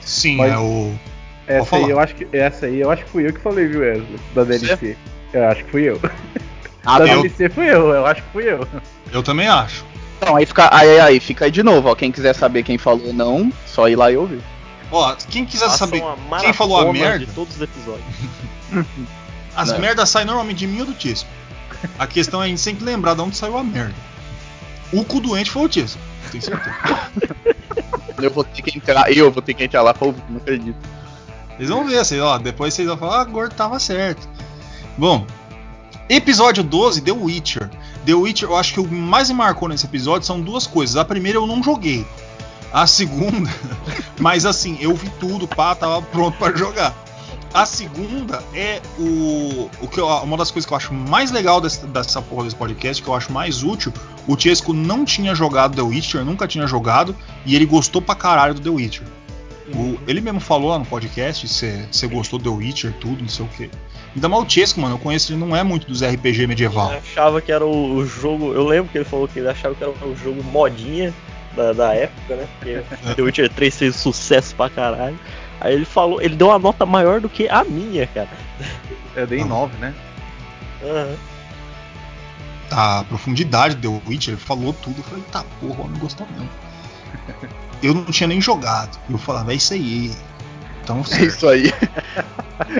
[0.00, 0.92] Sim, Mas- é o.
[1.46, 3.80] Essa aí, eu acho que, essa aí eu acho que fui eu que falei, viu,
[3.80, 4.18] Wesley?
[4.34, 4.96] Da DLC.
[5.32, 5.98] Eu acho que fui eu.
[6.84, 7.22] Ah, da não.
[7.22, 8.66] DLC fui eu, eu acho que fui eu.
[9.12, 9.82] Eu também acho.
[10.20, 11.94] Então, aí fica, aí, aí, fica aí de novo, ó.
[11.94, 14.40] Quem quiser saber quem falou ou não, só ir lá e ouvir.
[14.90, 18.04] Ó, quem quiser Façam saber uma quem falou a merda, de todos os episódios.
[19.54, 19.78] as Não.
[19.78, 21.28] merdas saem normalmente de mim ou do Tisco.
[21.98, 23.94] A questão é a gente sempre lembrar de onde saiu a merda.
[24.92, 26.00] O cu doente foi o Tisco.
[26.30, 26.76] Tenho certeza.
[28.20, 30.76] Eu vou ter que entrar, eu vou ter que entrar lá pra ouvir, não acredito.
[31.56, 34.28] Vocês vão ver, vocês, ó, depois vocês vão falar, ah, gordo tava certo.
[34.96, 35.24] Bom,
[36.08, 37.70] episódio 12, The Witcher.
[38.04, 40.96] The Witcher, eu acho que o que mais me marcou nesse episódio são duas coisas.
[40.96, 42.04] A primeira eu não joguei.
[42.72, 43.50] A segunda,
[44.20, 46.94] mas assim, eu vi tudo, pá, tava pronto pra jogar.
[47.54, 51.62] A segunda é o, o que eu- uma das coisas que eu acho mais legal
[51.62, 53.90] dessa, dessa porra desse podcast, que eu acho mais útil.
[54.26, 57.16] O Tiesco não tinha jogado The Witcher, nunca tinha jogado,
[57.46, 59.06] e ele gostou pra caralho do The Witcher.
[59.74, 63.46] O- ele mesmo falou lá no podcast, você gostou do The Witcher, tudo, não sei
[63.46, 63.70] o que.
[64.14, 66.88] Ainda mais o Chesco, mano, eu conheço ele não é muito dos RPG medieval.
[66.90, 68.52] Ele achava que era o jogo.
[68.52, 71.14] Eu lembro que ele falou que ele achava que era o jogo modinha
[71.58, 72.48] da, da época, né?
[72.58, 72.82] Porque
[73.16, 75.18] The Witcher 3 fez sucesso pra caralho.
[75.60, 78.28] Aí ele falou, ele deu uma nota maior do que a minha, cara.
[79.16, 79.44] Eu dei Ah.
[79.44, 79.94] 9, né?
[80.84, 81.16] Aham.
[82.70, 84.98] A profundidade do The Witcher, ele falou tudo.
[84.98, 86.48] Eu falei, tá porra, o homem gostou mesmo.
[87.82, 88.98] Eu não tinha nem jogado.
[89.08, 90.12] Eu falava, é isso aí.
[90.88, 91.72] Então, É isso aí.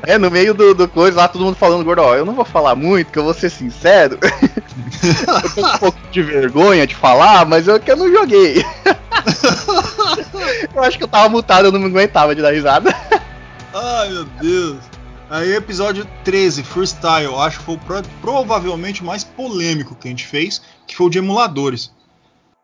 [0.07, 2.45] É, no meio do, do coisa lá, todo mundo falando, gordo, ó, eu não vou
[2.45, 4.19] falar muito, que eu vou ser sincero.
[4.23, 8.65] eu com um pouco de vergonha de falar, mas eu que eu não joguei.
[10.75, 12.95] eu acho que eu tava mutado, eu não me aguentava de dar risada.
[13.75, 14.79] Ai, meu Deus.
[15.31, 17.35] Aí, episódio 13, Freestyle.
[17.37, 21.11] Acho que foi pro- provavelmente o mais polêmico que a gente fez, que foi o
[21.11, 21.91] de emuladores.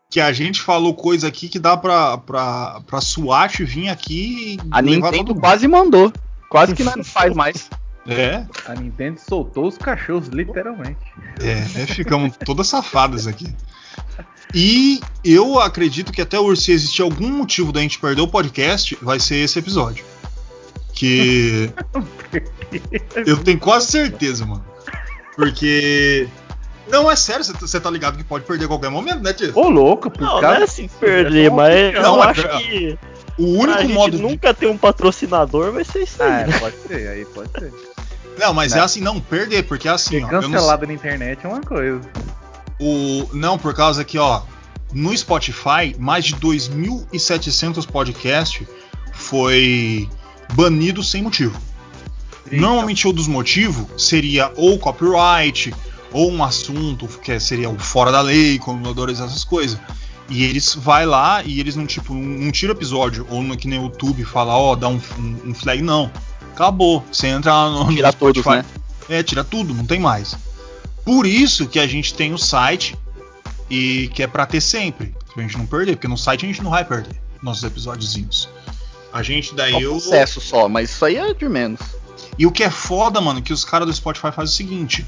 [0.09, 4.67] Que a gente falou coisa aqui que dá pra, pra, pra SWAT vir aqui e
[4.71, 6.13] A Nintendo quase mandou.
[6.49, 7.69] Quase que não faz mais.
[8.07, 10.99] É, A Nintendo soltou os cachorros, literalmente.
[11.41, 13.47] é, é, ficamos todas safadas aqui.
[14.53, 18.95] E eu acredito que até hoje, se existir algum motivo da gente perder o podcast,
[19.01, 20.05] vai ser esse episódio.
[20.93, 21.69] Que
[23.25, 24.63] eu tenho quase certeza, mano.
[25.35, 26.29] Porque.
[26.87, 29.51] Não, é sério, você tá ligado que pode perder a qualquer momento, né, Tio?
[29.55, 32.99] Ô, louco, por Não, não causa é assim perder, mas Não, eu é acho que
[33.37, 34.17] O único gente modo.
[34.17, 36.31] de- nunca ter um patrocinador vai ser isso aí.
[36.31, 37.73] Ah, é, pode ser, aí pode ser.
[38.37, 38.79] Não, mas Né?
[38.79, 40.37] é assim, não, perder, porque é assim, Porque ó.
[40.37, 42.01] eu não cancelado na internet é uma coisa.
[42.79, 44.41] O, não, por causa que, ó,
[44.93, 48.67] no Spotify, mais de 2.700 podcasts
[49.13, 50.07] foi
[50.53, 51.59] banido sem motivo.
[52.51, 52.57] Eita.
[52.61, 55.73] Normalmente o dos motivos seria ou copyright,
[56.15, 59.77] ou um assunto que seria o fora da lei, emuladores, essas coisas.
[60.29, 63.67] E eles vai lá e eles não tipo não, tira episódio, ou não é que
[63.67, 66.09] nem o YouTube fala, ó, dá um, um, um flag, não.
[66.53, 67.03] Acabou.
[67.11, 68.65] Você entra lá no, no Tira todos, né?
[69.09, 70.35] é, tira tudo, não tem mais.
[71.03, 72.97] Por isso que a gente tem o site
[73.69, 76.63] e que é pra ter sempre, pra gente não perder, porque no site a gente
[76.63, 78.49] não vai perder nossos episódiozinhos.
[79.13, 81.79] A gente daí É eu processo só, mas isso aí é de menos.
[82.39, 85.05] e o que é foda, mano, que os caras do Spotify fazem o seguinte: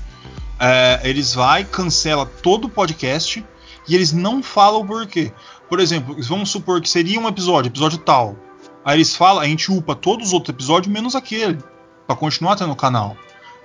[0.59, 3.43] é, eles vai, cancela todo o podcast
[3.87, 5.31] e eles não falam o porquê.
[5.69, 8.35] Por exemplo, vamos supor que seria um episódio, episódio tal.
[8.83, 11.57] Aí eles falam, a gente upa todos os outros episódios menos aquele,
[12.05, 13.17] Pra continuar tendo o canal.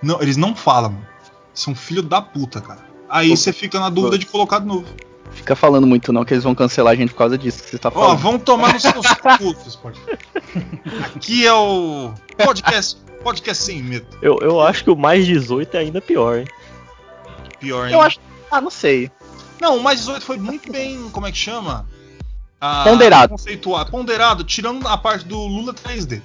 [0.03, 1.07] Não, eles não falam, mano.
[1.55, 2.84] São filho da puta, cara.
[3.09, 4.86] Aí você fica na dúvida de colocar de novo.
[5.30, 7.78] Fica falando muito não, que eles vão cancelar a gente por causa disso que você
[7.78, 8.18] tá Ó, falando.
[8.18, 9.07] vão tomar nos seus
[9.38, 10.18] cultos, Spotify.
[11.14, 12.12] Aqui é o
[12.45, 14.07] podcast, podcast sem medo.
[14.20, 16.47] Eu, eu acho que o mais 18 é ainda pior, hein?
[17.62, 17.94] Pior, hein?
[17.94, 18.18] Eu acho.
[18.50, 19.10] Ah, não sei.
[19.60, 21.86] Não, o mais 18 foi muito bem, como é que chama?
[22.60, 23.30] Ah, Ponderado.
[23.30, 23.90] Conceituado.
[23.90, 26.20] Ponderado, tirando a parte do Lula 3D.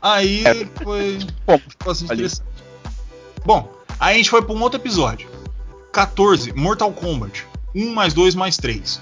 [0.00, 0.66] Aí É.
[0.82, 1.18] foi.
[1.46, 2.14] Bom, ficou assim ali.
[2.14, 2.46] interessante.
[3.44, 5.28] Bom, aí a gente foi pra um outro episódio.
[5.92, 7.46] 14, Mortal Kombat.
[7.74, 9.00] 1 mais 2 mais 3.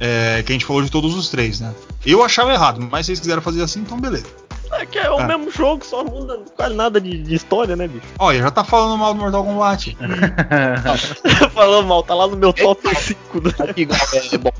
[0.00, 1.72] É, que a gente falou de todos os três, né?
[2.04, 4.26] Eu achava errado, mas vocês quiseram fazer assim, então beleza.
[4.72, 5.26] É que é o Ah.
[5.26, 8.06] mesmo jogo, só muda quase nada de, de história, né, bicho?
[8.18, 9.96] Olha, já tá falando mal do Mortal Kombat.
[11.52, 13.40] Falando mal, tá lá no meu top 5.
[13.40, 13.52] Né?
[13.70, 14.00] Aqui igual
[14.32, 14.50] é bom.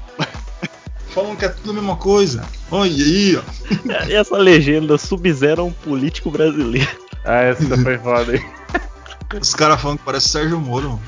[1.09, 2.45] Falando que é tudo a mesma coisa.
[2.71, 4.07] Olha aí, ó.
[4.09, 6.89] E essa legenda Sub-Zero é um político brasileiro.
[7.25, 8.45] ah, essa foi foda aí.
[9.41, 10.89] Os caras falando que parece Sérgio Moro.
[10.91, 11.03] mano.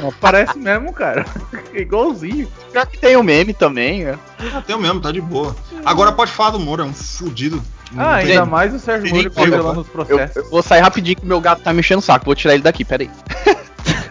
[0.00, 1.24] Não, Parece mesmo, cara.
[1.72, 2.48] Igualzinho.
[2.74, 4.18] Já que tem o meme também, né?
[4.54, 5.54] Ah, tem o mesmo, tá de boa.
[5.84, 7.62] Agora pode falar do Moro, é um fudido.
[7.96, 9.72] Ah, tem- ainda mais o Sérgio Moro como, lá pá.
[9.74, 10.36] nos Eu, processos.
[10.36, 12.24] eu vou sair rapidinho que meu gato tá me enchendo o saco.
[12.24, 13.10] Vou tirar ele daqui, peraí.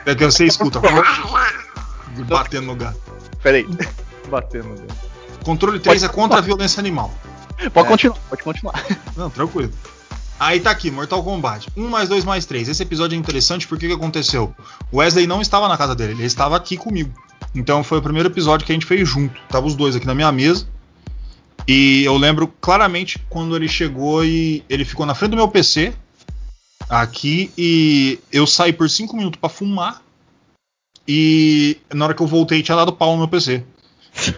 [0.06, 0.80] É que você escuta.
[2.28, 3.00] batendo no gato.
[3.42, 3.68] Peraí.
[4.30, 4.88] Batendo nele.
[5.44, 7.12] Controle 3 é contra a violência animal.
[7.74, 7.90] Pode É.
[7.90, 8.84] continuar, pode continuar.
[9.18, 9.72] Não, tranquilo.
[10.42, 11.68] Aí tá aqui, Mortal Kombat.
[11.78, 12.68] 1 mais 2 mais 3.
[12.68, 14.56] Esse episódio é interessante porque o que aconteceu?
[14.92, 17.14] O Wesley não estava na casa dele, ele estava aqui comigo.
[17.54, 19.40] Então foi o primeiro episódio que a gente fez junto.
[19.50, 20.68] Tava os dois aqui na minha mesa.
[21.68, 25.94] E eu lembro claramente quando ele chegou e ele ficou na frente do meu PC
[26.90, 30.02] aqui e eu saí por 5 minutos pra fumar.
[31.08, 33.64] E na hora que eu voltei tinha dado pau no meu PC.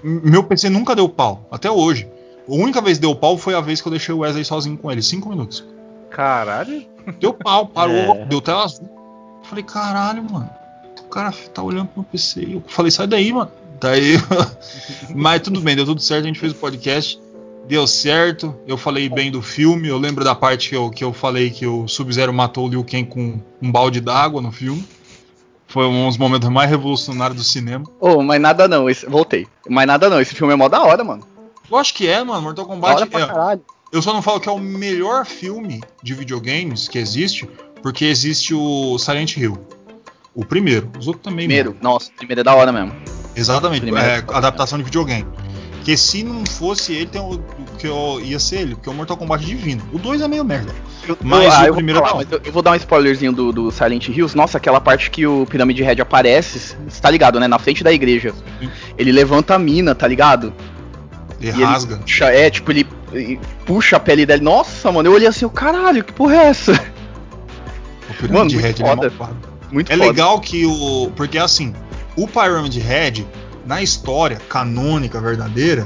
[0.03, 2.05] Meu PC nunca deu pau, até hoje.
[2.45, 4.77] A única vez que deu pau foi a vez que eu deixei o Wesley sozinho
[4.77, 5.63] com ele, 5 minutos.
[6.13, 6.85] Caralho.
[7.19, 8.25] Deu pau, parou, É.
[8.25, 8.89] deu tela azul.
[9.43, 10.49] Falei, caralho, mano.
[11.01, 12.47] O cara tá olhando pro meu PC.
[12.53, 13.51] Eu falei, sai daí, mano.
[13.79, 14.13] Daí.
[15.13, 16.23] Mas tudo bem, deu tudo certo.
[16.23, 17.19] A gente fez o podcast.
[17.67, 18.55] Deu certo.
[18.67, 19.87] Eu falei bem do filme.
[19.87, 22.83] Eu lembro da parte que eu, que eu falei que o Sub-Zero matou o Liu
[22.83, 24.85] Kang com um balde d'água no filme.
[25.67, 27.85] Foi um dos momentos mais revolucionários do cinema.
[27.99, 29.47] Ô, mas nada não, esse- voltei.
[29.67, 31.23] Mas nada não, esse filme é mó da hora, mano.
[31.69, 32.41] Eu acho que é, mano.
[32.43, 33.61] Mortal Da Kombat hora pra é, caralho.
[33.93, 37.47] Eu só não falo que é o melhor filme de videogames que existe,
[37.83, 39.55] porque existe o Silent Hill.
[40.33, 40.89] O primeiro.
[40.97, 41.45] Os outros também.
[41.45, 41.91] Primeiro, não.
[41.91, 42.91] nossa, o primeiro é da hora mesmo.
[43.35, 43.81] Exatamente.
[43.81, 44.09] Primeiro.
[44.09, 45.27] É, adaptação de videogame.
[45.83, 48.93] Que se não fosse ele, tem o, o que eu, ia ser ele, porque o
[48.95, 49.83] Mortal Kombat é divino.
[49.93, 50.73] O 2 é meio merda.
[51.07, 52.17] Eu, Mas o ah, eu vou primeiro falar, não.
[52.17, 54.35] mas eu, eu vou dar um spoilerzinho do, do Silent Hills.
[54.35, 57.47] Nossa, aquela parte que o Pirâmide Red aparece, você tá ligado, né?
[57.47, 58.33] Na frente da igreja.
[58.97, 60.51] Ele levanta a mina, tá ligado?
[61.43, 61.97] Ele E rasga.
[61.97, 64.41] Puxa, é, tipo, ele, ele puxa a pele dele.
[64.43, 66.71] Nossa, mano, eu olhei assim, o caralho, que porra é essa?
[68.09, 69.09] O Pyramid Mano, muito Head é foda.
[69.09, 69.37] malvado.
[69.71, 70.07] Muito É foda.
[70.07, 71.11] legal que o.
[71.15, 71.73] Porque assim,
[72.15, 73.27] o Pyramid Head,
[73.65, 75.85] na história canônica verdadeira,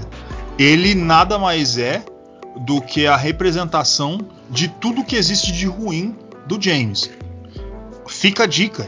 [0.60, 2.04] ele nada mais é
[2.62, 6.16] do que a representação de tudo que existe de ruim
[6.48, 7.10] do James.
[8.08, 8.88] Fica a dica.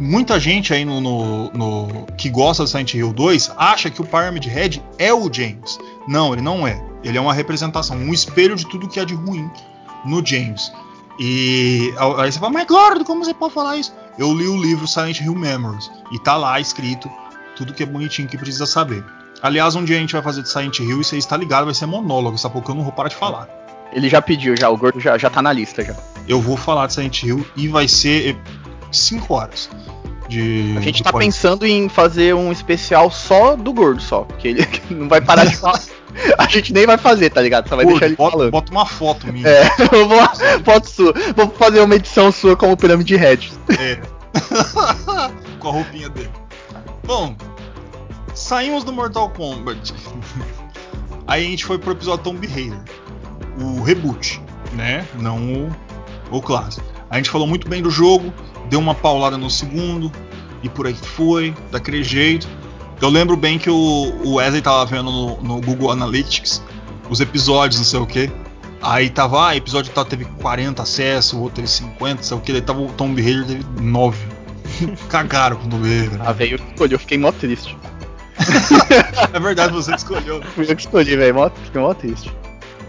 [0.00, 4.04] Muita gente aí no, no- no- que gosta do Silent Hill 2 acha que o
[4.04, 5.78] Pyramid Head é o James.
[6.08, 6.82] Não, ele não é.
[7.04, 9.48] Ele é uma representação, um espelho de tudo que há de ruim
[10.04, 10.72] no James.
[11.18, 13.92] E aí você fala, mas Glória, como você pode falar isso?
[14.18, 17.10] Eu li o livro Silent Hill Memories e tá lá escrito
[17.56, 19.04] tudo que é bonitinho que precisa saber.
[19.42, 21.74] Aliás, um dia a gente vai fazer de Silent Hill e você está ligado, vai
[21.74, 23.48] ser monólogo, só porque eu não vou parar de falar.
[23.92, 25.94] Ele já pediu, já, o gordo já, já tá na lista já.
[26.28, 28.36] Eu vou falar de Silent Hill e vai ser
[28.90, 29.70] 5 horas
[30.30, 30.74] de.
[30.78, 31.40] A gente tá podcast.
[31.40, 34.22] pensando em fazer um especial só do gordo, só.
[34.22, 35.80] Porque ele não vai parar de falar.
[36.38, 37.68] A gente nem vai fazer, tá ligado?
[37.68, 38.50] Só vai Pô, deixar ele bota, falando.
[38.50, 39.46] bota uma foto minha.
[39.46, 40.20] É, eu vou,
[40.64, 41.14] foto sua.
[41.36, 43.50] Vou fazer uma edição sua como Pirâmide Red.
[43.78, 44.00] É.
[45.58, 46.30] Com a roupinha dele.
[47.04, 47.36] Bom,
[48.34, 49.94] saímos do Mortal Kombat.
[51.26, 52.80] Aí a gente foi pro episódio Tomb Raider.
[53.60, 54.40] O reboot,
[54.72, 55.06] né?
[55.18, 55.76] Não o,
[56.30, 56.89] o clássico.
[57.10, 58.32] A gente falou muito bem do jogo,
[58.68, 60.10] deu uma paulada no segundo,
[60.62, 62.46] e por aí foi, daquele jeito.
[63.00, 63.74] Eu lembro bem que o,
[64.24, 66.62] o Wesley tava vendo no, no Google Analytics
[67.08, 68.30] os episódios, não sei o que.
[68.82, 72.40] Aí tava, ah, episódio tal teve 40 acessos, o outro teve 50, não sei o
[72.40, 72.52] que.
[72.52, 74.18] Daí tava o Tomb Raider teve 9.
[75.08, 76.20] Cagaram com o Tomb Raider.
[76.24, 77.76] Ah, velho, eu escolhi, eu fiquei mó triste.
[79.32, 80.42] É verdade, você que escolheu.
[80.54, 82.32] Fui eu que escolhi, velho, mó- fiquei mó triste.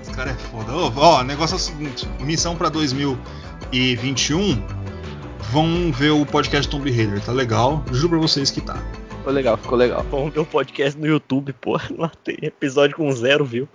[0.01, 0.71] Esse cara é foda.
[0.73, 2.69] Ó, o negócio é o seguinte: missão pra
[3.71, 4.61] 2021.
[5.51, 7.83] Vão ver o podcast Tomb Raider, tá legal?
[7.91, 8.77] Juro pra vocês que tá.
[9.17, 10.05] Ficou legal, ficou legal.
[10.11, 11.79] Vamos ver o podcast no YouTube, pô.
[11.97, 13.67] Lá tem episódio com zero, viu?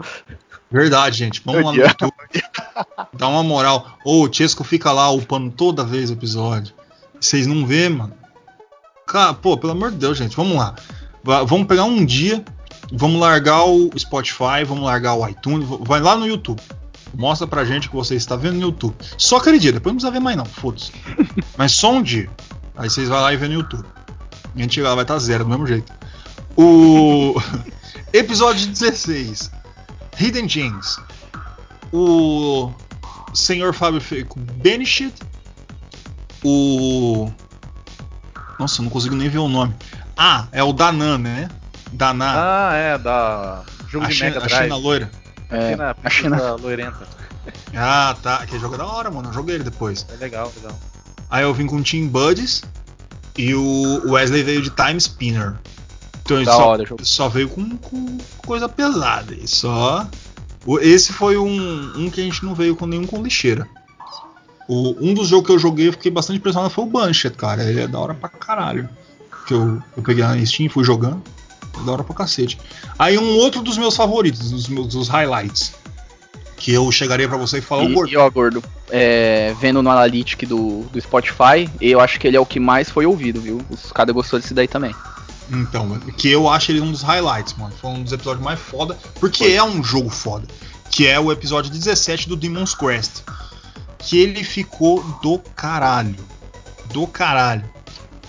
[0.70, 1.40] Verdade, gente.
[1.44, 2.12] Vamos lá no YouTube.
[3.12, 3.98] Dá uma moral.
[4.04, 6.74] Ô, o Chesco fica lá upando toda vez o episódio.
[7.20, 8.12] Vocês não vê, mano?
[9.06, 10.36] Cara, pô, pelo amor de Deus, gente.
[10.36, 10.74] Vamos lá.
[11.22, 12.44] Va- Vamos pegar um dia.
[12.92, 15.68] Vamos largar o Spotify, vamos largar o iTunes.
[15.82, 16.60] Vai lá no YouTube.
[17.14, 18.94] Mostra pra gente o que você está vendo no YouTube.
[19.16, 20.92] Só aquele dia, depois não precisa ver mais não, foda-se.
[21.56, 22.28] Mas só um dia.
[22.76, 23.86] Aí vocês vão lá e vê no YouTube.
[24.54, 25.92] A gente lá vai estar zero do mesmo jeito.
[26.56, 27.34] O
[28.12, 29.50] episódio 16.
[30.18, 30.98] Hidden Gems.
[31.92, 32.72] O
[33.32, 35.14] senhor Fábio fez com Benishit.
[36.42, 37.30] O.
[38.58, 39.74] Nossa, eu não consigo nem ver o nome.
[40.16, 41.48] Ah, é o Danan, né?
[41.92, 42.32] Danan.
[42.34, 44.62] Ah, é, da jogo a, de China, Mega a Drive.
[44.64, 45.10] China loira.
[45.50, 46.54] É, China, a China.
[46.56, 47.06] loirenta.
[47.74, 48.36] Ah, tá.
[48.36, 49.28] Aquele jogo é da hora, mano.
[49.28, 50.04] Eu joguei ele depois.
[50.12, 50.78] É legal, legal.
[51.30, 52.62] Aí eu vim com Team Buddies.
[53.38, 55.54] E o Wesley veio de Time Spinner.
[56.22, 57.04] Então ele Da só, hora o jogo.
[57.04, 59.34] só veio com, com coisa pesada.
[59.34, 60.08] E só.
[60.64, 63.68] o- Esse foi um, um que a gente não veio com nenhum com lixeira.
[64.68, 67.62] O, um dos jogos que eu joguei, eu fiquei bastante impressionado, foi o Banshee, cara.
[67.62, 68.88] Ele é da hora pra caralho.
[69.46, 71.22] Que eu, eu peguei na Steam e fui jogando.
[71.84, 72.58] Da hora pra cacete.
[72.98, 75.74] Aí um outro dos meus favoritos, dos meus dos highlights.
[76.56, 78.10] Que eu chegaria pra você e falar o E, gordo.
[78.12, 82.40] e ó, gordo, é, vendo no Analytics do, do Spotify, eu acho que ele é
[82.40, 83.60] o que mais foi ouvido, viu?
[83.68, 84.94] Os caras gostou desse daí também.
[85.50, 87.72] Então, que eu acho ele um dos highlights, mano.
[87.78, 90.46] Foi um dos episódios mais foda, porque é um jogo foda.
[90.90, 93.22] Que é o episódio 17 do Demon's Crest.
[93.98, 96.16] Que ele ficou do caralho.
[96.92, 97.68] Do caralho.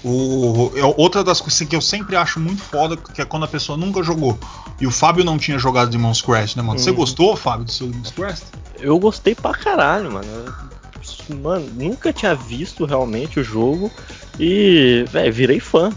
[0.07, 3.47] O, é outra das coisas que eu sempre acho muito foda, que é quando a
[3.47, 4.37] pessoa nunca jogou.
[4.79, 6.79] E o Fábio não tinha jogado Demon's Crest, né, mano?
[6.79, 6.95] Você Uhum.
[6.95, 8.43] gostou, Fábio, do seu Demon's Crest?
[8.79, 10.27] Eu gostei pra caralho, mano.
[11.29, 13.91] Mano, nunca tinha visto realmente o jogo
[14.39, 15.91] e, velho, virei fã.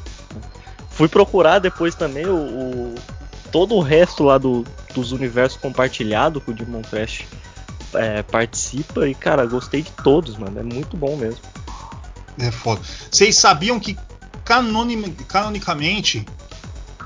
[0.91, 2.95] Fui procurar depois também o, o-
[3.53, 7.25] todo o resto lá do, dos universos compartilhados que o Demon Crash
[7.95, 10.59] é, participa e, cara, gostei de todos, mano.
[10.61, 11.41] É muito bom mesmo.
[12.39, 12.81] É foda.
[13.11, 13.97] Vocês sabiam que
[14.45, 16.25] canoni- canonicamente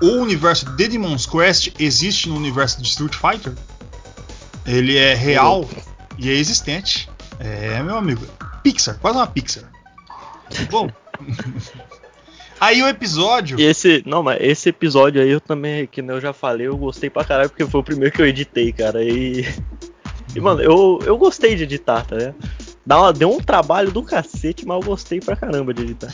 [0.01, 3.55] o universo de Demon's Quest existe no universo de Street Fighter?
[4.67, 5.69] Ele é real
[6.19, 7.09] e é existente.
[7.39, 8.27] É, meu amigo.
[8.63, 9.71] Pixar, quase uma Pixar.
[10.71, 10.89] Bom.
[12.61, 13.61] Aí o episódio.
[13.61, 17.11] Esse, não, mas esse episódio aí eu também, que nem eu já falei, eu gostei
[17.11, 19.05] pra caralho porque foi o primeiro que eu editei, cara.
[19.05, 19.45] E,
[20.35, 22.37] e mano, eu, eu gostei de editar, tá ligado?
[22.87, 26.13] Dá uma- deu um trabalho do cacete, mas eu gostei pra caramba de editar.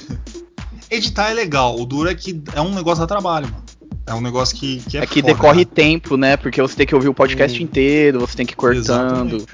[0.91, 1.79] Editar é legal.
[1.81, 3.63] O duro é que é um negócio da trabalho, mano.
[4.07, 5.71] É um negócio que, que é É que foda, decorre né?
[5.73, 6.37] tempo, né?
[6.37, 7.63] Porque você tem que ouvir o podcast Hum.
[7.65, 9.37] inteiro, você tem que ir cortando.
[9.37, 9.47] Exatamente.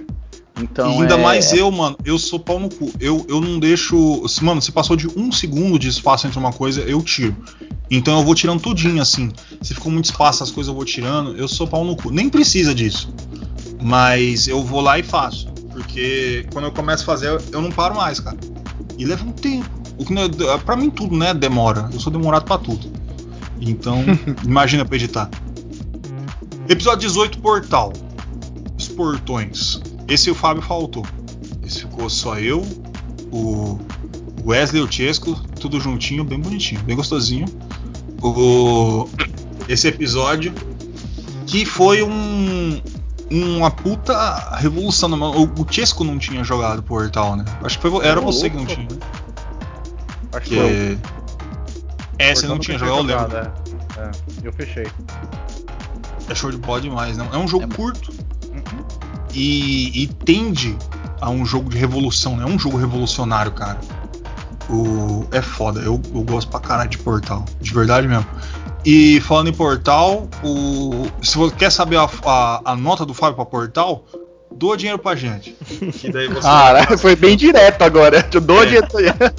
[0.58, 2.90] Então, e ainda é- mais eu, mano, eu sou pau no cu.
[2.98, 4.26] Eu, eu não deixo.
[4.26, 7.36] se- Mano, se passou de um segundo de espaço entre uma coisa, eu tiro.
[7.90, 9.30] Então eu vou tirando tudinho, assim.
[9.60, 12.10] Se ficou muito espaço, as coisas eu vou tirando, eu sou pau no cu.
[12.10, 13.12] Nem precisa disso.
[13.82, 15.48] Mas eu vou lá e faço.
[15.76, 18.38] Porque quando eu começo a fazer, eu não paro mais, cara.
[18.96, 19.68] E leva um tempo.
[19.98, 21.90] O que não é- pra mim tudo, né, demora.
[21.92, 22.90] Eu sou demorado pra tudo.
[23.60, 24.02] Então,
[24.42, 25.28] imagina pra editar.
[26.66, 27.92] Episódio 18, Portal.
[28.78, 29.78] Os portões.
[30.08, 31.04] Esse o Fábio faltou.
[31.62, 32.64] Esse ficou só eu,
[33.30, 33.78] o
[34.46, 37.46] Wesley, o Chesco, tudo juntinho, bem bonitinho, bem gostosinho.
[38.22, 39.06] O,
[39.68, 40.54] esse episódio
[41.46, 42.80] que foi um
[43.30, 45.08] uma puta revolução.
[45.08, 45.16] né?
[45.16, 47.44] O, Chesco não tinha jogado Portal, né?
[47.62, 48.88] Acho que foi, era você que não tinha.
[50.32, 50.98] Acho Que, eu.
[52.18, 53.36] é, você não tinha jogado, eu lembro.
[53.36, 53.66] é.
[53.98, 54.10] É,
[54.44, 54.86] eu fechei.
[56.28, 57.26] É show de bola demais, né?
[57.32, 58.12] É um jogo É curto
[59.32, 60.76] e, e tende
[61.20, 62.42] a um jogo de revolução, né?
[62.42, 63.78] É um jogo revolucionário, cara.
[64.68, 68.26] O, é foda, eu, eu gosto pra caralho de Portal, de verdade mesmo.
[68.88, 73.34] E falando em Portal, o, se você quer saber a, a, a nota do Fábio
[73.34, 74.04] pra Portal,
[74.54, 75.56] doa dinheiro pra gente.
[76.12, 78.24] Daí você Caralho, foi bem direto agora.
[78.32, 78.66] Eu dou É.
[78.66, 78.86] dinheiro.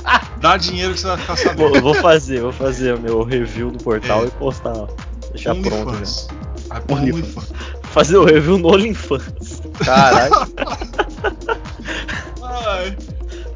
[0.41, 1.69] dá dinheiro que você vai ficar sabendo.
[1.71, 4.27] Vou, vou fazer, vou fazer o meu review do portal É.
[4.27, 4.87] e postar, ó.
[5.31, 5.71] deixar pronto.
[5.71, 5.81] né?
[5.93, 6.27] OnlyFans.
[6.67, 7.23] Vai pro OnlyFans.
[7.37, 7.53] OnlyFans.
[7.83, 9.61] Fazer o review no OnlyFans.
[9.85, 10.33] Caralho.
[12.43, 12.97] Ai.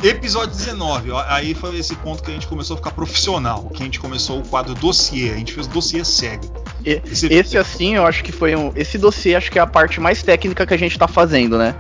[0.04, 3.84] Episódio 19, ó, aí foi esse ponto que a gente começou a ficar profissional, que
[3.84, 6.52] a gente começou o quadro dossiê, a gente fez dossiê cego.
[6.84, 8.72] E- Esse, Esse assim, eu acho que foi um.
[8.76, 11.76] Esse dossiê acho que é a parte mais técnica que a gente tá fazendo, né?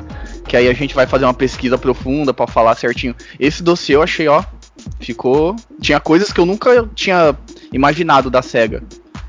[0.47, 3.15] Que aí a gente vai fazer uma pesquisa profunda pra falar certinho.
[3.39, 4.43] Esse dossiê eu achei, ó,
[4.99, 5.55] ficou.
[5.79, 7.35] Tinha coisas que eu nunca tinha
[7.73, 8.83] imaginado da SEGA.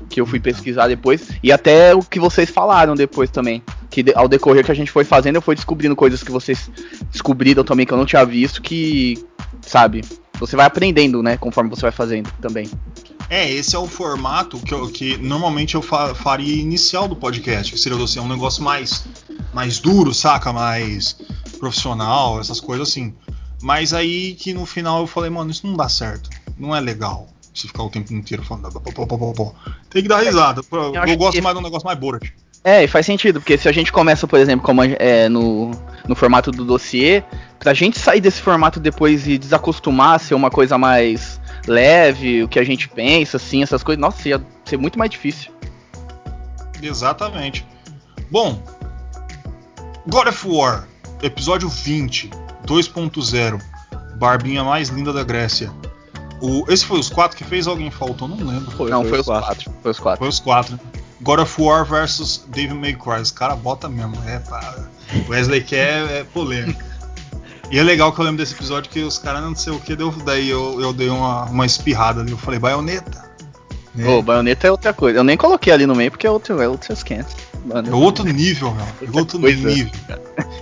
[0.07, 1.29] Que eu fui pesquisar depois.
[1.41, 3.63] E até o que vocês falaram depois também.
[3.93, 6.67] Que ao decorrer que a gente foi fazendo, eu fui descobrindo coisas que vocês
[7.11, 8.59] descobriram também que eu não tinha visto.
[8.61, 9.23] Que,
[9.61, 10.03] sabe,
[10.39, 11.37] você vai aprendendo, né?
[11.37, 12.67] Conforme você vai fazendo também.
[13.29, 17.71] É, esse é o formato que, eu- que normalmente eu fa- faria inicial do podcast,
[17.71, 19.05] que seria dossiê, um negócio mais,
[19.53, 20.51] mais duro, saca?
[20.51, 21.15] Mais
[21.59, 23.13] profissional, essas coisas assim.
[23.61, 26.29] Mas aí que no final eu falei, mano, isso não dá certo.
[26.57, 27.27] Não é legal.
[27.53, 28.69] Se ficar o tempo inteiro falando.
[29.89, 30.61] Tem que dar risada.
[30.71, 32.23] Eu, acho gosto que- mais de um negócio mais Borat.
[32.63, 35.71] É, e faz sentido, porque se a gente começa, por exemplo, como é, no,
[36.07, 37.21] no formato do dossiê,
[37.59, 42.47] pra gente sair desse formato depois e desacostumar a ser uma coisa mais leve, o
[42.47, 45.51] que a gente pensa, assim, essas coisas, nossa, ia ser muito mais difícil.
[46.81, 47.65] Exatamente.
[48.31, 48.63] Bom,
[50.07, 50.87] God of War,
[51.21, 52.29] episódio 20,
[52.65, 53.61] 2.0,
[54.15, 55.69] Barbinha mais linda da Grécia.
[56.41, 57.67] O, esse foi os quatro que fez?
[57.67, 58.27] Alguém faltou?
[58.27, 58.71] Não lembro.
[58.71, 59.71] Foi, Não, foi, os os quatro.
[59.81, 60.19] Foi os quatro.
[60.19, 60.79] Foi os quatro.
[61.23, 63.21] God of War versus David May Cry.
[63.21, 64.15] Os caras botam mesmo.
[64.27, 64.75] É, pá,
[65.29, 66.85] Wesley quer é polêmica.
[67.71, 69.95] E é legal que eu lembro desse episódio que os caras não sei o que,
[69.95, 72.31] deu, daí eu, eu dei uma, uma espirrada ali.
[72.31, 73.23] Eu falei, baioneta.
[73.97, 75.19] É, Ô, baioneta é outra coisa.
[75.19, 77.29] Eu nem coloquei ali no meio porque é outro, é outro esquenta.
[77.87, 78.85] é outro nível, meu.
[78.85, 79.67] É outro coisa.
[79.67, 79.91] nível.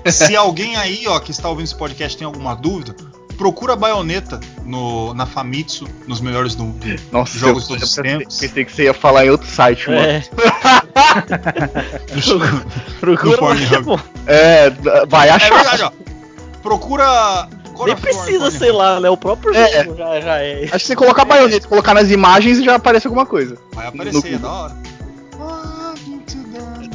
[0.05, 2.95] Se alguém aí, ó, que está ouvindo esse podcast tem alguma dúvida,
[3.32, 6.74] procura a baioneta no, na Famitsu, nos melhores do,
[7.12, 8.40] Nossa, jogos eu, todos os tempos.
[8.40, 10.02] pensei que você ia falar em outro site, mano.
[11.12, 14.00] É, procura Do Pornhub.
[14.28, 14.68] é.
[14.68, 15.54] É, vai É achar.
[15.56, 15.92] verdade, ó.
[16.62, 17.48] Procura.
[17.74, 18.58] God Nem War precisa, Pornhub.
[18.58, 19.10] sei lá, né?
[19.10, 19.84] O próprio É.
[19.84, 20.64] jogo já, já é.
[20.66, 23.58] Acho que você colocar baioneta, colocar nas imagens e já aparece alguma coisa.
[23.74, 24.74] Vai aparecer, é da hora.
[24.76, 24.92] The-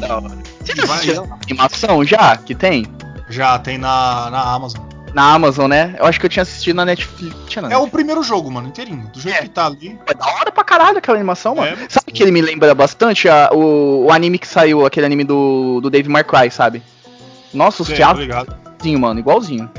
[0.07, 0.39] Da hora.
[0.65, 2.37] Você já assistiu a animação já?
[2.37, 2.87] Que tem?
[3.29, 4.83] Já tem na, na Amazon.
[5.17, 5.95] Na Amazon, né?
[5.99, 7.35] Eu acho que eu tinha assistido na Netflix.
[7.49, 9.11] Tinha na É o primeiro jogo, mano, inteirinho.
[9.11, 9.43] Do jeito É.
[9.45, 9.99] que tá ali.
[10.07, 11.69] É da hora pra caralho aquela animação, mano.
[11.69, 13.27] É, sabe que ele me lembra bastante?
[13.27, 16.83] A- o, o anime que saiu, aquele anime do, do Dave May Cry, sabe?
[17.55, 18.55] Nossa, os teatros, ligado.
[19.01, 19.71] mano, igualzinho.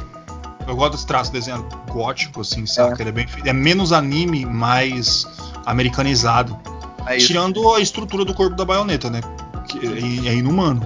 [0.68, 3.00] Eu gosto desse traço desenho gótico, assim, saca?
[3.00, 3.28] Ele é bem.
[3.46, 5.28] É menos anime, mais
[5.68, 6.60] americanizado.
[7.06, 7.18] É.
[7.18, 9.22] Tirando a estrutura do corpo da baioneta, né?
[9.68, 10.82] Que é, é inumano.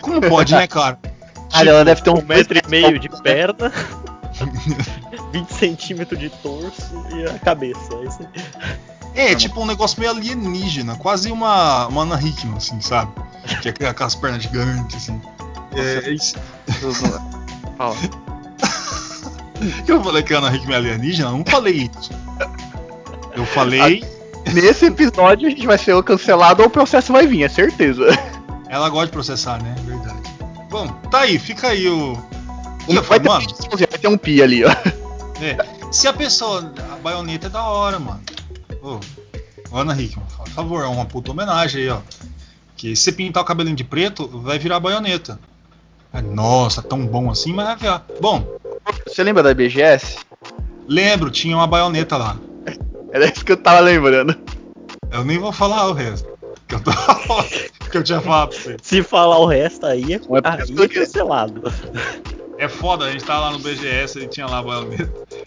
[0.00, 0.98] Como pode, né, cara?
[1.52, 3.72] Ah, ela deve ter um Um metro e meio de perna,
[5.32, 7.88] 20 centímetros de torso e a cabeça.
[9.14, 9.32] É aí.
[9.32, 13.12] É, tipo um negócio meio alienígena, quase uma, uma Ana Hickman, assim, sabe?
[13.62, 15.20] Que é aquelas pernas gigantes, assim.
[15.74, 16.36] É, é isso.
[17.76, 17.96] Fala.
[19.88, 21.30] eu falei que a Ana Hickman é alienígena?
[21.30, 22.10] Eu não falei isso.
[23.34, 24.04] Eu falei,
[24.52, 28.06] Nesse episódio a gente vai ser cancelado ou o processo vai vir, é certeza.
[28.68, 29.74] ela gosta de processar, né?
[29.84, 30.27] Verdade.
[30.70, 32.12] Bom, tá aí, fica aí o.
[32.88, 34.70] Um- vai, ter, vai ter um pi ali, ó.
[35.42, 35.56] é,
[35.92, 36.72] se a pessoa.
[36.92, 38.20] A baioneta é da hora, mano.
[38.82, 38.98] Ô,
[39.76, 42.00] Ana Hickman, por favor, é uma puta homenagem aí, ó.
[42.76, 45.38] Que se você pintar o cabelinho de preto, vai virar baioneta.
[46.32, 48.06] Nossa, tão bom assim, mas vai virar.
[48.20, 48.46] Bom,
[49.06, 50.18] Você lembra da BGS?
[50.88, 52.38] lembro, tinha uma baioneta lá.
[53.12, 54.34] Era isso que eu tava lembrando.
[55.10, 56.26] Eu nem vou falar o resto.
[56.68, 56.90] Que eu, tô...
[57.90, 58.76] que eu tinha falado pra você.
[58.82, 61.62] Se falar o resto aí, é, Não é aí eu é cancelado.
[62.58, 64.62] É foda, a gente tava lá no BGS e tinha lá.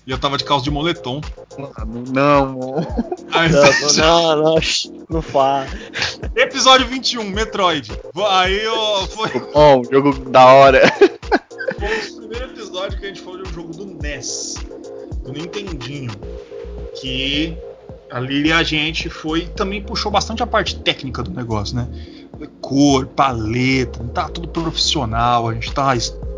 [0.07, 1.21] E eu tava de calça de moletom.
[2.13, 2.87] Não, mano.
[3.33, 3.49] Aí,
[3.97, 4.55] Não, não, não,
[5.09, 5.67] não fala.
[6.35, 7.91] Episódio 21, Metroid.
[8.29, 10.81] Aí ó, foi, Bom, jogo da hora.
[11.77, 14.55] foi o primeiro episódio que a gente falou de um jogo do NES.
[15.23, 16.11] Do Nintendinho.
[16.95, 17.57] Que
[18.11, 19.47] ali a gente foi.
[19.47, 21.87] Também puxou bastante a parte técnica do negócio, né?
[22.59, 25.93] Cor, paleta, tá tudo profissional, a gente tá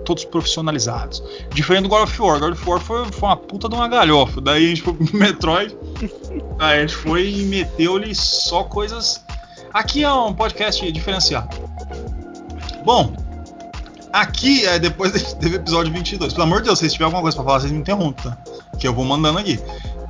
[0.06, 1.24] todos profissionalizados.
[1.54, 2.40] Diferente do God of War.
[2.40, 4.42] God of War foi, foi uma puta de uma galhofa.
[4.42, 5.76] Daí a gente foi pro Metroid.
[6.60, 9.24] Aí a gente foi e meteu-lhe só coisas.
[9.74, 11.56] Aqui é um podcast diferenciado.
[12.86, 13.16] Bom,
[14.12, 16.34] aqui é depois teve episódio 22.
[16.34, 18.38] Pelo amor de Deus, se tiver alguma coisa pra falar, vocês me interrompam, tá?
[18.78, 19.60] Que eu vou mandando aqui.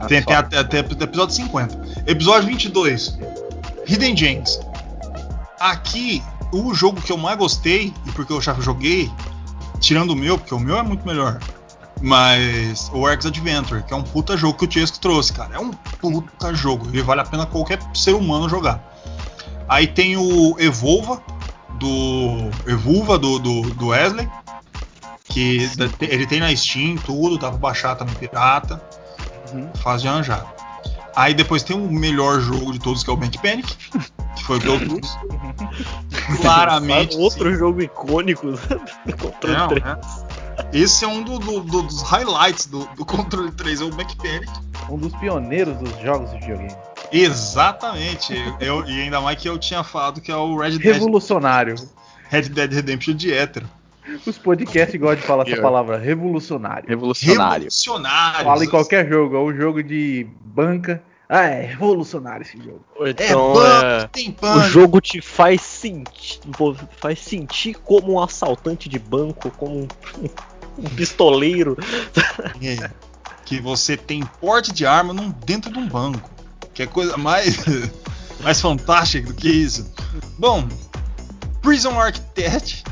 [0.07, 2.03] Tem, tem até, até episódio 50.
[2.07, 3.17] Episódio 22.
[3.87, 4.59] Hidden Gems.
[5.59, 9.09] Aqui, o jogo que eu mais gostei, e porque eu já joguei,
[9.79, 11.39] tirando o meu, porque o meu é muito melhor.
[12.01, 15.55] Mas o Arx Adventure, que é um puta jogo que o Chesco trouxe, cara.
[15.55, 16.87] É um puta jogo.
[16.89, 18.83] Ele vale a pena qualquer ser humano jogar.
[19.69, 21.21] Aí tem o Evolva,
[21.79, 22.49] do.
[22.67, 24.27] Evolva do, do, do Wesley.
[25.33, 25.69] Que
[26.01, 28.81] ele tem na Steam, tudo, dá pra baixar também pirata.
[29.51, 29.69] Uhum.
[29.81, 30.53] Fácil de arranjar.
[31.15, 33.75] Aí depois tem o melhor jogo de todos, que é o Bank Panic,
[34.35, 35.17] que foi o que eu trouxe.
[36.41, 37.15] Claramente.
[37.17, 38.77] Outro jogo icônico do sim.
[39.19, 39.83] controle Não, 3.
[39.83, 39.97] né?
[40.71, 44.15] Esse é um do- do- do- dos highlights do, do controle 3, é o Bank
[44.17, 44.51] Panic.
[44.89, 46.75] Um dos pioneiros dos jogos de videogame.
[47.11, 48.33] Exatamente.
[48.59, 51.75] Eu, e ainda mais que eu tinha falado que é o Red Dead, Revolucionário.
[52.29, 53.67] Red Dead Redemption de hétero.
[54.25, 56.87] Os podcasts gostam de falar essa palavra, revolucionário.
[56.87, 57.65] Revolucionário.
[57.65, 58.45] Revolucionário.
[58.45, 61.01] Fala em qualquer jogo, ou jogo de banca.
[61.29, 62.85] Ah, é revolucionário esse jogo.
[62.99, 66.39] É Então, banco, é, tem o jogo te faz sentir,
[66.97, 69.87] faz sentir como um assaltante de banco, como um,
[70.77, 71.77] um pistoleiro.
[72.61, 72.89] É,
[73.45, 76.29] que você tem porte de arma num, dentro de um banco.
[76.73, 77.57] Que é coisa mais,
[78.41, 79.91] mais fantástica do que isso.
[80.37, 80.67] Bom,
[81.61, 82.83] Prison Architect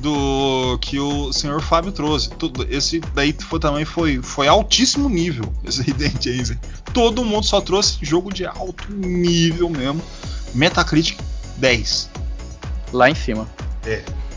[0.00, 2.30] do que o senhor Fábio trouxe.
[2.30, 6.58] Tudo, esse daí foi, também foi, foi altíssimo nível, esse Hidden.
[6.92, 10.02] Todo mundo só trouxe jogo de alto nível mesmo.
[10.54, 11.18] Metacritic
[11.58, 12.10] 10.
[12.92, 13.48] Lá em cima.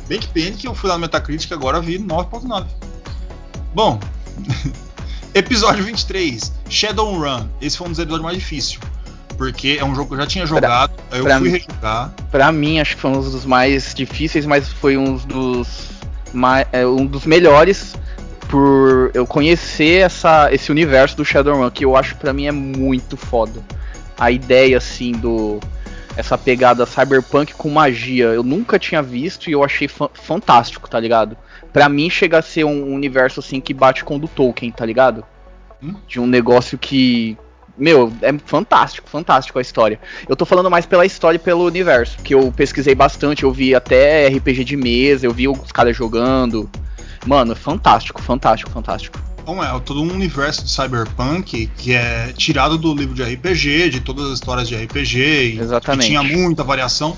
[0.10, 2.66] Bem que pena que eu fui lá no Metacritic agora vi 9.9.
[3.76, 4.00] Bom,
[5.36, 7.48] episódio 23, Shadowrun.
[7.62, 8.80] Esse foi um dos episódios mais difíceis.
[9.40, 12.12] Porque é um jogo que eu já tinha jogado, aí eu pra fui mim- rejogar.
[12.30, 15.90] Pra mim, acho que foi um dos mais difíceis, mas foi um dos,
[16.34, 17.96] mai- é, um dos melhores
[18.50, 23.16] por eu conhecer essa, esse universo do Shadowrun, que eu acho pra mim é muito
[23.16, 23.62] foda.
[24.18, 25.60] A ideia, assim, do
[26.18, 28.26] essa pegada cyberpunk com magia.
[28.26, 31.38] Eu nunca tinha visto e eu achei fa fantástico, tá ligado?
[31.72, 34.86] Pra mim chega a ser um universo assim que bate com o do Tolkien, tá
[34.86, 35.24] ligado?
[35.82, 35.96] Hum?
[36.06, 37.38] De um negócio que.
[37.80, 40.00] Meu, é fantástico, fantástico a história.
[40.28, 43.74] Eu tô falando mais pela história e pelo universo, que eu pesquisei bastante, eu vi
[43.74, 46.70] até RPG de mesa, eu vi os caras jogando.
[47.26, 49.20] Mano, é fantástico, fantástico, fantástico.
[49.42, 54.00] Então é, todo um universo de cyberpunk que é tirado do livro de RPG, de
[54.02, 56.02] todas as histórias de RPG, e Exatamente.
[56.02, 57.18] que tinha muita variação,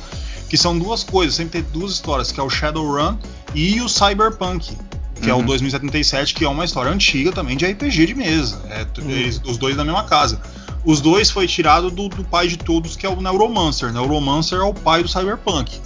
[0.50, 3.18] que são duas coisas, sempre tem duas histórias, que é o Shadowrun
[3.54, 4.78] e o Cyberpunk,
[5.22, 5.46] que é o Uhum.
[5.46, 8.62] 2077, que é uma história antiga também de RPG de mesa.
[8.70, 9.10] É, Uhum.
[9.10, 10.42] eles- os dois da mesma casa.
[10.84, 13.94] Os dois foi tirado do, do pai de todos, que é o Neuromancer.
[13.94, 15.80] Neuromancer é o pai do Cyberpunk.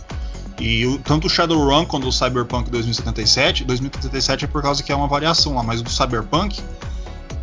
[0.60, 4.96] E o- tanto o Shadowrun quanto o Cyberpunk 2077, 2077 é por causa que é
[4.96, 6.62] uma variação lá, mas o do Cyberpunk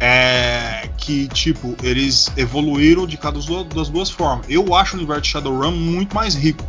[0.01, 3.38] é que, tipo, eles evoluíram de cada
[3.74, 4.47] das duas formas.
[4.49, 6.64] Eu acho o universo de Shadowrun muito mais rico.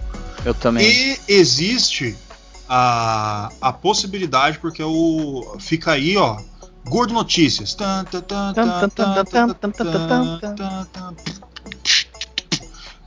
[0.45, 0.86] Eu também.
[0.86, 2.15] E existe
[2.76, 6.39] a, a possibilidade, porque o fica aí, ó,
[6.86, 7.76] Gordo Notícias.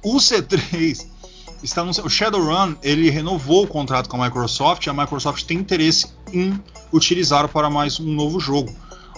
[0.04, 1.04] O C3
[1.64, 5.58] está no o Shadowrun, ele renovou o contrato com a Microsoft, e a Microsoft tem
[5.58, 6.62] interesse em
[6.92, 8.72] utilizá-lo para mais um novo jogo.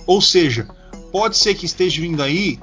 [0.07, 0.67] Ou seja,
[1.13, 2.59] pode ser que esteja vindo aí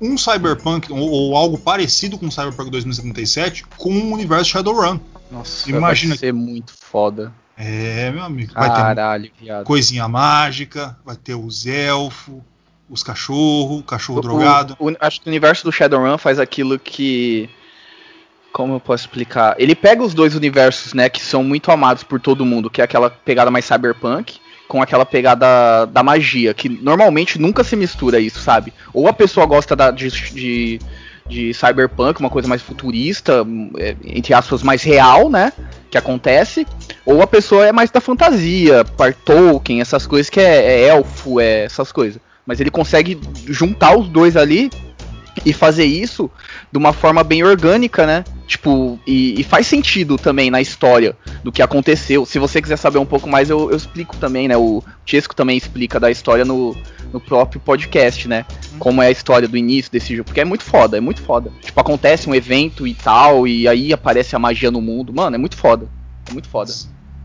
[0.00, 5.00] um Cyberpunk ou, ou algo parecido com Cyberpunk 2077 com o universo Shadowrun.
[5.30, 7.32] Nossa, Imagina vai ser muito foda.
[7.56, 8.52] É, meu amigo.
[8.54, 9.64] Vai ter Caralho, viado.
[9.64, 12.36] coisinha mágica, vai ter os elfos,
[12.88, 14.76] os cachorros, o cachorro O- drogado.
[14.78, 17.48] o- acho que o universo do Shadowrun faz aquilo que.
[18.52, 19.54] Como eu posso explicar?
[19.58, 22.84] Ele pega os dois universos, né, que são muito amados por todo mundo, que é
[22.84, 28.40] aquela pegada mais cyberpunk, com aquela pegada da magia, que normalmente nunca se mistura isso,
[28.40, 28.72] sabe?
[28.94, 30.78] Ou a pessoa gosta da- de, de,
[31.28, 33.46] de cyberpunk, uma coisa mais futurista,
[33.78, 35.52] é, entre aspas, mais real, né?
[35.90, 36.66] Que acontece,
[37.04, 41.40] ou a pessoa é mais da fantasia, par Tolkien, essas coisas que é, é elfo,
[41.40, 42.20] é essas coisas.
[42.44, 44.70] Mas ele consegue juntar os dois ali
[45.44, 46.30] e fazer isso
[46.76, 48.22] de uma forma bem orgânica, né?
[48.46, 52.26] Tipo, e, e faz sentido também na história do que aconteceu.
[52.26, 54.56] Se você quiser saber um pouco mais, eu, eu explico também, né?
[54.58, 56.76] O Chesco também explica da história no,
[57.12, 58.44] no próprio podcast, né?
[58.78, 60.26] Como é a história do início desse jogo.
[60.26, 61.50] Porque é muito foda, é muito foda.
[61.62, 65.14] Tipo, acontece um evento e tal, e aí aparece a magia no mundo.
[65.14, 65.88] Mano, é muito foda.
[66.28, 66.70] É muito foda.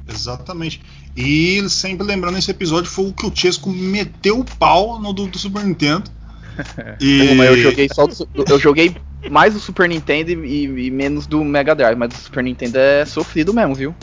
[0.08, 0.82] Exatamente.
[1.16, 5.28] E sempre lembrando, esse episódio foi o que o Chesco meteu o pau no do,
[5.28, 6.10] do Super Nintendo.
[7.00, 8.16] E Pô, mas eu joguei só do,
[8.48, 8.96] eu joguei
[9.30, 13.06] mais do Super Nintendo e, e menos do Mega Drive, mas do Super Nintendo é
[13.06, 13.96] sofrido mesmo, viu?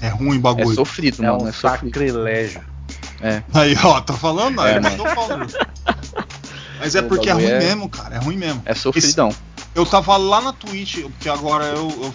[0.00, 0.74] é ruim o É bagulho.
[0.74, 1.44] sofrido, É mano.
[1.44, 2.62] um É sacrilégio.
[3.52, 4.88] Aí, ó, tô falando, É, aí mano.
[4.90, 5.36] meteu o pau.
[5.36, 5.46] né?
[6.78, 8.14] Mas é porque é ruim é- mesmo, cara.
[8.14, 8.62] É ruim mesmo.
[8.64, 9.34] É sofridão.
[9.74, 12.14] Eu tava lá na Twitch, porque agora eu, eu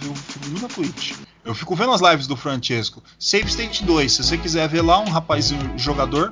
[0.50, 1.14] muito na Twitch.
[1.46, 3.04] Eu fico vendo as lives do Francesco.
[3.20, 6.32] Save State 2, se você quiser ver lá, um rapazinho jogador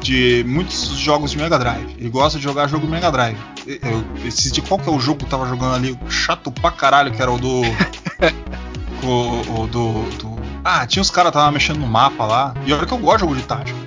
[0.00, 1.94] de muitos jogos de Mega Drive.
[1.98, 3.36] Ele gosta de jogar jogo Mega Drive.
[3.66, 5.98] Eu, esse de qual que é o jogo que eu tava jogando ali?
[6.08, 7.60] Chato pra caralho, que era o do.
[9.04, 12.54] o, o do, do- Ah, tinha os caras tava mexendo no mapa lá.
[12.64, 13.78] E olha que eu gosto de jogo de tática.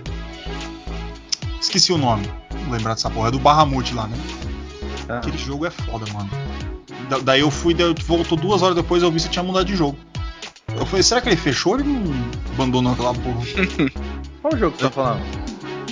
[1.59, 2.30] Esqueci o nome.
[2.66, 3.30] Não lembrar dessa porra.
[3.30, 4.18] É do Bahamut lá, né?
[5.09, 5.17] Ah.
[5.17, 6.29] Aquele jogo é foda, mano.
[7.09, 9.75] Da- daí eu fui, daí voltou duas horas depois eu vi se tinha mudado de
[9.75, 9.97] jogo.
[10.78, 12.14] Eu falei, será que ele fechou ou ele não
[12.54, 13.42] abandonou aquela porra?
[14.42, 15.22] Qual jogo que você tá falando?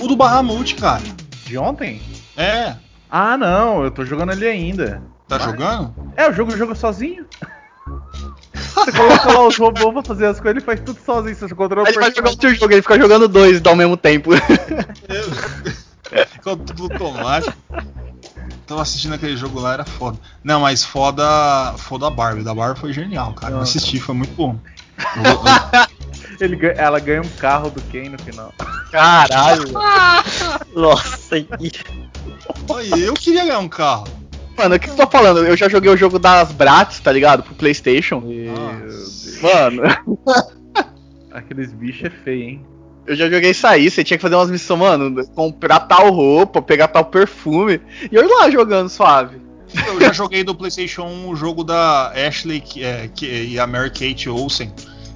[0.02, 1.02] o do Bahamut, cara.
[1.46, 2.02] De ontem?
[2.38, 2.76] É.
[3.10, 5.02] Ah, não, eu tô jogando ele ainda.
[5.28, 5.48] Tá Vai.
[5.48, 5.94] jogando?
[6.16, 7.26] É, o jogo joga sozinho.
[8.54, 11.36] Você coloca lá os robôs pra fazer as coisas, ele faz tudo sozinho.
[11.36, 14.32] Você controla ele vai jogar outro jogo, ele fica jogando dois ao mesmo tempo.
[16.32, 17.58] Ficou tudo automático.
[18.70, 20.20] Tava assistindo aquele jogo lá, era foda.
[20.44, 21.74] Não, mas foda.
[21.78, 22.44] Foda a Barbie.
[22.44, 23.56] Da Barbie foi genial, cara.
[23.56, 24.56] Eu assisti, foi muito bom.
[25.18, 25.90] Eu- eu-
[26.40, 28.54] Ele ela ganha um carro do Ken no final.
[28.91, 29.64] Caralho.
[30.76, 31.48] Nossa, e-
[32.70, 34.06] Olha, eu queria ganhar um carro.
[34.56, 35.40] Mano, o que você tá falando?
[35.40, 37.41] Eu já joguei o jogo das Bratz, tá ligado?
[37.44, 38.20] Pro Playstation.
[38.22, 39.40] Deus.
[39.41, 39.82] Mano,
[41.34, 42.66] Aqueles bichos é feio, hein?
[43.10, 46.61] Eu já joguei isso aí, você tinha que fazer umas missões, mano, comprar tal roupa,
[46.61, 47.81] pegar tal perfume.
[48.11, 49.38] E eu lá jogando suave.
[49.88, 53.68] Eu já joguei do PlayStation 1 o jogo da Ashley que- é, que- e a
[53.68, 54.72] Mary Kate Olsen.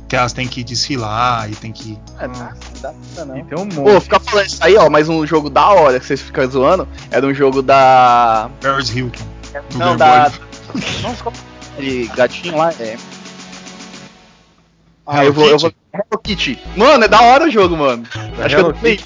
[0.08, 1.98] Que elas têm que desfilar e tem que.
[2.20, 2.34] É, não
[2.82, 3.36] dá pra não.
[3.38, 4.04] E tem um Pô, monte.
[4.04, 7.26] ficar falando isso aí, ó, mas um jogo da hora que vocês ficam zoando, era
[7.26, 8.48] um jogo da.
[8.62, 9.24] Paris Hilton.
[9.72, 10.32] do Não, da.
[11.02, 11.34] Nossa, qual
[11.74, 12.72] aquele gatinho lá?
[12.80, 12.96] É.
[15.06, 15.72] Ah, eu vou, eu vou.
[15.94, 16.06] Kitty?
[16.10, 16.60] Hello Kitty.
[16.76, 18.04] Mano, é da hora o jogo, mano.
[18.38, 19.00] Da Acho que eu Hello não sei.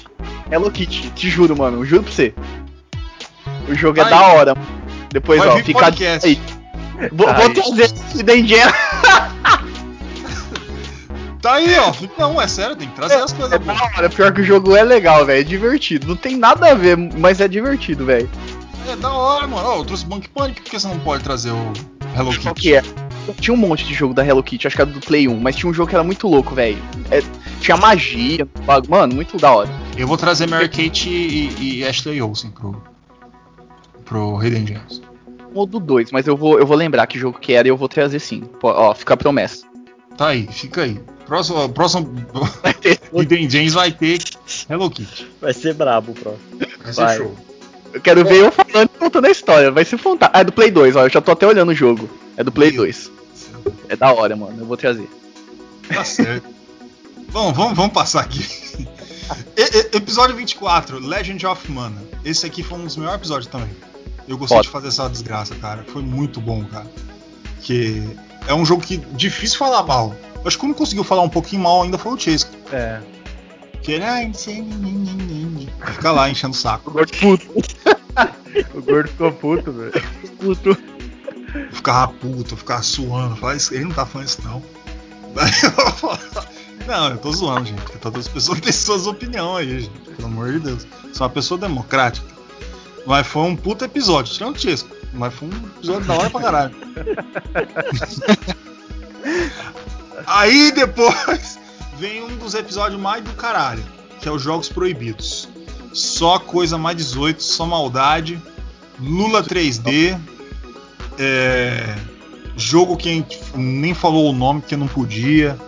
[0.50, 1.84] Hello Kitty, te juro, mano.
[1.84, 2.34] Juro pra você.
[3.68, 4.54] O jogo é da hora.
[5.10, 6.26] Depois, Vai ó, vir fica podcast.
[6.26, 6.40] aí.
[7.12, 8.58] Vou, vou trazer Hidden Gem.
[11.40, 11.92] Tá aí, ó.
[12.18, 13.80] Não, é sério, tem que trazer as É coisas da boas.
[13.96, 15.40] hora, pior que o jogo é legal, velho.
[15.40, 16.08] É divertido.
[16.08, 18.28] Não tem nada a ver, mas é divertido, velho.
[18.88, 19.68] É da hora, mano.
[19.68, 21.72] Ó, eu trouxe Bank Panic, por que você não pode trazer o
[22.16, 22.60] Hello Qual Kitty?
[22.60, 22.82] que é?
[23.34, 25.56] Tinha um monte de jogo da Hello Kitty, acho que era do Play 1, mas
[25.56, 26.78] tinha um jogo que era muito louco, velho.
[27.10, 27.22] É,
[27.60, 28.46] tinha magia,
[28.88, 29.68] mano, muito da hora.
[29.96, 32.82] Eu vou trazer Mary Kate e, e Ashley Olsen pro,
[34.04, 35.02] pro Hidden Gems.
[35.54, 37.70] Um ou do 2, mas eu vou, eu vou lembrar que jogo que era e
[37.70, 38.40] eu vou trazer sim.
[38.60, 39.66] Pô, Ó, fica a promessa.
[40.16, 41.00] Tá aí, fica aí.
[41.26, 42.10] Próximo, próximo
[42.62, 44.18] Vai ter- Hidden Gems vai ter
[44.68, 45.26] Hello Kitty.
[45.40, 46.42] Vai ser brabo o próximo.
[46.84, 47.16] Vai Vai.
[47.16, 47.36] show.
[47.92, 49.70] Eu quero ver eu falando e contando a história.
[49.70, 50.36] Vai ser fantástico.
[50.36, 51.04] Ah, é do Play 2, ó.
[51.06, 52.08] Eu já tô até olhando o jogo.
[52.38, 53.10] É do Play Meu 2.
[53.88, 54.56] É da hora, mano.
[54.60, 55.08] Eu vou trazer.
[55.92, 56.46] Tá certo.
[57.32, 58.46] Bom, vamos, vamos passar aqui.
[59.56, 62.00] E- e- episódio 24, Legend of Mana.
[62.24, 63.68] Esse aqui foi um dos melhores episódios também.
[64.28, 64.66] Eu gostei Foda.
[64.66, 65.84] de fazer essa desgraça, cara.
[65.88, 66.86] Foi muito bom, cara.
[67.60, 68.02] Que
[68.46, 70.14] é um jogo que difícil falar mal.
[70.44, 72.52] Acho que quando conseguiu falar um pouquinho mal ainda foi o Chesco.
[72.72, 73.00] É.
[73.82, 74.04] Que ele,
[75.92, 76.92] fica lá enchendo o saco.
[76.92, 77.46] Gordo puto.
[78.74, 79.92] O gordo ficou puto, velho.
[80.40, 80.76] puto.
[81.72, 83.36] Ficava puto, ficava suando.
[83.36, 84.62] Fala, "Isso- ele não tá falando isso não.
[85.62, 86.18] Eu falo,
[86.86, 87.80] não, eu tô zoando, gente.
[87.82, 90.00] Porque todas as pessoas têm suas opiniões aí, gente.
[90.16, 90.86] Pelo amor de Deus.
[91.12, 92.26] Sou uma pessoa democrática.
[93.06, 94.88] Mas foi um puta episódio, tirando o Chesco.
[95.12, 96.74] Mas foi um episódio da hora pra caralho.
[100.26, 101.58] Aí depois
[101.98, 103.84] vem um dos episódios mais do caralho,
[104.20, 105.48] que é os Jogos Proibidos.
[105.92, 108.40] Só coisa mais 18, só maldade.
[109.00, 110.18] Lula 3D.
[111.18, 111.96] É,
[112.56, 115.58] jogo que a gente nem falou o nome porque não podia.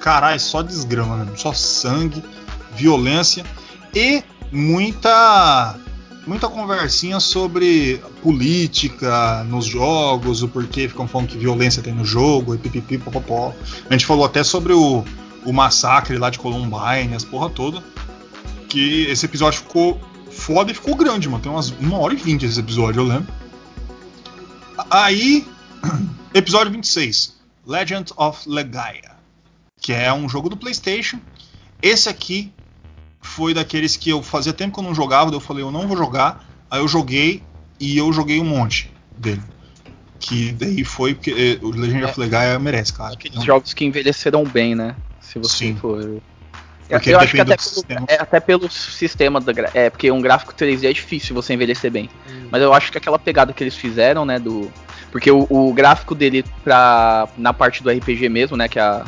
[0.00, 1.32] Caralho, só desgrama, né?
[1.36, 2.22] Só sangue,
[2.74, 3.44] violência
[3.94, 5.76] e muita
[6.26, 12.54] muita conversinha sobre política nos jogos, o porquê ficam falando que violência tem no jogo,
[12.54, 13.00] e pipipi.
[13.88, 15.04] A gente falou até sobre o,
[15.44, 17.82] o massacre lá de Columbine, as porra toda.
[18.68, 20.00] Que esse episódio ficou
[20.30, 21.42] foda e ficou grande, mano.
[21.42, 23.32] Tem umas uma hora e vinte esse episódio, eu lembro.
[24.90, 25.46] Aí,
[26.34, 27.36] episódio 26,
[27.66, 29.12] Legend of Legaia,
[29.80, 31.18] que é um jogo do PlayStation.
[31.80, 32.52] Esse aqui
[33.20, 35.86] foi daqueles que eu fazia tempo que eu não jogava, daí eu falei, eu não
[35.86, 36.48] vou jogar.
[36.70, 37.42] Aí eu joguei
[37.78, 39.42] e eu joguei um monte dele.
[40.18, 43.14] Que daí foi porque eh, o Legend of Legaia merece, cara.
[43.14, 44.94] Aqueles Não- jogos que envelheceram bem, né?
[45.20, 45.76] Se você Sim.
[45.76, 46.20] for.
[46.88, 48.06] Porque eu acho que até do pelo, sistema.
[48.08, 52.10] é, até pelo sistema da é porque um gráfico 3D é difícil você envelhecer bem.
[52.50, 54.70] Mas eu acho que aquela pegada que eles fizeram, né, do
[55.10, 59.04] porque o, o gráfico dele pra, na parte do RPG mesmo, né, que é a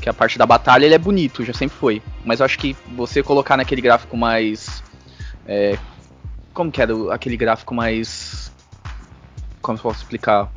[0.00, 2.02] que é a parte da batalha, ele é bonito, já sempre foi.
[2.24, 4.82] Mas eu acho que você colocar naquele gráfico mais
[5.46, 5.78] é,
[6.52, 8.50] como que era o- aquele gráfico mais
[9.60, 10.50] como eu posso explicar?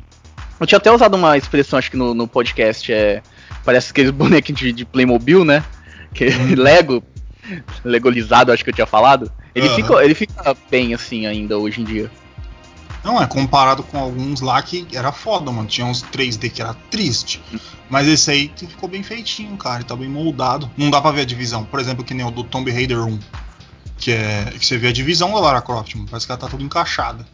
[0.58, 3.22] Eu tinha até usado uma expressão, acho que no, no podcast, é
[3.64, 5.62] parece aqueles bonequinhos de, de Playmobil, né?
[6.16, 7.02] Que Lego,
[7.84, 9.30] legolizado, acho que eu tinha falado.
[9.54, 9.76] Ele, Aham.
[9.76, 12.10] fica, ele fica bem assim ainda hoje em dia.
[13.04, 15.68] Não, é comparado com alguns lá que era foda, mano.
[15.68, 17.40] Tinha uns 3D que era triste.
[17.88, 19.84] Mas esse aí ficou bem feitinho, cara.
[19.84, 20.68] Tá bem moldado.
[20.76, 21.64] Não dá pra ver a divisão.
[21.64, 23.18] Por exemplo, que nem o do Tomb Raider 1.
[23.96, 24.52] Que é.
[24.58, 26.08] Que você vê a divisão da Lara Croft, mano.
[26.10, 27.24] Parece que ela tá tudo encaixada.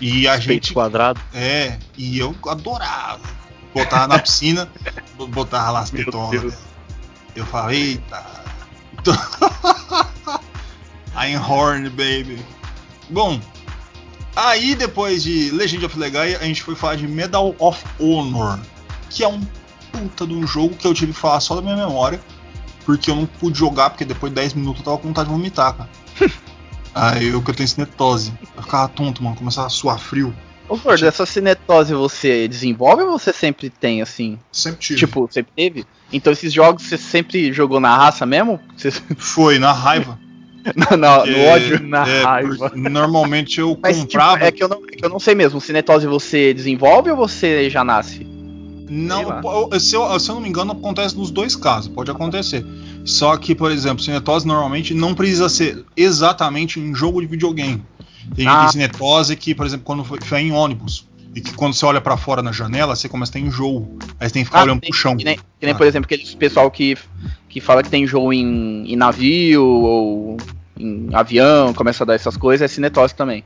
[0.00, 0.72] E a Peito gente.
[0.72, 1.20] quadrado.
[1.34, 3.20] É, e eu adorava.
[3.74, 4.70] Botar na piscina,
[5.30, 6.56] botar lá as tetonas.
[7.34, 8.24] Eu falei, eita.
[11.16, 12.44] I'm horny, baby.
[13.10, 13.40] Bom,
[14.34, 18.58] aí depois de Legend of Legaia, a gente foi falar de Medal of Honor,
[19.10, 19.40] que é um
[19.90, 22.20] puta de um jogo que eu tive que falar só da minha memória,
[22.84, 25.34] porque eu não pude jogar, porque depois de 10 minutos eu tava com vontade de
[25.34, 25.90] vomitar, cara.
[26.94, 28.32] aí eu que eu tenho cinetose.
[28.56, 30.34] Eu ficava tonto, mano, começava a suar frio.
[30.68, 34.38] Ô, Gordo, essa cinetose você desenvolve ou você sempre tem, assim?
[34.50, 35.00] Sempre tive.
[35.00, 35.86] Tipo, sempre teve?
[36.12, 38.60] Então esses jogos você sempre jogou na raça mesmo?
[38.76, 38.90] Você...
[39.16, 40.18] Foi, na raiva.
[40.76, 41.82] no É, ódio?
[41.86, 42.70] Na é, raiva.
[42.74, 44.44] Normalmente eu Mas tipo, comprava.
[44.44, 47.68] é, que eu não, é que eu não sei mesmo, cinetose você desenvolve ou você
[47.70, 48.26] já nasce?
[48.94, 49.24] Não,
[49.80, 52.62] se eu, se eu não me engano, acontece nos dois casos, pode acontecer.
[53.06, 57.82] Só que, por exemplo, cinetose normalmente não precisa ser exatamente em jogo de videogame.
[58.36, 58.68] Tem Ah.
[58.68, 62.16] cinetose que, por exemplo, quando foi, foi em ônibus, e que quando você olha pra
[62.16, 63.96] fora na janela, você começa a ter enjoo.
[64.20, 65.16] Aí você tem que ficar Ah, olhando tem- pro chão.
[65.16, 65.76] Que nem, que nem, Ah.
[65.76, 66.96] por exemplo, aqueles pessoal que,
[67.48, 70.36] que fala que tem jogo em, em navio ou
[70.78, 73.44] em avião, começa a dar essas coisas, é cinetose também.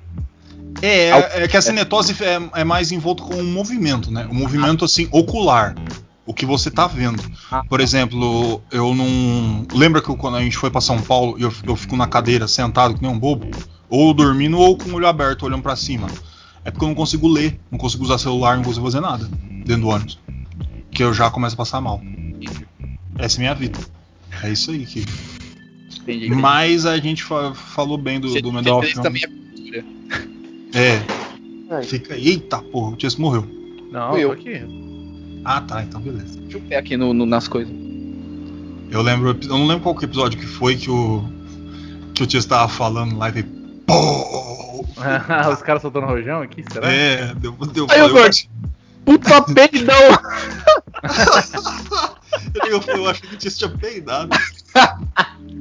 [0.83, 4.27] É, Al- é que a cinetose é, é mais envolto com o movimento, né?
[4.31, 5.75] O movimento assim ocular,
[6.27, 7.23] o que você tá vendo.
[7.51, 7.63] Ah.
[7.69, 11.53] Por exemplo, eu não lembra que eu- quando a gente foi pra São Paulo, eu,
[11.67, 13.47] eu fico na cadeira sentado que nem um bobo,
[13.89, 16.09] ou dormindo ou com o olho aberto olhando pra cima.
[16.67, 19.25] É porque eu não consigo ler, não consigo usar celular, não consigo fazer nada
[19.65, 20.19] dentro do ônibus.
[20.91, 22.01] Que eu já começo a passar mal.
[23.19, 23.79] Essa é minha vida.
[24.43, 25.05] É isso aí, que.
[26.01, 26.29] Entendi.
[26.31, 29.85] Mas a gente fa- falou bem do, do Medal of também é cultura.
[30.75, 31.83] É.
[31.83, 32.29] Fica aí.
[32.29, 33.47] Eita, porra, o Chess morreu.
[33.91, 34.33] Não, Fui eu.
[34.33, 34.61] aqui.
[35.45, 36.39] Ah, tá, então beleza.
[36.41, 37.75] Deixa eu ver aqui no, no- nas coisas.
[38.91, 41.25] Eu lembro, eu não lembro qual que episódio que foi que o
[42.15, 43.47] que o Chess tava falando lá e veio.
[43.87, 44.56] Pô!
[45.53, 46.93] Os caras soltando rojão aqui, será?
[46.93, 48.37] É, deu, deu Aí, eu, Gordo.
[49.05, 49.95] Puta peidão!
[52.69, 54.31] eu, eu achei que o Chess tinha peidado.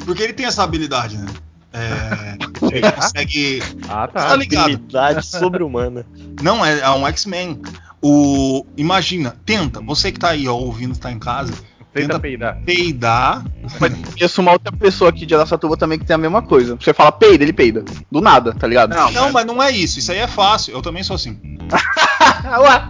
[0.05, 1.27] Porque ele tem essa habilidade, né?
[1.71, 2.37] É,
[2.75, 3.61] ele consegue.
[3.89, 4.35] Ah, Tá tá.
[4.35, 4.63] ligado?
[4.65, 6.05] Habilidade sobre-humana.
[6.41, 7.61] Não, é, é um X-Men.
[8.01, 8.65] O.
[8.77, 11.53] Imagina, tenta, você que tá aí, ó, ouvindo, tá em casa,
[11.95, 12.57] Tenta peidar.
[12.65, 13.45] peidar.
[13.79, 16.75] Mas conheço uma outra pessoa aqui de Araçatuba também que tem a mesma coisa.
[16.75, 17.85] Você fala peida, ele peida.
[18.11, 18.93] Do nada, tá ligado?
[18.93, 19.97] Não, mas não é isso.
[19.97, 20.73] Isso aí é fácil.
[20.73, 21.39] Eu também sou assim.
[22.59, 22.89] Ué.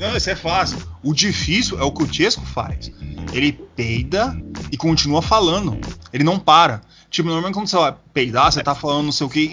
[0.00, 0.78] Não, isso é fácil.
[1.04, 2.90] O difícil é o que o Chesco faz.
[3.32, 4.36] Ele peida
[4.72, 5.78] e continua falando.
[6.12, 6.80] Ele não para.
[7.08, 9.50] Tipo, normalmente quando você vai peidar, você tá falando não sei o que,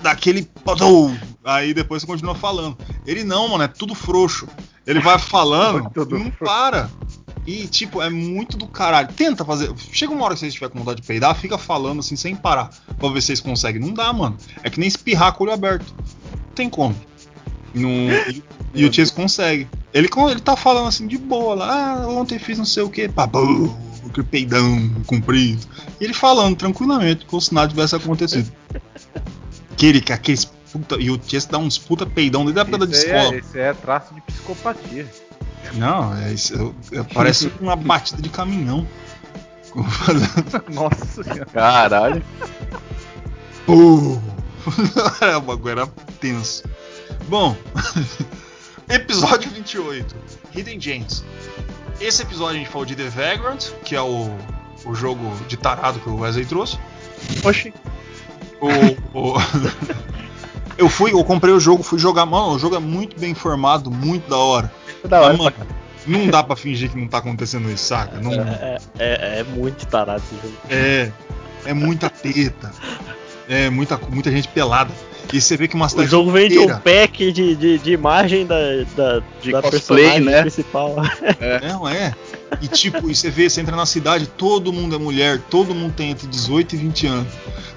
[0.00, 0.48] daquele.
[0.64, 1.10] padou,
[1.42, 2.76] Aí depois você continua falando.
[3.06, 4.46] Ele não, mano, é tudo frouxo.
[4.86, 6.32] Ele vai falando e não frouxo.
[6.38, 6.90] para.
[7.50, 9.08] E, tipo, é muito do caralho.
[9.08, 9.72] Tenta fazer.
[9.90, 12.68] Chega uma hora que você estiver com vontade de peidar, fica falando assim sem parar.
[12.98, 13.80] Pra ver se vocês conseguem.
[13.80, 14.36] Não dá, mano.
[14.62, 15.94] É que nem espirrar com o olho aberto.
[15.96, 16.94] Não tem como.
[17.72, 17.88] Não-
[18.30, 18.42] e,
[18.74, 19.66] e o Chase consegue.
[19.94, 21.94] Ele, ele tá falando assim de boa lá.
[22.02, 23.08] Ah, ontem fiz não sei o que.
[23.08, 23.74] Babou,
[24.12, 25.66] que peidão comprido.
[25.98, 28.52] E ele falando tranquilamente, como se nada tivesse acontecido.
[29.72, 30.96] Aquele, aqueles puta.
[31.00, 33.34] E o Chase dá uns puta peidão desde a época da Esse escola.
[33.34, 35.06] é, esse é traço de psicopatia.
[35.74, 36.74] Não, é isso.
[36.92, 38.86] é- parece uma batida de caminhão.
[40.72, 41.46] Nossa senhora.
[41.46, 42.22] Caralho.
[43.66, 44.18] Pô!
[45.36, 45.86] o bagulho era
[46.20, 46.64] tenso.
[47.28, 47.56] Bom,
[48.88, 50.16] episódio 28,
[50.54, 51.24] Hidden Gems.
[52.00, 54.30] Esse episódio a gente falou de The Vagrant, que é o,
[54.84, 56.78] o jogo de tarado que o Wesley trouxe.
[57.44, 57.72] Oxi.
[58.60, 58.68] O,
[59.18, 59.34] o-
[60.76, 62.24] eu fui, eu comprei o jogo, fui jogar.
[62.24, 64.72] Mano, o jogo é muito bem informado, muito da hora.
[65.06, 65.28] Da hora.
[65.36, 65.56] Mas, mano,
[66.06, 68.18] não dá pra fingir que não tá acontecendo isso, saca?
[68.20, 70.54] Não, É, é, é muito tarado esse jogo.
[70.70, 71.10] é,
[71.66, 72.72] é muita teta.
[73.48, 74.92] É muita, muita gente pelada.
[75.32, 77.78] E você vê que uma O cidade jogo vem de inteira- um pack de, de,
[77.78, 78.56] de imagem da,
[78.96, 79.70] da, De da cosplay,
[80.04, 80.40] personagem né?
[80.42, 80.96] principal.
[81.68, 82.14] Não, é.
[82.62, 85.92] E tipo, e você vê, você entra na cidade, todo mundo é mulher, todo mundo
[85.94, 87.32] tem entre 18 e 20 anos.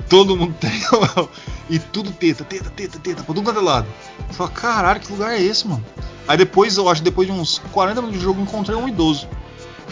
[0.10, 0.72] Todo mundo tem.
[1.70, 3.88] e tudo teta, teta, teta, teta, pra quanto é lado.
[4.28, 5.84] Você fala, caralho, que lugar é esse, mano?
[6.28, 9.28] Aí depois, eu acho depois de uns 40 minutos de jogo, eu encontrei um idoso.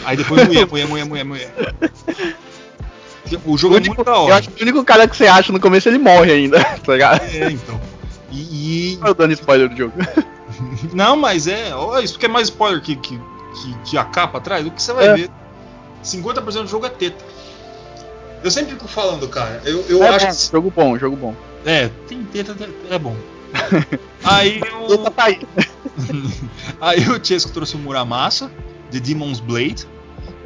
[0.04, 1.54] Aí depois mulher, mulher, mulher, mulher, mulher.
[3.44, 4.36] O jogo é muito da Eu hora.
[4.36, 7.20] acho que o único cara que você acha no começo ele morre ainda, tá ligado?
[7.22, 7.80] É, então.
[8.30, 9.92] E, e- Eu dando spoiler do jogo.
[10.92, 11.74] Não, mas é.
[11.74, 13.20] ó, Isso que é mais spoiler que, que,
[13.54, 15.14] que, que a capa atrás, o que você vai É.
[15.16, 15.30] ver.
[16.04, 17.24] 50% do jogo é teta.
[18.42, 19.60] Eu sempre fico falando, cara.
[19.64, 21.34] Eu, eu é acho bom, jogo bom, jogo bom.
[21.62, 21.68] que.
[21.68, 22.56] É, tem teta,
[22.88, 23.14] é bom.
[24.24, 25.10] Aí Teta o.
[25.10, 25.40] tá aí.
[26.80, 28.50] Aí o Chesco trouxe o Muramasa,
[28.90, 29.86] The Demon's Blade.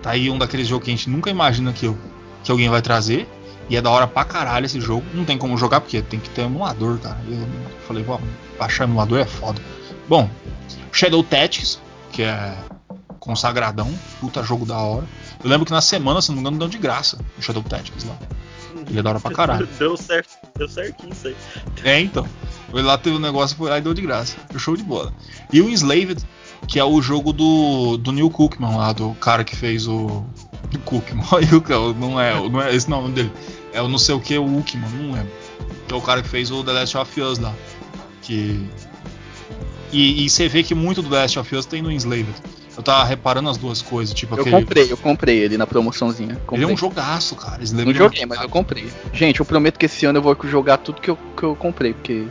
[0.03, 1.97] Tá aí um daqueles jogos que a gente nunca imagina que, eu-
[2.43, 3.29] que alguém vai trazer.
[3.71, 5.05] E é da hora pra caralho esse jogo.
[5.15, 7.19] Não tem como jogar porque tem que ter emulador, cara.
[7.29, 7.47] Eu
[7.87, 8.21] falei, vou
[8.59, 9.61] baixar emulador é foda.
[10.09, 10.29] Bom,
[10.93, 11.81] Shadow Tactics,
[12.13, 12.55] que é
[13.25, 15.07] consagradão, puta jogo da hora.
[15.43, 18.05] Eu lembro que na semana, se não me engano, deu de graça o Shadow Tactics
[18.05, 18.17] lá.
[18.87, 19.67] Ele é da hora pra caralho.
[19.79, 21.37] Deu certo, deu certinho isso aí.
[21.85, 22.27] É, então.
[22.71, 24.37] Foi lá, teve um negócio, foi lá e deu de graça.
[24.51, 25.13] Foi show de bola.
[25.53, 26.23] E o Enslaved,
[26.67, 30.25] que é o jogo do, do Neil Cookman lá, do cara que fez o.
[30.71, 31.25] Do Cookman.
[31.55, 33.33] O cara, não é, não é esse não é o nome dele.
[33.73, 35.33] É o não sei o que, o Cookman, não lembro.
[35.87, 37.55] Que é o cara que fez o The Last of Us lá.
[38.21, 38.69] Que.
[39.93, 42.35] E, e você vê que muito do The Last of Us tem no Enslaved.
[42.77, 44.57] Eu tava reparando as duas coisas, tipo Eu aquele.
[44.57, 46.35] comprei, eu comprei ele na promoçãozinha.
[46.47, 46.65] Comprei.
[46.65, 47.63] Ele é um jogaço, cara.
[47.63, 48.93] Enslaved Não é joguei, mas eu comprei.
[49.13, 51.95] Gente, eu prometo que esse ano eu vou jogar tudo que eu, que eu comprei,
[51.95, 52.27] porque.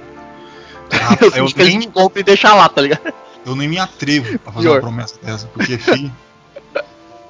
[0.91, 3.13] Ah, eu eu que nem- compra e deixa lá, tá ligado?
[3.45, 4.75] Eu nem me atrevo a fazer Pior.
[4.75, 5.77] uma promessa dessa, porque,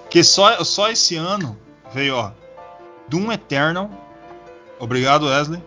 [0.10, 1.58] que só, só esse ano
[1.94, 2.32] veio, ó.
[3.08, 3.90] Doom Eternal.
[4.80, 5.62] Obrigado, Wesley.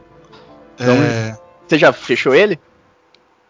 [0.79, 1.37] É,
[1.67, 2.59] Você já fechou ele?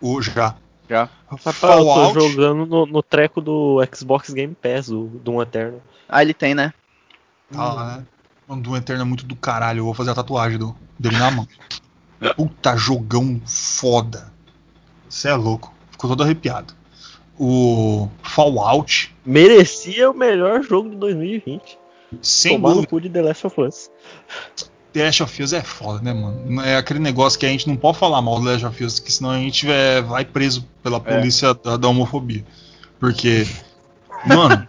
[0.00, 0.54] o já.
[0.88, 1.08] Já.
[1.28, 5.82] Rapaz, eu tô jogando no, no treco do Xbox Game Pass, o Doom Eterno.
[6.08, 6.72] Ah, ele tem, né?
[7.52, 8.06] Tá lá, né?
[8.46, 9.80] Mano, Doom Eternal é muito do caralho.
[9.80, 11.48] Eu vou fazer a tatuagem do, dele na mão.
[12.36, 14.32] Puta jogão foda.
[15.08, 15.74] Você é louco.
[15.90, 16.74] Ficou todo arrepiado.
[17.38, 21.78] O Fallout, Merecia o melhor jogo de 2020.
[22.22, 22.90] sem Tomar no dúvida.
[22.90, 23.90] cu de The Last of Us.
[24.96, 26.60] The Last of Us é foda, né, mano?
[26.62, 29.12] É aquele negócio que a gente não pode falar mal do Last of Us, que
[29.12, 32.44] senão a gente é, vai preso pela polícia da, da homofobia.
[32.98, 33.46] Porque,
[34.26, 34.66] mano,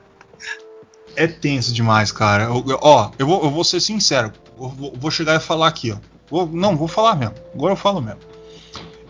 [1.16, 2.44] é tenso demais, cara.
[2.46, 4.32] Eu- eu- ó, eu vou, eu vou ser sincero.
[4.60, 5.98] Eu vou, vou chegar e falar aqui, ó.
[6.30, 7.36] Vou- não, vou falar mesmo.
[7.54, 8.20] Agora eu falo mesmo.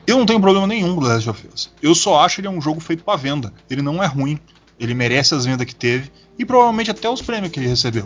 [0.06, 1.72] Eu não tenho problema nenhum com The Last of Us.
[1.82, 3.52] Eu só acho ele é um jogo feito pra venda.
[3.70, 4.40] Ele não é ruim.
[4.80, 6.12] Ele merece as vendas que teve.
[6.38, 8.06] E provavelmente até os prêmios que ele recebeu.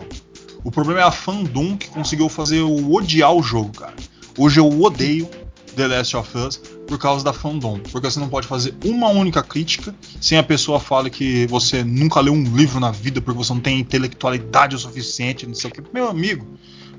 [0.63, 3.95] O problema é a fandom que conseguiu fazer eu odiar o jogo, cara.
[4.37, 5.27] Hoje eu odeio
[5.75, 6.57] The Last of Us
[6.87, 7.79] por causa da fandom.
[7.91, 12.19] Porque você não pode fazer uma única crítica sem a pessoa falar que você nunca
[12.19, 15.73] leu um livro na vida porque você não tem intelectualidade o suficiente, não sei o
[15.73, 15.83] que.
[15.93, 16.45] Meu amigo,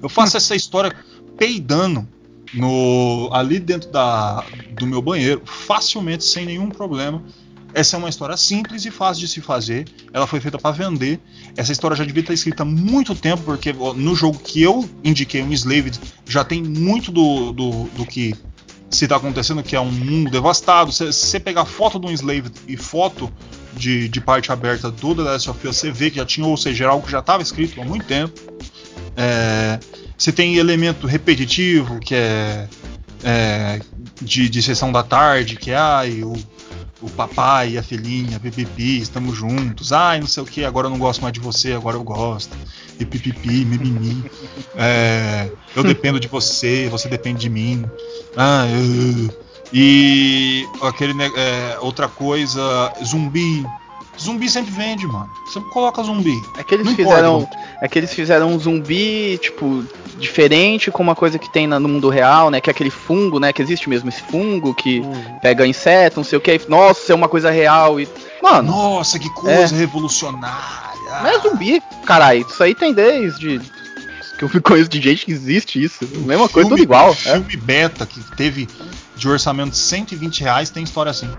[0.02, 0.92] eu faço essa história
[1.36, 2.06] peidando
[2.54, 4.44] no ali dentro da,
[4.78, 7.22] do meu banheiro, facilmente, sem nenhum problema.
[7.74, 9.86] Essa é uma história simples e fácil de se fazer.
[10.12, 11.18] Ela foi feita para vender.
[11.56, 15.42] Essa história já devia estar escrita há muito tempo, porque no jogo que eu indiquei,
[15.42, 18.34] um Slaved, já tem muito do, do, do que
[18.90, 20.92] se está acontecendo, que é um mundo devastado.
[20.92, 23.32] Se você pegar foto de um Slaved e foto
[23.74, 26.56] de, de parte aberta do The Last of Us, você vê que já tinha, ou
[26.56, 28.38] seja, algo que já estava escrito há muito tempo.
[29.16, 29.78] É,
[30.16, 32.68] você tem elemento repetitivo, que é,
[33.24, 33.80] é,
[34.20, 36.34] de, de sessão da tarde, que é ai, o,
[37.02, 40.98] o papai a filhinha, pipipi, estamos juntos, ai, não sei o que, agora eu não
[40.98, 42.56] gosto mais de você, agora eu gosto,
[42.98, 44.24] e pipipi, mimimi,
[44.76, 47.84] é, eu dependo de você, você depende de mim,
[48.36, 49.42] ah, eu-
[49.74, 53.66] e aquele, é, outra coisa, zumbi,
[54.20, 57.40] zumbi sempre vende, mano, sempre coloca zumbi, É que eles Não fizeram.
[57.42, 59.84] importa, É que eles fizeram um zumbi, tipo,
[60.18, 62.60] diferente com uma coisa que tem no mundo real, né?
[62.60, 63.52] Que é aquele fungo, né?
[63.52, 65.38] Que existe mesmo esse fungo que Uhum.
[65.40, 66.60] pega inseto, não sei o que.
[66.68, 68.08] Nossa, é uma coisa real e.
[68.42, 72.46] Mano, nossa, que coisa revolucionária, não é zumbi, caralho.
[72.48, 73.60] Isso aí tem desde.
[74.38, 76.04] Que eu conheço de gente que existe isso.
[76.26, 77.10] Mesma coisa, tudo igual.
[77.12, 77.14] é.
[77.14, 78.68] Filme beta que teve
[79.14, 81.30] de orçamento de 120 reais tem história assim.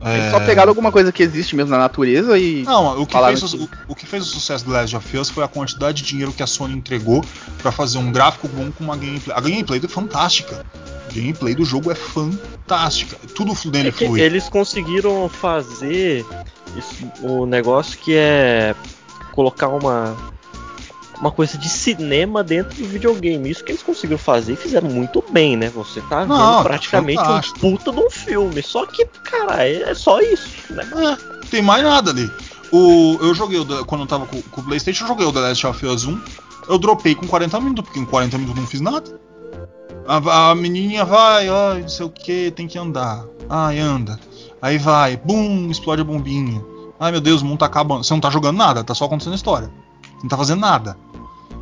[0.00, 2.62] Eles só pegaram alguma coisa que existe mesmo na natureza e.
[2.62, 5.28] Não, o que, fez o, que- o que fez o sucesso do Last of Us
[5.30, 7.24] foi a quantidade de dinheiro que a Sony entregou
[7.62, 9.36] pra fazer um gráfico bom com uma gameplay.
[9.36, 10.64] A gameplay é fantástica.
[11.10, 13.16] A gameplay do jogo é fantástica.
[13.34, 14.20] Tudo nele É que flui.
[14.20, 16.24] eles conseguiram fazer
[16.76, 18.74] isso- o negócio que é
[19.32, 20.16] colocar uma
[21.20, 23.50] uma coisa de cinema dentro do videogame.
[23.50, 25.68] Isso que eles conseguiram fazer e fizeram muito bem, né?
[25.70, 27.58] Você tá vendo Não, tá praticamente um fantástico.
[27.60, 28.62] puta de um filme.
[28.62, 30.84] Só que, cara, é só isso, né?
[30.96, 32.30] É, tem mais nada ali.
[32.70, 35.40] O, eu joguei, o quando eu tava com, com o PlayStation, eu joguei o The
[35.40, 36.20] Last of Us 1.
[36.68, 39.18] Eu dropei com 40 minutos, porque em 40 minutos eu não fiz nada.
[40.06, 43.24] A, a menininha vai, ai, não sei o que, tem que andar.
[43.48, 44.18] Ai, anda.
[44.60, 46.62] Aí vai, bum, explode a bombinha.
[47.00, 48.04] Ai meu Deus, o mundo tá acabando.
[48.04, 49.70] Você não tá jogando nada, tá só acontecendo história.
[50.02, 50.96] Você não tá fazendo nada.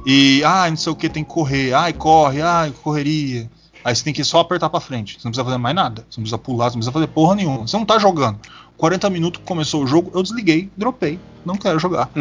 [0.06, 1.74] E, ai, não sei o que, tem que correr.
[1.74, 3.50] Ai, corre, ai, correria.
[3.84, 5.14] Aí você tem que só apertar pra frente.
[5.14, 6.06] Você não precisa fazer mais nada.
[6.08, 7.66] Você não precisa pular, você não precisa fazer porra nenhuma.
[7.66, 8.38] Você não tá jogando.
[8.76, 11.18] 40 minutos que começou o jogo, eu desliguei, dropei.
[11.44, 12.08] Não quero jogar.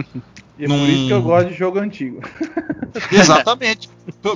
[0.58, 2.22] E é Num- por isso que eu gosto de jogo antigo.
[3.12, 3.90] Exatamente.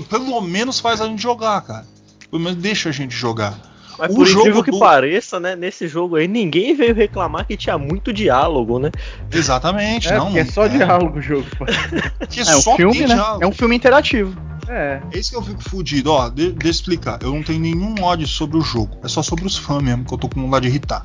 [0.09, 1.87] Pelo menos faz a gente jogar, cara.
[2.29, 3.57] Pelo menos deixa a gente jogar.
[3.99, 5.55] Mas O por jogo incrível que do- pareça, né?
[5.55, 8.89] Nesse jogo aí, ninguém veio reclamar que tinha muito diálogo, né?
[9.31, 10.35] Exatamente, É, não.
[10.37, 11.45] é só diálogo o jogo.
[12.29, 13.15] Que É um só filme, tem né?
[13.15, 13.43] diálogo.
[13.43, 14.35] É um filme interativo.
[14.67, 15.01] É.
[15.11, 16.11] É isso que eu fico fudido.
[16.11, 17.19] Ó, de- deixa eu explicar.
[17.23, 18.97] Eu não tenho nenhum ódio sobre o jogo.
[19.03, 21.03] É só sobre os fãs mesmo, que eu tô com vontade de irritar.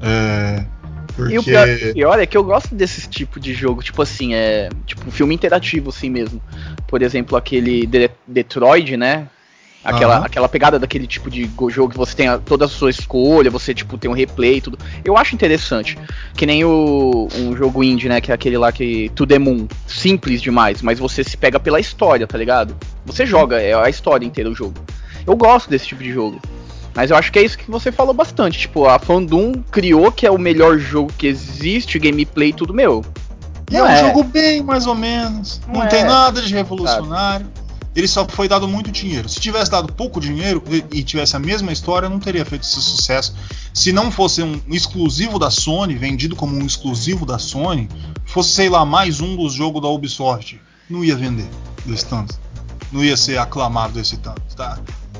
[0.00, 0.64] É.
[1.14, 1.34] Porque.
[1.34, 4.34] E o pior, o pior é que eu gosto desse tipo de jogo, tipo assim,
[4.34, 4.68] é.
[4.86, 6.40] Tipo, um filme interativo assim mesmo.
[6.86, 9.28] Por exemplo, aquele De- Detroit, né?
[9.84, 10.26] Aquela, Aham.
[10.26, 13.48] aquela pegada daquele tipo de go- jogo que você tem a- toda a sua escolha,
[13.50, 14.78] você tipo tem um replay e tudo.
[15.04, 15.96] Eu acho interessante.
[16.34, 18.20] Que nem o um jogo indie, né?
[18.20, 19.66] Que é aquele lá que To The Moon.
[19.86, 22.76] Simples demais, mas você se pega pela história, tá ligado?
[23.06, 24.74] Você joga, é a história inteira o jogo.
[25.26, 26.40] Eu gosto desse tipo de jogo.
[26.94, 28.58] Mas eu acho que é isso que você falou bastante.
[28.58, 33.04] Tipo, a Fandom criou que é o melhor jogo que existe, gameplay, tudo meu.
[33.70, 34.00] E é Não um é.
[34.00, 35.60] jogo bem, mais ou menos.
[35.68, 36.04] Não, Não tem é.
[36.04, 37.46] nada de revolucionário.
[37.96, 39.28] Ele só foi dado muito dinheiro.
[39.28, 42.80] Se tivesse dado pouco dinheiro e- e tivesse a mesma história, não teria feito esse
[42.80, 43.34] sucesso.
[43.74, 47.88] Se não fosse um exclusivo da Sony, vendido como um exclusivo da Sony,
[48.24, 51.48] fosse, sei lá, mais um dos jogos da Ubisoft, não ia vender
[51.84, 52.38] desse tanto.
[52.92, 54.78] Não ia ser aclamado desse tanto, tá?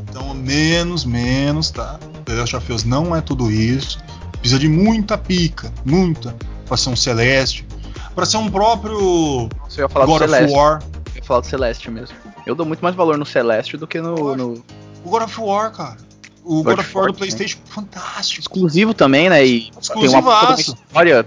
[0.09, 1.99] Então, menos, menos, tá?
[2.25, 3.99] The Last of Us não é tudo isso.
[4.41, 6.35] Precisa de muita pica, muita,
[6.67, 7.67] pra ser um Celeste,
[8.15, 10.57] pra ser um próprio Você ia falar God do of Celeste.
[10.57, 10.83] War.
[11.15, 12.17] Eu ia falar do Celeste mesmo.
[12.49, 14.65] Eu dou muito mais valor no Celeste do que no, no
[15.05, 15.97] O God of War, cara.
[16.43, 18.41] O God, of War do PlayStation, fantástico.
[18.41, 19.45] exclusivo também, né?
[19.47, 20.61] E tem uma Exclusivaço.
[20.87, 21.27] história.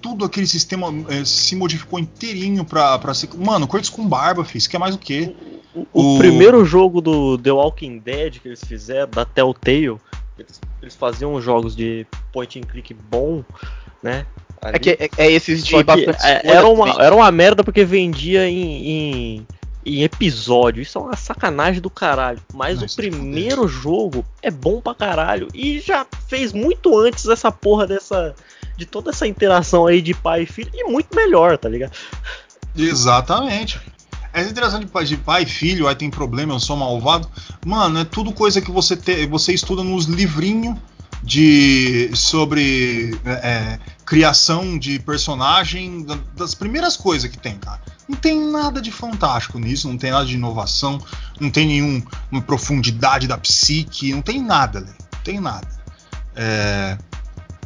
[0.00, 3.28] tudo aquele sistema é, se modificou inteirinho pra, pra ser.
[3.36, 4.68] Mano, Cortes com barba, fiz.
[4.68, 5.34] Quer mais o quê?
[5.74, 9.96] O, o O- primeiro jogo do The Walking Dead que eles fizeram, da Telltale,
[10.38, 13.42] eles, eles faziam jogos de point and click bom,
[14.00, 14.24] né?
[14.62, 14.78] É, Ali.
[14.78, 18.48] que, é, é esses de que bastante é, era, uma, era uma merda porque vendia
[18.48, 19.46] em, em,
[19.84, 20.82] em episódio.
[20.82, 22.40] Isso é uma sacanagem do caralho.
[22.54, 25.48] Mas Nossa, o primeiro jogo é bom pra caralho.
[25.54, 28.34] E já fez muito antes essa porra dessa.
[28.76, 30.70] De toda essa interação aí de pai e filho.
[30.72, 31.92] E muito melhor, tá ligado?
[32.76, 33.80] Exatamente.
[34.32, 37.28] Essa interação de pai, de pai e filho, aí tem problema, eu sou malvado.
[37.66, 40.76] Mano, é tudo coisa que você, te, você estuda nos livrinhos
[41.22, 47.80] de sobre é, é, criação de personagem, da- das primeiras coisas que tem, cara.
[48.08, 50.98] Não tem nada de fantástico nisso, não tem nada de inovação,
[51.38, 52.02] não tem nenhuma
[52.46, 55.68] profundidade da psique, não tem nada, Lê, não tem nada.
[56.34, 56.96] É,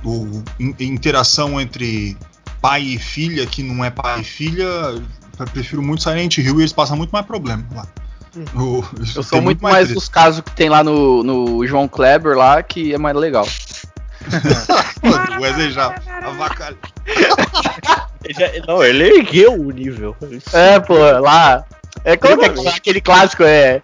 [0.04, 2.16] o, in- interação entre
[2.60, 6.62] pai e filha, que não é pai e filha, eu prefiro muito Silent Hill e
[6.62, 7.86] eles passam muito mais problema lá.
[8.54, 8.82] O-
[9.14, 9.94] Eu sou muito mais treta.
[9.94, 13.46] dos casos que tem lá no, no João Kleber lá, que é mais legal.
[15.02, 15.94] Mano, o Wesley já
[16.24, 16.76] avacalha.
[18.24, 20.16] Ele já- não, ele ergueu o nível.
[20.52, 21.64] É, pô, lá.
[22.04, 23.80] É como que é aquele- clássico é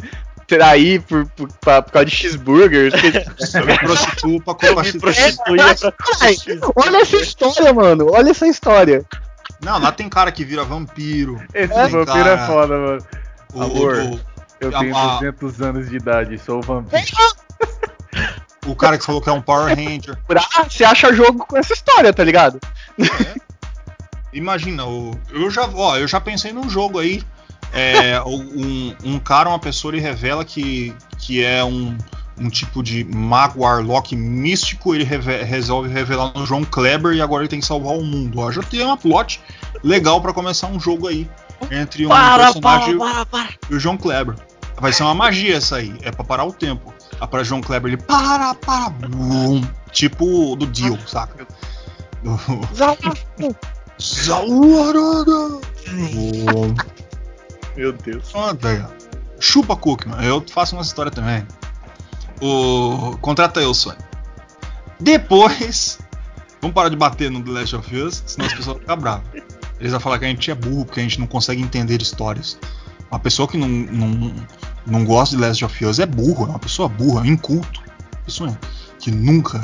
[0.47, 2.95] trair por, por, pra- por causa de cheeseburgers.
[3.55, 5.93] Eu me prostituo pra prostituía pra
[6.23, 6.37] Ai,
[6.77, 8.07] olha essa história, mano.
[8.13, 9.05] Olha essa história.
[9.63, 11.41] Não, lá tem cara que vira vampiro.
[11.53, 12.31] Esse É, vampiro cara.
[12.31, 12.99] é foda, mano.
[13.55, 13.97] O, Amor.
[13.99, 14.21] o-
[14.61, 17.03] Eu A- tenho a- 200 anos de idade, sou vampiro.
[18.67, 20.19] o cara que falou que é um Power Ranger.
[20.57, 22.59] Ah, você acha jogo com essa história, tá ligado?
[24.33, 24.83] Imagina,
[25.31, 27.23] eu já, ó, eu já pensei num jogo aí.
[27.73, 31.97] É, um, um cara, uma pessoa, ele revela que, que é um,
[32.39, 34.95] um tipo de mago warlock místico.
[34.95, 38.41] Ele reve- resolve revelar no João Kleber e agora ele tem que salvar o mundo.
[38.41, 39.41] Ó, já tem uma plot
[39.83, 41.29] legal pra começar um jogo aí
[41.71, 43.49] entre um Para, personagem para, para, para.
[43.71, 44.35] e o João Kleber.
[44.81, 46.95] Vai ser uma magia essa aí, é pra parar o tempo.
[47.21, 49.61] Aí para João Kleber ele para, para, bum,
[49.91, 51.47] tipo do Dio, saca?
[52.23, 52.39] Do...
[54.01, 55.61] Zaurada!
[56.13, 56.75] Bum.
[57.77, 58.31] Meu Deus.
[58.35, 58.87] Ah, velho.
[59.41, 61.47] Chupa Cookman, eu faço uma história também.
[62.41, 63.97] O contrata eu, Sony.
[65.01, 65.99] Depois,
[66.61, 69.43] vamos parar de bater no The Last of Us, senão as pessoas vão ficar bravas.
[69.79, 72.59] Eles vão falar que a gente é burro, porque a gente não consegue entender histórias.
[73.11, 74.35] Uma pessoa que não, não,
[74.87, 77.81] não gosta de Last of Us é burro, é uma pessoa burra, inculto.
[78.27, 78.59] Isso mesmo.
[78.99, 79.63] Que nunca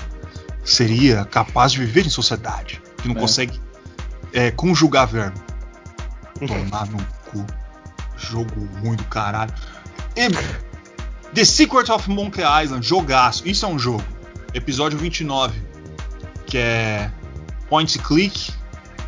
[0.64, 2.80] seria capaz de viver em sociedade.
[2.98, 3.20] Que não É.
[3.20, 3.60] consegue
[4.34, 5.40] é, conjugar verbo.
[6.46, 6.98] Tomar no
[7.30, 7.46] cu.
[8.18, 9.54] Jogo ruim do caralho.
[10.16, 10.28] E
[11.32, 13.48] The Secret of Monkey Island, jogaço.
[13.48, 14.04] Isso é um jogo.
[14.52, 15.62] Episódio 29.
[16.46, 17.10] Que é
[17.68, 18.52] point click,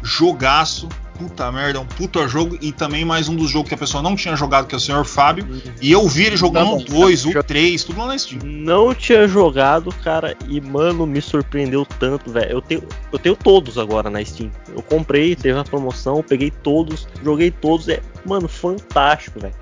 [0.02, 0.88] jogaço.
[1.18, 2.58] Puta merda, é um puta jogo.
[2.60, 4.80] E também mais um dos jogos que a pessoa não tinha jogado, que é o
[4.80, 5.04] Sr.
[5.04, 5.46] Fábio.
[5.80, 7.00] E eu vi ele jogando Tá o bom.
[7.00, 8.40] 2, o 3, tudo lá na Steam.
[8.44, 12.50] Não tinha jogado, cara, e mano, me surpreendeu tanto, velho.
[12.50, 12.82] Eu tenho,
[13.12, 14.50] eu tenho todos agora na Steam.
[14.74, 17.88] Eu comprei, teve uma promoção, peguei todos, joguei todos.
[17.88, 19.54] É, mano, fantástico, velho.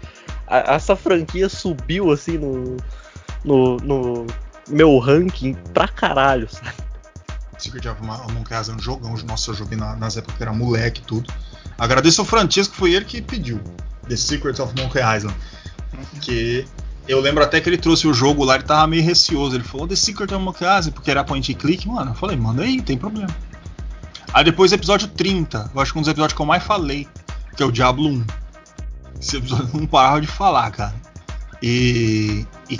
[0.47, 2.77] A- Essa franquia subiu assim no,
[3.45, 4.27] no, no
[4.69, 6.73] meu ranking pra caralho, sabe?
[7.65, 9.15] Secret of Monkey Island é um jogão.
[9.27, 11.33] Nossa, eu joguei na- nas épocas que era moleque e tudo.
[11.79, 13.61] Agradeço ao Francisco, foi ele que pediu.
[14.09, 15.35] The Secret of Monkey Island.
[16.21, 16.67] Que
[17.09, 19.57] eu lembro até que ele trouxe o jogo lá, ele tava meio receoso.
[19.57, 21.87] Ele falou The Secret of Monkey Island, porque era point and click.
[21.89, 23.35] Mano, eu falei, manda aí, tem problema.
[24.33, 27.07] Aí depois episódio 30, eu acho que um dos episódios que eu mais falei,
[27.57, 28.25] que é o Diablo 1.
[29.21, 30.95] Esse episódio não parava de falar, cara.
[31.63, 32.79] E, e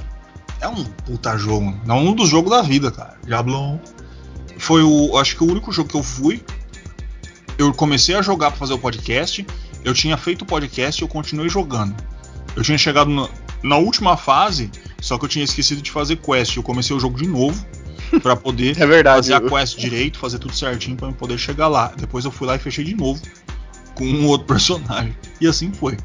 [0.61, 3.17] é um puta jogo, é um dos jogos da vida, cara.
[3.25, 3.94] Diablo 1
[4.65, 6.43] foi o, acho que o único jogo que eu fui.
[7.57, 9.47] Eu comecei a jogar pra fazer o podcast.
[9.85, 11.95] Eu tinha feito o podcast e eu continuei jogando.
[12.57, 13.29] Eu tinha chegado na,
[13.63, 14.71] na última fase,
[15.01, 16.57] só que eu tinha esquecido de fazer quest.
[16.57, 17.65] Eu comecei o jogo de novo
[18.23, 19.17] pra poder É verdade.
[19.17, 21.93] fazer a quest direito, fazer tudo certinho pra eu poder chegar lá.
[21.97, 23.21] Depois eu fui lá e fechei de novo
[23.95, 25.15] com um outro personagem.
[25.41, 25.97] E assim foi.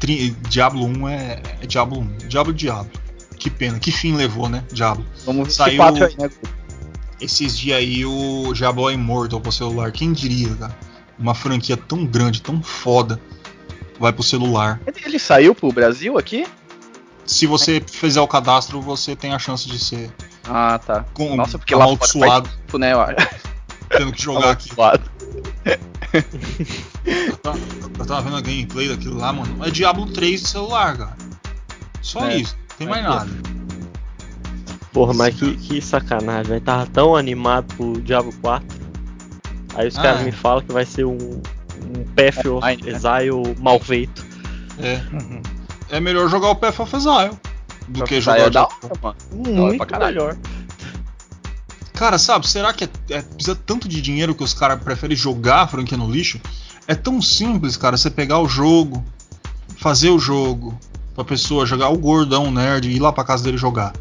[0.00, 2.16] Tri- Diablo 1 é, é Diablo 1.
[2.28, 2.90] Diablo Diablo.
[3.36, 4.64] Que pena, que fim levou, né?
[4.72, 5.04] Diablo.
[5.24, 6.30] Vamos Saiu- 24 aí, né?
[7.20, 9.92] Esses dias aí o Diablo Immortal pro celular.
[9.92, 10.76] Quem diria, cara?
[11.18, 13.20] Uma franquia tão grande, tão foda,
[13.98, 14.80] vai pro celular.
[15.04, 16.46] Ele, saiu pro Brasil aqui?
[17.26, 20.10] Se você fizer o cadastro, você tem a chance de ser
[20.48, 21.04] Ah, tá.
[21.12, 22.92] com, Nossa, porque lá fora faz tempo, né?
[22.94, 23.16] eu acho.
[23.90, 24.70] tendo que jogar aqui.
[28.00, 29.64] Eu tava vendo a gameplay daquilo lá, mano.
[29.64, 31.16] É Diablo 3 de celular, cara.
[32.00, 32.36] Só É.
[32.38, 33.18] isso, não tem mais Aqui, ó.
[33.18, 33.30] nada.
[34.92, 36.60] Porra, mas que, que sacanagem, velho.
[36.60, 38.66] Tava tão animado pro Diablo 4.
[39.76, 40.24] Aí os Ah, caras é.
[40.24, 42.90] me falam que vai ser um, um Path of Online, né?
[42.90, 44.24] Exile mal feito.
[44.78, 45.00] É.
[45.90, 47.30] É melhor jogar o Path of Exile
[47.88, 48.76] do que jogar é o da Diablo.
[48.82, 49.16] hora, mano.
[49.62, 50.14] Muito pra caralho.
[50.16, 50.36] melhor.
[51.94, 55.62] Cara, sabe, será que é, é- precisa tanto de dinheiro que os caras preferem jogar
[55.62, 56.40] a franquia no lixo?
[56.88, 59.04] É tão simples, cara, você pegar o jogo,
[59.76, 60.76] fazer o jogo,
[61.14, 63.92] pra pessoa jogar o gordão o nerd, ir lá pra casa dele jogar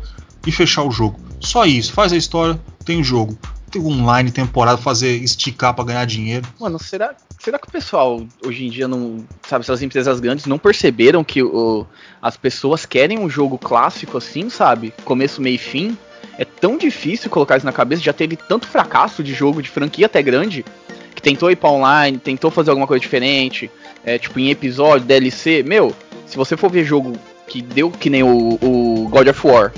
[0.45, 1.19] e fechar o jogo.
[1.39, 3.37] Só isso, faz a história, tem jogo.
[3.69, 6.47] Tem online, temporada, fazer esticar pra ganhar dinheiro.
[6.59, 9.23] Mano, será, será que o pessoal hoje em dia não.
[9.47, 11.85] Sabe, essas empresas grandes não perceberam que o,
[12.19, 14.91] as pessoas querem um jogo clássico assim, sabe?
[15.05, 15.97] Começo, meio e fim.
[16.37, 18.01] É tão difícil colocar isso na cabeça.
[18.01, 20.65] Já teve tanto fracasso de jogo de franquia até grande.
[21.13, 23.69] Que tentou ir pra online, tentou fazer alguma coisa diferente.
[24.03, 25.61] É, tipo, em episódio, DLC.
[25.63, 25.93] Meu,
[26.25, 27.13] se você for ver jogo
[27.45, 29.73] que deu que nem o, o God of War.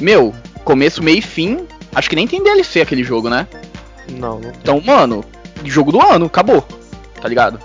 [0.00, 1.66] Meu, começo, meio e fim.
[1.94, 3.46] Acho que nem tem DLC aquele jogo, né?
[4.10, 4.52] Não, não tem.
[4.60, 5.24] Então, mano,
[5.64, 6.62] jogo do ano, acabou.
[7.20, 7.58] Tá ligado?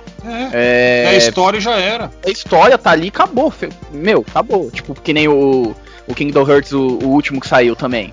[0.54, 2.10] É, É, a história já era.
[2.26, 3.54] a história tá ali, acabou.
[3.92, 4.72] Meu, acabou.
[4.72, 5.76] Tipo, que nem o,
[6.08, 8.12] o Kingdom Hearts, o, o último que saiu também.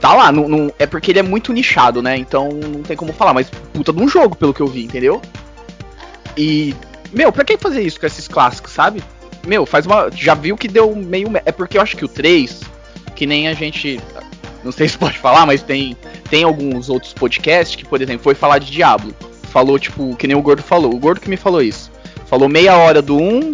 [0.00, 2.16] Tá lá, não, não- é porque ele é muito nichado, né?
[2.16, 5.20] Então não tem como falar, mas puta de um jogo, pelo que eu vi, entendeu?
[6.36, 6.74] E,
[7.12, 9.02] meu, pra que fazer isso com esses clássicos, sabe?
[9.46, 10.10] Meu, faz uma.
[10.14, 11.28] Já viu que deu meio.
[11.44, 12.60] É porque eu acho que o 3,
[13.18, 14.00] que nem a gente.
[14.62, 15.96] Não sei se pode falar, mas tem,
[16.30, 19.12] tem alguns outros podcasts que, por exemplo, foi falar de Diablo.
[19.50, 20.94] Falou, tipo, que nem o Gordo falou.
[20.94, 21.90] O Gordo que me falou isso.
[22.26, 23.52] Falou meia hora do 1,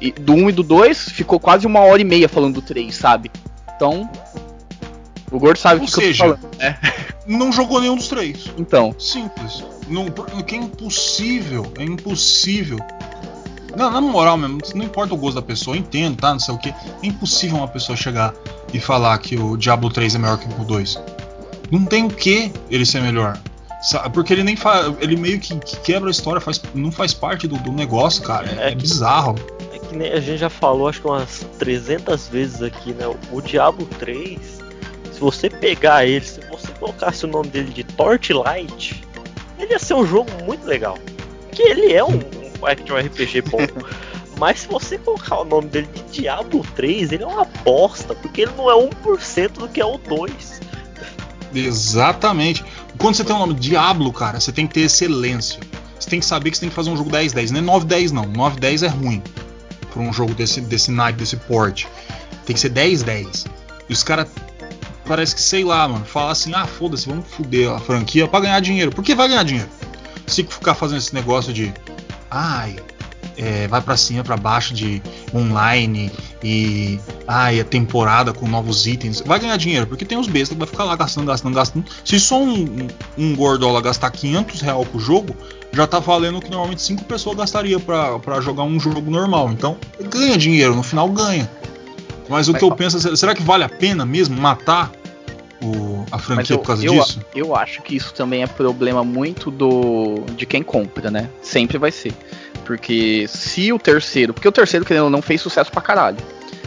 [0.00, 2.94] e, do 1 e do 2, ficou quase uma hora e meia falando do 3,
[2.94, 3.28] sabe?
[3.74, 4.08] Então.
[5.32, 6.78] O Gordo sabe o que, que eu seja, tô falando, né?
[7.26, 8.52] Não jogou nenhum dos três.
[8.56, 8.94] Então.
[8.98, 9.64] Simples.
[9.88, 11.72] Não, porque é impossível.
[11.76, 12.78] É impossível.
[13.76, 16.32] Não, na moral mesmo, não importa o gosto da pessoa, eu entendo, tá?
[16.32, 16.68] Não sei o que.
[16.70, 18.34] É impossível uma pessoa chegar
[18.72, 20.98] e falar que o Diablo 3 é melhor que o 2.
[21.70, 23.38] Não tem o que ele ser melhor.
[24.12, 24.94] Porque ele nem fa...
[25.00, 26.60] ele meio que, que quebra a história, faz...
[26.74, 28.46] não faz parte do, do negócio, cara.
[28.46, 29.34] É, É é que- bizarro.
[29.72, 33.06] É que nem a gente já falou, acho que umas 300 vezes aqui, né?
[33.32, 34.38] O Diablo 3,
[35.12, 39.02] se você pegar ele, se você colocasse o nome dele de Torchlight,
[39.58, 40.96] ele ia ser um jogo muito legal.
[41.50, 42.20] Que ele é um
[42.66, 43.58] action RPG bom.
[44.38, 48.42] Mas se você colocar o nome dele de Diablo 3, ele é uma bosta, porque
[48.42, 50.60] ele não é 1% do que é o 2.
[51.54, 52.64] Exatamente.
[52.98, 55.60] Quando você tem o nome Diablo, cara, você tem que ter excelência.
[55.98, 57.50] Você tem que saber que você tem que fazer um jogo 10-10.
[57.50, 58.24] Não é 9-10, não.
[58.24, 59.22] 9-10 é ruim.
[59.92, 61.86] Pra um jogo desse, desse naipe, desse porte.
[62.44, 63.46] Tem que ser 10-10.
[63.88, 64.28] E os caras.
[65.04, 68.60] Parece que, sei lá, mano, fala assim: ah, foda-se, vamos foder a franquia pra ganhar
[68.60, 68.90] dinheiro.
[68.90, 69.68] Por que vai ganhar dinheiro?
[70.26, 71.72] Se ficar fazendo esse negócio de.
[72.34, 72.76] Ai,
[73.36, 75.02] é, vai pra cima, pra baixo de
[75.34, 76.10] online
[76.42, 76.98] e.
[77.26, 79.22] Ai, a temporada com novos itens.
[79.24, 81.84] Vai ganhar dinheiro, porque tem os bestas que vai ficar lá gastando, gastando, gastando.
[82.04, 82.88] Se só um,
[83.18, 85.36] um, gordola gastar 500 real com o jogo,
[85.72, 89.50] já tá valendo o que normalmente 5 pessoas gastariam pra, pra jogar um jogo normal.
[89.50, 89.76] Então,
[90.10, 91.50] ganha dinheiro, no final ganha.
[92.30, 94.90] Mas o que eu penso será que vale a pena mesmo matar
[95.62, 97.20] o, a franquia eu, por causa eu, disso?
[97.34, 101.28] eu acho que isso também é problema muito do de quem compra, né?
[101.40, 102.12] Sempre vai ser.
[102.64, 104.32] Porque se o terceiro.
[104.34, 106.16] Porque o terceiro, querendo ou não, fez sucesso pra caralho.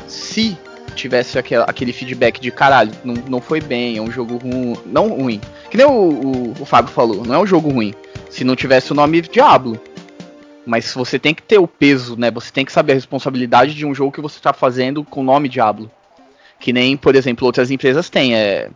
[0.08, 0.58] Se
[0.96, 4.76] tivesse aquela- aquele feedback de caralho, não, não foi bem, é um jogo ruim.
[4.86, 5.42] Não ruim.
[5.70, 7.94] Que nem o, o, o Fábio falou, não é um jogo ruim.
[8.30, 9.80] Se não tivesse o nome Diablo.
[10.66, 12.32] Mas você tem que ter o peso, né?
[12.32, 15.24] Você tem que saber a responsabilidade de um jogo que você tá fazendo com o
[15.24, 15.92] nome Diablo.
[16.60, 18.36] Que nem, por exemplo, outras empresas têm.
[18.36, 18.70] É,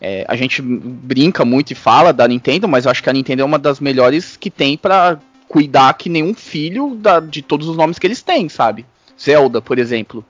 [0.00, 3.42] é, a gente brinca muito e fala da Nintendo, mas eu acho que a Nintendo
[3.42, 5.18] é uma das melhores que tem pra
[5.48, 8.84] cuidar que nenhum filho da- de todos os nomes que eles têm, sabe?
[9.20, 10.24] Zelda, por exemplo.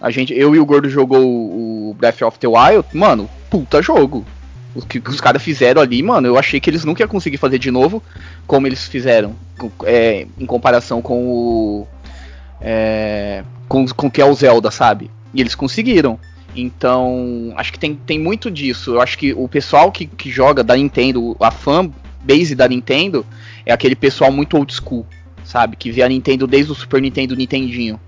[0.00, 4.24] A gente, eu e o Gordo jogou o Breath of the Wild, mano, puta jogo.
[4.74, 7.58] O que, os caras fizeram ali, mano, eu achei que eles nunca iam conseguir fazer
[7.58, 8.02] de novo
[8.46, 9.34] como eles fizeram,
[9.84, 11.86] é, em comparação com o.
[12.60, 15.10] É, com, com o que é o Zelda, sabe?
[15.34, 16.18] E eles conseguiram.
[16.54, 18.94] Então, acho que tem, tem muito disso.
[18.94, 21.90] Eu acho que o pessoal que, que joga da Nintendo, a fan
[22.22, 23.26] base da Nintendo,
[23.64, 25.06] é aquele pessoal muito old school,
[25.44, 25.76] sabe?
[25.76, 27.98] Que vê a Nintendo desde o Super Nintendo Nintendinho.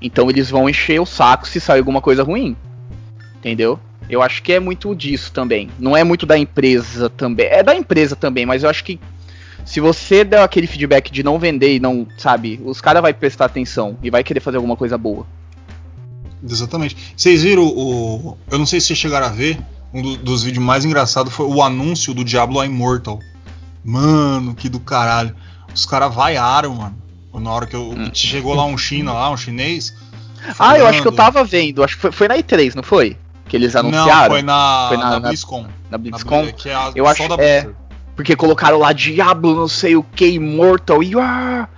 [0.00, 2.56] Então eles vão encher o saco se sair alguma coisa ruim.
[3.36, 3.78] Entendeu?
[4.08, 5.70] Eu acho que é muito disso também.
[5.78, 7.46] Não é muito da empresa também.
[7.46, 9.00] É da empresa também, mas eu acho que
[9.64, 13.46] se você der aquele feedback de não vender e não, sabe, os caras vai prestar
[13.46, 15.26] atenção e vai querer fazer alguma coisa boa.
[16.48, 16.96] Exatamente.
[17.16, 18.36] Vocês viram o.
[18.50, 19.58] Eu não sei se vocês chegaram a ver.
[19.92, 23.20] Um do- dos vídeos mais engraçados foi o anúncio do Diablo Immortal.
[23.84, 25.34] Mano, que do caralho.
[25.74, 26.96] Os caras vaiaram, mano.
[27.34, 28.10] Na hora que eu, Hum.
[28.12, 29.92] chegou lá um China, lá, um chinês.
[30.58, 31.82] Ah, eu acho que eu falando- tava vendo.
[31.82, 33.16] Acho que foi, foi na E3, não foi?
[33.48, 35.62] Que eles Não, anunciaram foi na, Foi na- na na- BlizzCon.
[35.62, 36.42] na Na BlizzCon.
[36.44, 37.68] Bli- que é a, Eu acho- da é.
[38.16, 41.68] Porque colocaram lá Diablo, não sei o que, Immortal, e ah!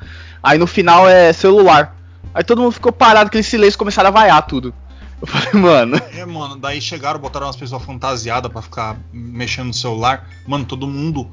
[0.42, 1.95] Aí no final é celular.
[2.36, 4.74] Aí todo mundo ficou parado, aquele silêncio, começaram a vaiar tudo.
[5.22, 5.96] Eu falei, mano.
[6.12, 10.28] É, mano, daí chegaram, botaram umas pessoas fantasiadas pra ficar mexendo no celular.
[10.46, 11.26] Mano, todo mundo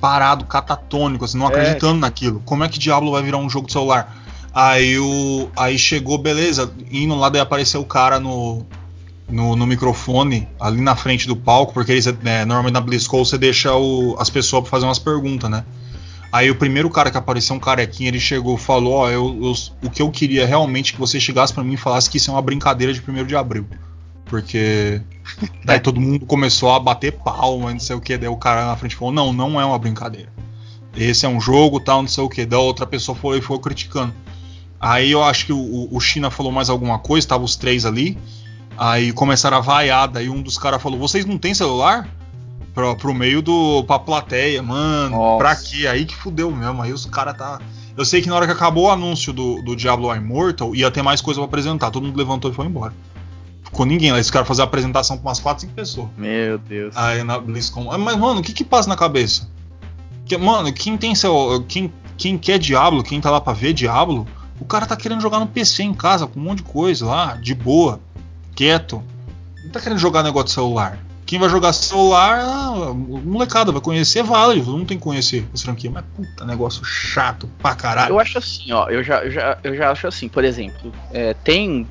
[0.00, 1.50] parado, catatônico, assim, não É.
[1.50, 2.42] acreditando naquilo.
[2.44, 4.16] Como é que Diablo vai virar um jogo de celular?
[4.52, 5.48] Aí o.
[5.56, 8.66] Aí chegou, beleza, indo lá, daí apareceu o cara no.
[9.28, 13.38] No, no microfone, ali na frente do palco, porque eles, né, normalmente na BlizzCon você
[13.38, 15.64] deixa o- as pessoas pra fazer umas perguntas, né?
[16.32, 19.54] Aí o primeiro cara que apareceu, um carequinha, ele chegou e falou: Ó, eu, eu-
[19.86, 22.30] o que eu queria realmente é que você chegasse pra mim e falasse que isso
[22.30, 23.66] é uma brincadeira de 1 de abril.
[24.26, 25.00] Porque
[25.64, 28.16] daí todo mundo começou a bater palma, não sei o que.
[28.16, 30.32] Daí o cara na frente falou: Não, não é uma brincadeira.
[30.96, 32.46] Esse é um jogo, tal, não sei o que.
[32.46, 34.14] Da outra pessoa foi e foi criticando.
[34.80, 38.16] Aí eu acho que o, o China falou mais alguma coisa, tava os três ali.
[38.78, 42.08] Aí começaram a vaiar, daí um dos caras falou: Vocês não têm celular?
[42.74, 43.82] Pro, pro meio do.
[43.84, 45.16] pra plateia, mano.
[45.16, 45.38] Nossa.
[45.38, 45.86] Pra quê?
[45.86, 46.80] Aí que fudeu mesmo.
[46.82, 47.60] Aí os caras tá.
[47.96, 51.02] Eu sei que na hora que acabou o anúncio do, do Diablo Immortal, ia ter
[51.02, 51.90] mais coisa pra apresentar.
[51.90, 52.94] Todo mundo levantou e foi embora.
[53.64, 54.18] Ficou ninguém lá.
[54.18, 56.08] Eles querem fazer a apresentação com umas 4, 5 pessoas.
[56.16, 56.96] Meu Deus.
[56.96, 57.90] Aí na BlizzCon.
[57.90, 59.48] Ah, Mas, mano, o que que passa na cabeça?
[60.24, 61.64] Que, mano, quem tem seu.
[61.68, 64.26] Quem, quem quer Diablo, quem tá lá pra ver Diablo,
[64.60, 67.34] o cara tá querendo jogar no PC em casa, com um monte de coisa lá,
[67.34, 68.00] de boa,
[68.54, 69.02] quieto.
[69.64, 70.98] Não tá querendo jogar negócio de celular.
[71.30, 74.60] Quem vai jogar celular, ah, molecada, vai conhecer, vale.
[74.62, 75.88] Não tem que conhecer essa franquia.
[75.88, 78.14] Mas puta, negócio chato pra caralho.
[78.14, 81.32] Eu acho assim, ó, eu já, eu já, eu já acho assim, por exemplo, é,
[81.32, 81.86] tem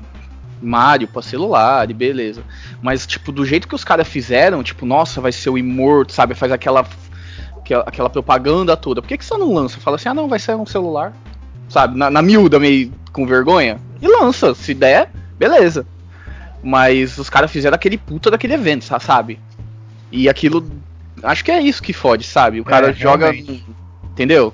[0.60, 2.42] Mario pra celular e beleza.
[2.82, 6.34] Mas, tipo, do jeito que os caras fizeram, tipo, nossa, vai ser o Immortal, sabe?
[6.34, 6.86] Faz aquela,
[7.56, 9.00] aquela, aquela propaganda toda.
[9.00, 9.80] Por que, que você não lança?
[9.80, 11.14] Fala assim, ah não, vai ser um celular.
[11.66, 11.96] Sabe?
[11.96, 13.80] Na, na miúda, meio com vergonha.
[14.02, 14.54] E lança.
[14.54, 15.86] Se der, beleza.
[16.62, 19.38] Mas os caras fizeram aquele puta daquele evento, sa- sabe?
[20.12, 20.68] E aquilo.
[21.22, 22.60] Acho que é isso que fode, sabe?
[22.60, 23.30] O cara É, joga.
[23.30, 23.64] realmente.
[24.12, 24.52] Entendeu?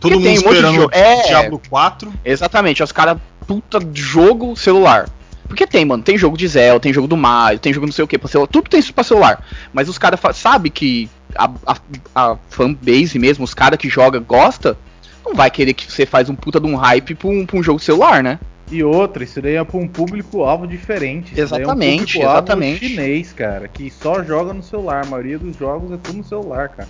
[0.00, 1.22] Todo porque mundo tem um monte de esperando é.
[1.26, 2.12] Diablo 4.
[2.24, 5.08] Exatamente, os caras, puta de jogo celular.
[5.48, 8.04] Porque tem, mano, tem jogo de Zelda, tem jogo do Mario, tem jogo não sei
[8.04, 9.42] o que pra celular, tudo tem isso pra celular.
[9.72, 11.76] Mas os caras sabem que a, a,
[12.14, 14.76] a fanbase mesmo, os caras que joga gosta,
[15.24, 17.62] não vai querer que você faz um puta de um hype pra um, pra um
[17.62, 18.38] jogo celular, né?
[18.70, 21.32] E outra, isso daí é pra um público-alvo diferente.
[21.32, 22.88] Isso daí Exatamente, é um exatamente.
[22.88, 25.04] chinês, cara, que só joga no celular.
[25.04, 26.88] A maioria dos jogos é tudo no celular, cara.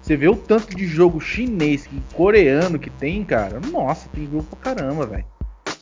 [0.00, 3.60] Você vê o tanto de jogo chinês e coreano que tem, cara.
[3.60, 5.24] Nossa, tem jogo pra caramba, velho.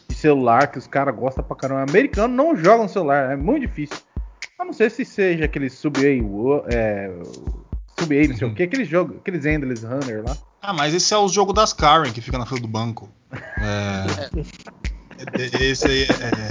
[0.09, 1.83] De celular que os caras gostam pra caramba.
[1.89, 3.99] Americano não joga no celular, é muito difícil.
[4.59, 6.23] A não ser se seja aquele Subway,
[6.73, 7.11] é,
[7.99, 10.37] Subway, não sei o que, aquele jogo, aqueles Endless Runner lá.
[10.63, 13.09] Ah, mas esse é o jogo das Karen que fica na fila do banco.
[13.59, 14.31] É.
[15.19, 16.51] é- Esse aí é, é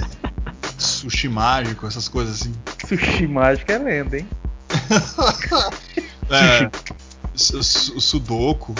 [0.78, 2.52] sushi mágico, essas coisas assim.
[2.86, 4.28] Sushi mágico é lenda, hein?
[6.28, 6.68] É,
[7.34, 8.74] su- su- sudoku.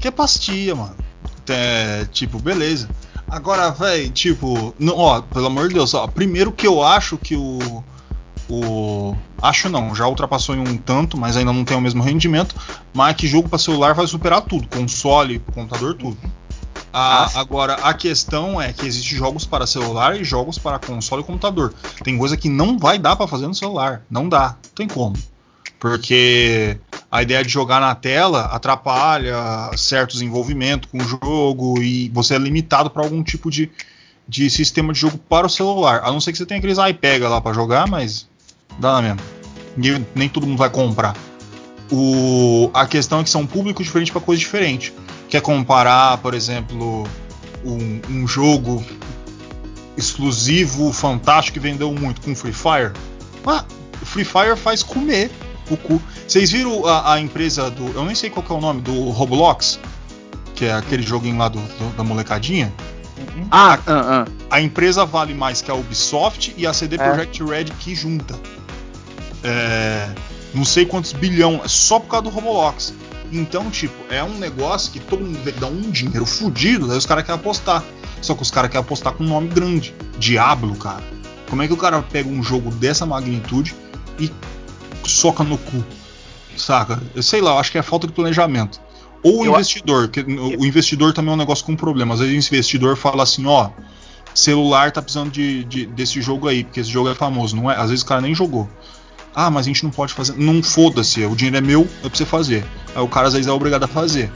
[0.00, 0.96] Que é pastilha, mano.
[1.48, 2.88] É, tipo, beleza.
[3.28, 7.36] Agora, velho, tipo, não, ó, pelo amor de Deus, ó, primeiro que eu acho que
[7.36, 7.84] o.
[8.48, 9.14] O.
[9.42, 12.54] Acho não, já ultrapassou em um tanto, mas ainda não tem o mesmo rendimento.
[12.94, 16.16] Mas que jogo pra celular vai superar tudo, console, computador, tudo.
[16.98, 21.20] Ah, Ah, agora, a questão é que existem jogos para celular e jogos para console
[21.22, 21.74] e computador.
[22.02, 24.02] Tem coisa que não vai dar pra fazer no celular.
[24.10, 24.56] Não dá.
[24.64, 25.14] Não tem como.
[25.78, 26.78] Porque
[27.12, 29.36] a ideia de jogar na tela atrapalha
[29.76, 33.70] certos envolvimentos com o jogo e você é limitado para algum tipo de,
[34.26, 36.00] de sistema de jogo para o celular.
[36.02, 38.26] A não ser que você tenha aqueles iPad lá para jogar, mas
[38.78, 39.20] dá na mesma.
[39.76, 41.14] Ninguém- nem todo mundo vai comprar.
[41.92, 44.92] O, a questão é que são públicos diferentes para coisa diferente.
[45.28, 47.04] Quer comparar, por exemplo,
[47.64, 48.84] um, um jogo
[49.96, 52.92] exclusivo, fantástico que vendeu muito com Free Fire?
[53.46, 53.64] Ah,
[54.00, 55.30] o Free Fire faz comer
[55.70, 56.00] o cu.
[56.26, 57.86] Vocês viram a, a empresa do.
[57.94, 59.78] Eu nem sei qual que é o nome, do Roblox?
[60.54, 62.72] Que é aquele joguinho lá do, do- da molecadinha.
[63.18, 63.46] Uhum.
[63.50, 64.26] Ah, ah, ah.
[64.50, 66.98] A empresa vale mais que a Ubisoft e a CD É.
[66.98, 68.34] Projekt Red que junta.
[69.42, 70.08] É,
[70.54, 72.94] não sei quantos bilhão, é só por causa do Roblox.
[73.32, 77.24] Então, tipo, é um negócio que todo mundo dá um dinheiro fudido, daí os caras
[77.24, 77.82] querem apostar.
[78.22, 79.94] Só que os caras querem apostar com um nome grande.
[80.18, 81.02] Diablo, cara.
[81.50, 83.74] Como é que o cara pega um jogo dessa magnitude
[84.18, 84.30] e
[85.04, 85.84] soca no cu?
[86.56, 87.00] Saca?
[87.14, 88.80] Eu sei lá, eu acho que é falta de planejamento.
[89.22, 92.14] Ou o investidor, que o investidor também é um negócio com problema.
[92.14, 93.70] Às vezes o investidor fala assim, ó,
[94.34, 97.76] celular tá precisando de, de- desse jogo aí, porque esse jogo é famoso, não é?
[97.76, 98.68] Às vezes o cara nem jogou.
[99.38, 100.34] Ah, mas a gente não pode fazer.
[100.38, 102.64] Não foda-se, o dinheiro é meu, é pra você fazer.
[102.94, 104.30] Aí o cara às vezes é obrigado a fazer.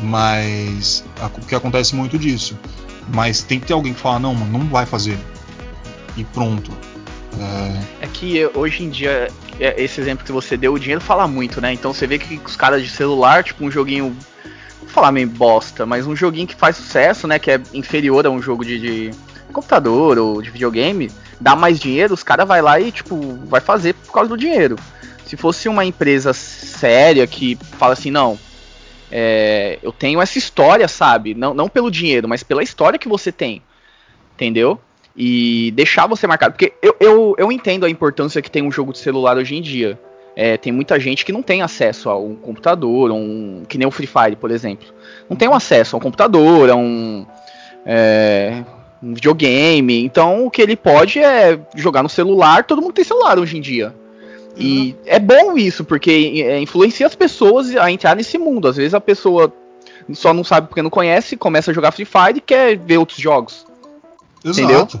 [0.00, 1.04] Mas.
[1.20, 2.56] a- Porque acontece muito disso.
[3.12, 5.18] Mas tem que ter alguém que fala, não, mano, não vai fazer.
[6.16, 6.70] E pronto.
[8.00, 9.28] É, É que hoje em dia,
[9.60, 11.72] é, esse exemplo que você deu, o dinheiro fala muito, né?
[11.72, 14.16] Então você vê que os caras de celular, tipo um joguinho,
[14.86, 17.38] falar meio bosta, mas um joguinho que faz sucesso, né?
[17.38, 19.10] Que é inferior a um jogo de, de
[19.56, 21.10] computador ou de videogame,
[21.40, 23.16] dá mais dinheiro, os caras vai lá e, tipo,
[23.46, 24.76] vai fazer por causa do dinheiro.
[25.24, 28.38] Se fosse uma empresa séria que fala assim, não,
[29.10, 31.34] é, eu tenho essa história, sabe?
[31.34, 33.62] Não, não pelo dinheiro, mas pela história que você tem.
[34.34, 34.78] Entendeu?
[35.16, 36.52] E deixar você marcado.
[36.52, 39.62] Porque eu, eu, eu entendo a importância que tem um jogo de celular hoje em
[39.62, 39.98] dia.
[40.36, 43.90] É, tem muita gente que não tem acesso a um computador, um, que nem o
[43.90, 44.86] Free Fire, por exemplo.
[45.30, 47.26] Não tem um acesso a um computador, a um,
[47.86, 48.62] é,
[49.06, 50.04] um videogame.
[50.04, 52.64] Então o que ele pode é jogar no celular.
[52.64, 53.94] Todo mundo tem celular hoje em dia.
[54.58, 58.66] E é bom isso, porque é, influencia as pessoas a entrar nesse mundo.
[58.68, 59.52] Às vezes a pessoa
[60.14, 63.18] só não sabe porque não conhece, começa a jogar Free Fire e quer ver outros
[63.18, 63.66] jogos.
[64.62, 65.00] exato.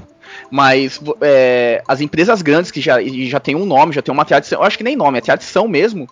[0.50, 4.60] Mas é, as empresas grandes que já, já tem um nome, já tem uma tradição,
[4.60, 6.06] eu acho que nem nome, é tradição mesmo,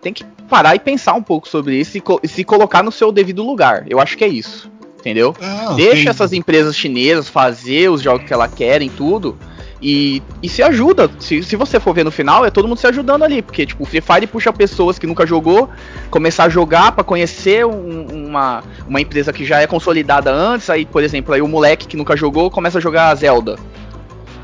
[0.00, 2.90] tem que parar e pensar um pouco sobre isso e, co- e se colocar no
[2.90, 3.84] seu devido lugar.
[3.88, 4.70] Eu acho que é isso,
[5.06, 5.34] entendeu?
[5.40, 9.36] É, Deixa tem- essas empresas chinesas fazer os jogos que elas querem, tudo.
[9.80, 11.08] E, e se ajuda.
[11.20, 13.42] Se, se você for ver no final, é todo mundo se ajudando ali.
[13.42, 15.68] Porque, tipo, o Free Fire puxa pessoas que nunca jogou,
[16.10, 20.68] começar a jogar pra conhecer um- uma, uma empresa que já é consolidada antes.
[20.70, 23.56] Aí, por exemplo, aí o moleque que nunca jogou começa a jogar Zelda.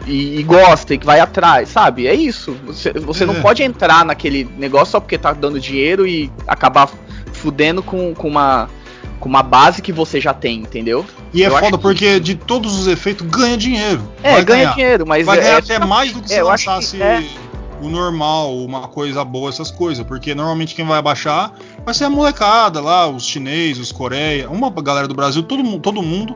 [0.07, 2.07] E, e gosta, e que vai atrás, sabe?
[2.07, 2.55] É isso.
[2.67, 3.27] Você, você É.
[3.27, 6.89] não pode entrar naquele negócio só porque tá dando dinheiro e acabar
[7.33, 8.69] fudendo com, com uma.
[9.23, 11.07] Com uma base que você já tem, entendeu?
[11.33, 14.03] E é eu foda que- porque de todos os efeitos ganha dinheiro.
[14.21, 14.75] É, ganha ganhar.
[14.75, 17.25] dinheiro, mas Vai é, ganhar é até mais do que é, se que lançasse é.
[17.81, 20.05] o normal, uma coisa boa, essas coisas.
[20.05, 21.53] Porque normalmente quem vai baixar
[21.85, 25.79] vai ser a molecada lá, os chineses, os Coreia, uma galera do Brasil, todo mundo,
[25.79, 26.35] todo mundo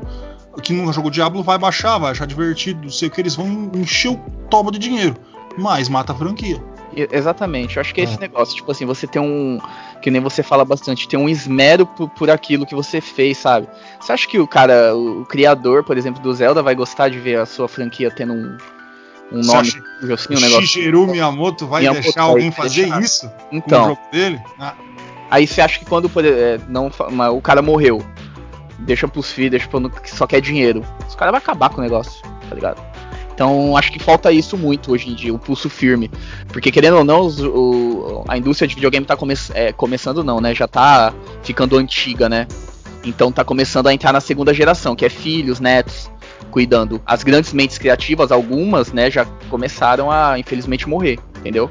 [0.62, 4.12] que nunca jogou Diablo vai baixar, vai achar divertido, sei o que, eles vão encher
[4.12, 4.16] o
[4.48, 5.16] tobo de dinheiro.
[5.58, 6.62] Mas mata a franquia.
[7.12, 8.20] Exatamente, eu acho que é esse É.
[8.20, 9.60] negócio, tipo assim, você tem um.
[10.01, 13.68] Que nem você fala bastante, tem um esmero por, por aquilo que você fez, sabe?
[14.01, 17.18] Você acha que o cara, o, o criador, por exemplo, do Zelda, vai gostar de
[17.18, 18.56] ver a sua franquia tendo um,
[19.32, 19.78] um nome, acha
[20.14, 20.66] assim, um negócio?
[20.66, 23.01] Shigeru Miyamoto vai Miyamoto deixar alguém fazer deixar.
[23.02, 24.40] isso com o Então, jogo dele?
[24.59, 24.74] Ah,
[25.31, 26.90] aí você acha que quando por, é, não,
[27.35, 28.01] o cara morreu,
[28.78, 31.85] deixa pros filhos, deixa pro que só quer dinheiro, os caras vão acabar com o
[31.85, 32.81] negócio, tá ligado?
[33.36, 36.10] Então acho que falta isso muito hoje em dia, o pulso firme.
[36.48, 40.40] Porque querendo ou não, os- o- a indústria de videogame tá come- é, começando não,
[40.40, 40.54] né?
[40.54, 42.46] Já tá ficando antiga, né?
[43.04, 46.10] Então tá começando a entrar na segunda geração, que é filhos, netos,
[46.50, 46.98] cuidando.
[47.04, 51.68] As grandes mentes criativas, algumas, né, já começaram a infelizmente morrer, entendeu?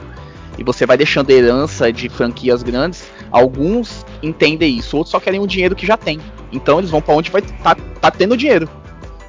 [0.60, 5.48] E você vai deixando herança de franquias grandes, alguns entendem isso, outros só querem o
[5.48, 6.20] dinheiro que já tem.
[6.52, 8.70] Então eles vão pra onde vai tá, tá tendo dinheiro.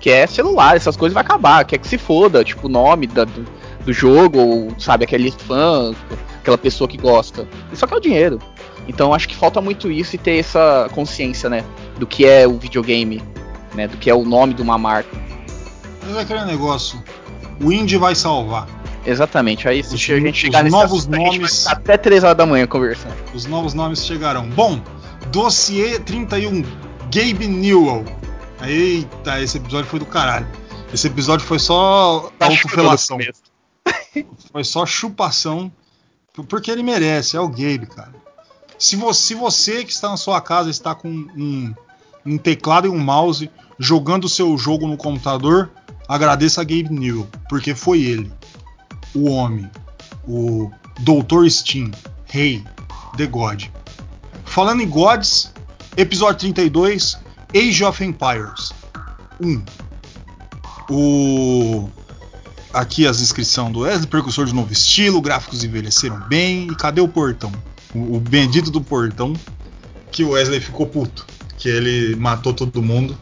[0.01, 3.24] Que é celular, essas coisas vai acabar, quer que se foda, tipo, o nome da-
[3.24, 3.44] do,
[3.85, 5.94] do jogo, ou, sabe, aquele fã,
[6.40, 7.43] aquela pessoa que gosta.
[7.68, 8.39] Ele só quer o dinheiro.
[8.89, 11.64] Então acho que falta muito isso e ter essa consciência, né?
[11.98, 13.20] Do que é o videogame,
[13.74, 13.89] né?
[13.89, 15.09] Do que é o nome de uma marca.
[16.06, 17.02] mas é aquele negócio.
[17.60, 18.68] O indie vai salvar.
[19.05, 19.66] Exatamente.
[19.68, 22.23] Aí se Os- a gente chegar nesse novos assunto, a gente vai nomes- até 3
[22.23, 23.14] horas da manhã conversando.
[23.35, 24.47] Os novos nomes chegarão.
[24.51, 24.81] Bom,
[25.32, 26.62] Dossiê 31,
[27.12, 28.05] Gabe Newell.
[28.62, 30.46] Eita, esse episódio foi do caralho.
[30.92, 33.18] Esse episódio foi só Tá autofelação.
[34.50, 35.70] Foi só chupação.
[36.48, 38.14] Porque ele merece, é o Gabe, cara.
[38.78, 41.74] Se você, se você que está na sua casa está com um,
[42.24, 45.70] um teclado e um mouse jogando o seu jogo no computador,
[46.08, 48.32] agradeça a Gabe Newell, porque foi ele,
[49.14, 49.70] o homem,
[50.26, 50.70] o
[51.00, 51.48] Dr.
[51.48, 51.90] Steam,
[52.26, 52.64] Rei,
[53.16, 53.64] The God.
[54.44, 55.52] Falando em Gods,
[55.96, 57.18] episódio 32,
[57.55, 58.73] Age of Empires
[59.40, 59.62] 1.
[60.90, 61.89] O
[62.73, 66.68] aqui as inscrições do Wesley, precursor de novo estilo, gráficos envelheceram bem.
[66.70, 67.51] E cadê o portão?
[67.94, 69.32] O, o bendito do portão
[70.12, 71.27] que o Wesley ficou puto,
[71.59, 73.16] que ele matou todo mundo,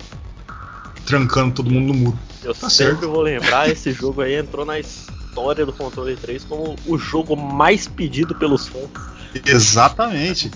[1.07, 2.19] trancando todo mundo no muro.
[2.43, 3.11] Eu Tá sempre certo.
[3.11, 7.87] vou lembrar, esse jogo aí entrou na história do Controle 3 como o jogo mais
[7.89, 8.91] pedido pelos fãs.
[9.47, 10.51] Exatamente.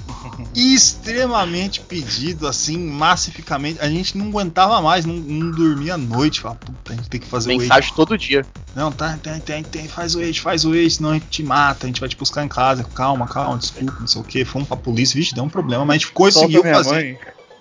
[0.55, 3.81] Extremamente pedido, assim, massificamente.
[3.81, 6.41] A gente não aguentava mais, não, não dormia à noite.
[6.41, 7.61] Falava, puta, a gente tem que fazer o Age.
[7.63, 8.45] Mensagem todo dia.
[8.75, 11.43] Não, tá, tem, tem, tem, faz o Age, faz o Age, senão a gente te
[11.43, 12.85] mata, a gente vai te buscar em casa.
[12.85, 14.45] Calma, calma, desculpa, não sei o que.
[14.45, 16.95] Fomos pra polícia, vixe, deu um problema, mas a gente conseguiu Solta minha fazer.
[16.95, 17.19] mãe.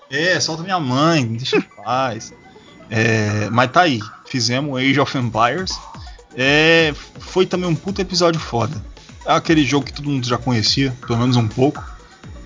[0.09, 2.33] É, solta minha mãe, deixa em paz.
[2.89, 5.77] É, mas tá aí, fizemos o Age of Empires.
[6.35, 8.81] É, foi também um puto episódio foda.
[9.25, 11.83] É aquele jogo que todo mundo já conhecia, pelo menos um pouco.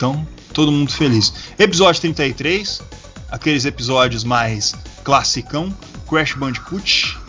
[0.02, 1.32] Então, todo mundo feliz.
[1.60, 2.82] Episódio 33,
[3.30, 4.74] aqueles episódios mais
[5.04, 5.72] classicão.
[6.10, 7.20] Crash Bandicoot.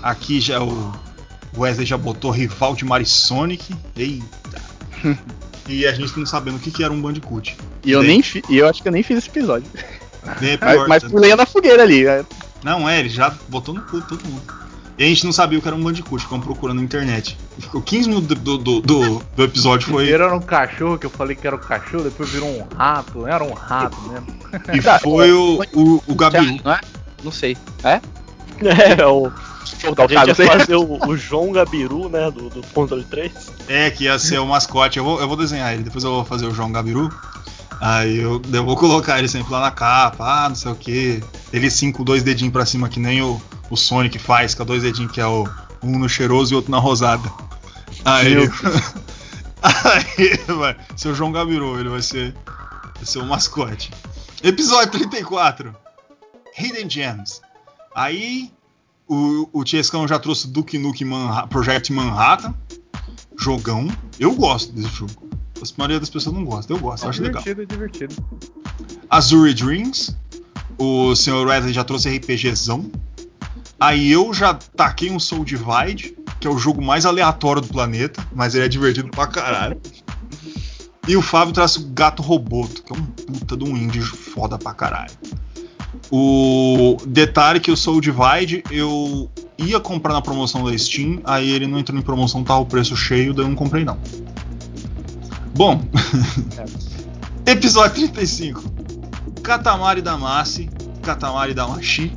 [0.00, 0.92] Aqui já é o,
[1.56, 3.74] Wesley já botou rival de Marisonic.
[3.96, 4.62] Eita.
[5.68, 7.56] e a gente não sabendo o que, que era um Bandicoot.
[7.84, 9.68] E eu Daí- nem fi- eu acho que eu nem fiz esse episódio.
[9.74, 9.98] É
[10.56, 12.04] Mas, pior, mas pulei na fogueira ali.
[12.04, 12.24] né?
[12.62, 14.54] Não, é, ele já botou no cu todo mundo.
[14.98, 17.38] E a gente não sabia o que era um Bandicoot, ficamos procurando na internet.
[17.56, 20.02] Ficou 15 minutos do, do, do, do episódio foi.
[20.02, 23.24] Primeiro era um cachorro, que eu falei que era um cachorro, depois virou um rato,
[23.24, 24.26] era um rato mesmo.
[24.74, 26.58] E foi o, o, o Gabiru.
[26.64, 26.80] Não é?
[27.22, 27.56] Não sei.
[27.84, 28.00] É?
[28.60, 32.48] É, o, a o cara, não gente ia fazer o, o João Gabiru, né, do,
[32.48, 33.32] do Controle 3.
[33.68, 34.98] É, que ia ser o mascote.
[34.98, 37.08] Eu vou, eu vou desenhar ele, depois eu vou fazer o João Gabiru.
[37.80, 41.22] Aí eu, eu vou colocar ele sempre lá na capa, ah, não sei o que.
[41.52, 43.40] Ele sim com dois dedinhos pra cima, que nem o,
[43.70, 45.48] o Sonic faz, com dois dedinhos, que é o,
[45.82, 47.30] um no cheiroso e outro na rosada.
[48.04, 48.34] Aí.
[48.34, 48.50] Meu
[49.62, 52.34] aí, vai, seu João Gabiru, ele vai ser,
[52.94, 53.90] vai ser o mascote.
[54.42, 55.74] Episódio 34.
[56.56, 57.40] Hidden Gems.
[57.94, 58.52] Aí
[59.08, 62.54] o, o Tiescão já trouxe Duke Nukem Manha Project Manhattan.
[63.38, 63.88] Jogão.
[64.18, 65.28] Eu gosto desse jogo.
[65.62, 66.72] A maioria das pessoas não gosta.
[66.72, 67.42] Eu gosto, eu acho legal.
[67.42, 68.14] divertido, divertido.
[69.10, 70.16] Azure Dreams.
[70.78, 71.46] O Sr.
[71.46, 72.90] Wesley já trouxe RPGzão.
[73.80, 78.26] Aí eu já taquei um Soul Divide, que é o jogo mais aleatório do planeta,
[78.34, 79.80] mas ele é divertido pra caralho.
[81.06, 84.58] E o Fábio traz o Gato Roboto, que é um puta de um indie foda
[84.58, 85.12] pra caralho.
[86.10, 91.66] O detalhe que o Soul Divide eu ia comprar na promoção da Steam, aí ele
[91.66, 93.98] não entrou em promoção, tava o preço cheio, daí eu não comprei não.
[95.58, 95.82] Bom,
[97.44, 98.62] episódio 35.
[99.42, 100.70] Katamari Damacy,
[101.02, 102.12] Katamari Damacy,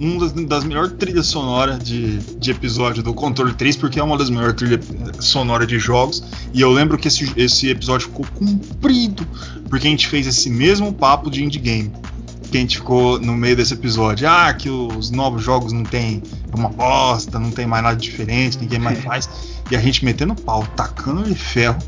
[0.00, 4.16] um das, das melhores trilhas sonoras de, de episódio do Controle 3, porque é uma
[4.16, 4.86] das melhores trilhas
[5.18, 6.22] sonoras de jogos.
[6.54, 9.26] E eu lembro que esse, esse episódio ficou comprido,
[9.68, 11.90] porque a gente fez esse mesmo papo de indie game.
[12.48, 14.28] Que a gente ficou no meio desse episódio.
[14.28, 16.22] Ah, que os novos jogos não tem
[16.56, 19.28] uma bosta, não tem mais nada diferente, ninguém mais faz.
[19.68, 21.78] E a gente metendo pau, tacando de ferro.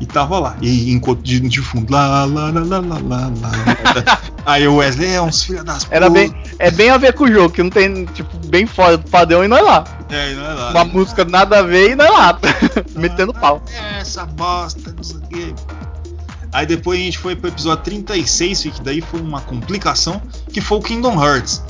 [0.00, 0.56] E tava lá.
[0.62, 1.92] E enquanto de, de fundo.
[1.92, 4.20] Lá, lá, lá, lá, lá, lá, lá.
[4.46, 7.32] Aí o Wesley é uns filha das Era bem, é bem a ver com o
[7.32, 9.84] jogo, que não tem, tipo, bem fora do padrão e nós lá.
[10.08, 10.70] É, e não é lá.
[10.70, 12.38] Uma música nada a ver e nós lá.
[12.94, 13.60] Metendo pau.
[13.72, 15.54] É, essa bosta, não sei o quê.
[16.52, 20.22] Aí depois a gente foi pro episódio 36, que daí foi uma complicação,
[20.52, 21.62] que foi o Kingdom Hearts.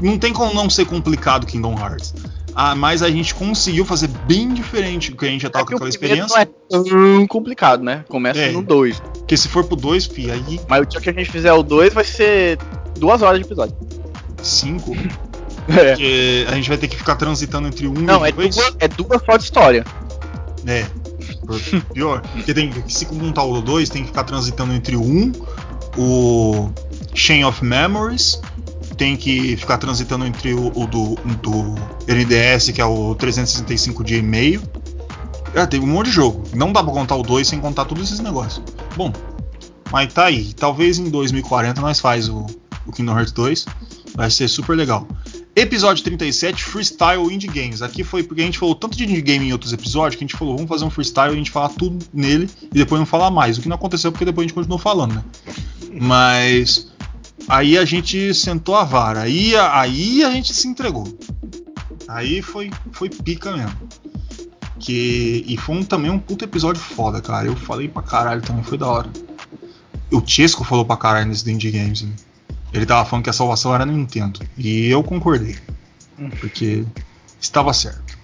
[0.00, 2.14] Não tem como não ser complicado o Kingdom Hearts.
[2.54, 5.66] Ah, mas a gente conseguiu fazer bem diferente do que a gente já tava É
[5.66, 6.26] com aquela experiência.
[6.28, 8.04] não é tão complicado, né?
[8.08, 8.52] Começa É.
[8.52, 9.00] no 2.
[9.00, 11.62] Porque se for pro 2, fi, aí Mas o dia que a gente fizer o
[11.62, 12.58] 2 vai ser
[12.98, 13.76] duas horas de episódio.
[14.42, 14.94] 5.
[15.66, 15.92] É.
[15.92, 18.54] Porque a gente vai ter que ficar transitando entre um Não, e é dois.
[18.54, 19.82] duas, é duas só de história.
[20.66, 20.84] É.
[21.94, 22.20] Pior.
[22.34, 25.32] Porque tem se montar o 2, tem que ficar transitando entre 1,
[25.96, 26.70] o
[27.14, 28.40] Chain of Memories,
[28.94, 31.74] tem que ficar transitando entre o, o do, do
[32.06, 34.62] NDS, que é o 365 de e-mail.
[35.54, 36.42] É, tem um monte de jogo.
[36.54, 38.62] Não dá pra contar o 2 sem contar todos esses negócios.
[38.96, 39.12] Bom,
[39.92, 40.52] mas tá aí.
[40.52, 42.46] Talvez em 2040 nós faz o,
[42.86, 43.66] o Kingdom Hearts 2.
[44.14, 45.06] Vai ser super legal.
[45.56, 47.80] Episódio 37, Freestyle Indie Games.
[47.80, 50.26] Aqui foi porque a gente falou tanto de indie game em outros episódios que a
[50.26, 53.06] gente falou, vamos fazer um freestyle e a gente falar tudo nele e depois não
[53.06, 53.56] falar mais.
[53.56, 55.24] O que não aconteceu porque depois a gente continuou falando, né?
[56.00, 56.92] Mas
[57.48, 59.20] aí a gente sentou a vara.
[59.22, 61.06] Aí, a- aí a gente se entregou.
[62.08, 63.76] Aí foi, foi pica mesmo.
[64.78, 67.46] Que, e foi um, também um puto episódio foda, cara.
[67.46, 69.10] Eu falei pra caralho também, foi da hora.
[70.12, 72.02] O Chesco falou pra caralho nesse do Indie Games.
[72.02, 72.12] né?
[72.72, 74.40] Ele tava falando que a salvação era no Nintendo.
[74.58, 75.56] E eu concordei.
[76.40, 76.84] Porque
[77.40, 78.18] estava certo.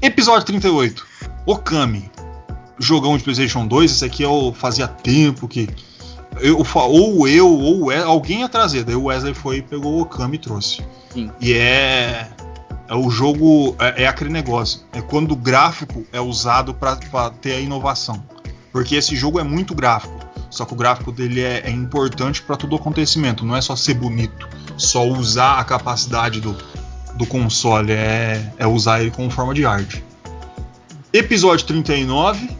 [0.00, 1.04] Episódio 38.
[1.46, 2.10] Okami.
[2.78, 3.90] Jogão de PlayStation 2.
[3.90, 5.68] Esse aqui eu fazia tempo que.
[6.38, 8.84] Eu, ou eu, ou o We- alguém ia trazer.
[8.84, 10.82] Daí o Wesley foi e pegou o Okami e trouxe.
[11.12, 11.30] Sim.
[11.40, 12.28] E é.
[12.88, 13.74] É o jogo.
[13.78, 14.80] É, é aquele negócio.
[14.92, 18.22] É quando o gráfico é usado para ter a inovação.
[18.72, 20.18] Porque esse jogo é muito gráfico.
[20.50, 23.44] Só que o gráfico dele é, é importante para todo o acontecimento.
[23.44, 24.48] Não é só ser bonito.
[24.76, 26.56] Só usar a capacidade do,
[27.14, 27.92] do console.
[27.92, 30.02] É, é usar ele como forma de arte.
[31.12, 32.50] Episódio 39.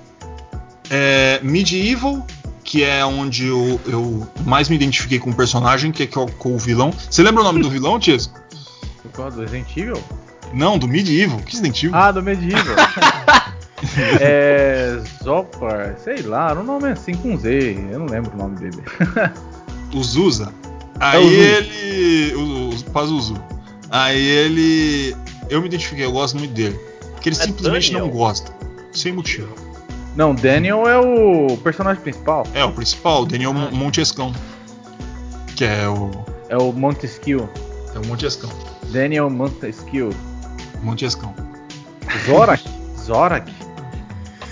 [0.88, 2.24] É Medieval.
[2.62, 6.54] Que é onde eu, eu mais me identifiquei com o personagem, que é com com
[6.54, 6.92] o vilão.
[7.10, 8.38] Você lembra o nome do vilão, Tiesco?
[9.14, 10.02] Do Resident Evil?
[10.52, 11.38] Não, do Medieval.
[11.40, 11.96] Que Resident Evil?
[11.96, 12.76] Ah, do Medieval.
[14.20, 15.00] é.
[15.22, 18.82] Zopar, sei lá, era um nome assim com Z, eu não lembro o nome dele.
[19.94, 20.52] o Zuza.
[20.98, 21.42] Aí É o Zuza.
[21.42, 22.34] ele.
[22.34, 23.34] O, o Pazuzu.
[23.90, 25.16] Aí ele.
[25.48, 26.78] Eu me identifiquei, eu gosto muito dele.
[27.14, 28.06] Porque ele É simplesmente Daniel.
[28.06, 28.52] não gosta.
[28.92, 29.48] Sem motivo.
[30.20, 32.46] Não, Daniel é o personagem principal.
[32.52, 33.70] É, o principal, o Daniel Ah.
[33.74, 34.34] Montescão.
[35.56, 36.10] Que é o.
[36.50, 37.48] É o Montesquieu.
[37.94, 38.50] É o Montescão.
[38.92, 40.10] Daniel Montesquieu.
[40.82, 41.34] Montescão.
[42.26, 42.62] Zorak?
[42.98, 43.50] Zorak?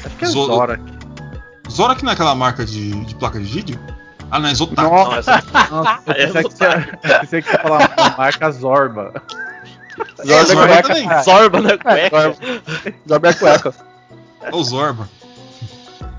[0.07, 0.82] Acho que é Zo- Zorak.
[1.70, 3.78] Zorak não é aquela marca de, de placa de vídeo?
[4.31, 4.81] Ah, não, é Zotac.
[4.89, 8.16] Não, essa- Nossa, eu É pensei que, você, eu pensei que você ia falar a
[8.16, 9.12] marca Zorba.
[10.20, 11.05] É, Zorba Zorba é também.
[11.05, 11.23] cueca.
[11.24, 12.20] Zorba na cueca.
[12.23, 12.36] Zorba.
[13.07, 13.74] Zorba é cueca.
[14.40, 15.09] É o Zorba.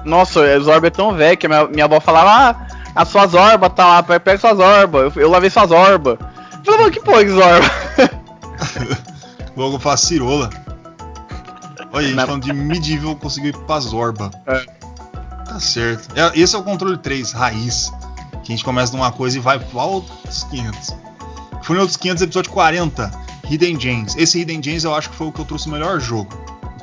[0.05, 3.27] Nossa, o Zorba é tão velho que a minha, minha avó falava, ah, a sua
[3.27, 4.99] Zorba tá lá, pe- pega sua Zorba.
[4.99, 6.17] Eu, eu lavei sua Zorba.
[6.53, 7.69] Eu falei, "Mas que porra que Zorba?
[9.55, 10.49] Logo faz cirola.
[11.91, 14.31] Olha, a gente Na- falando de medieval conseguiu ir pra Zorba.
[14.47, 14.65] É.
[15.45, 16.07] Tá certo.
[16.17, 17.91] É, Esse é o controle 3, raiz.
[18.43, 20.95] Que a gente começa numa coisa e vai para outros 500.
[21.63, 23.11] Funil dos 500, episódio 40.
[23.49, 24.15] Hidden Gems.
[24.17, 26.29] Esse Hidden Gems eu acho que foi o que eu trouxe o melhor jogo.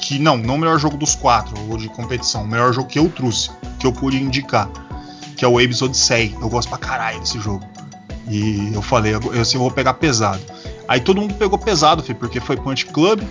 [0.01, 2.45] Que não, não o melhor jogo dos quatro, ou de competição.
[2.45, 4.69] O melhor jogo que eu trouxe, que eu pude indicar.
[5.37, 6.37] Que é o Abe's Odyssey.
[6.41, 7.65] Eu gosto pra caralho desse jogo.
[8.29, 10.41] E eu falei, eu, eu, assim, eu vou pegar pesado.
[10.89, 13.23] Aí todo mundo pegou pesado, filho, porque foi Punch Club.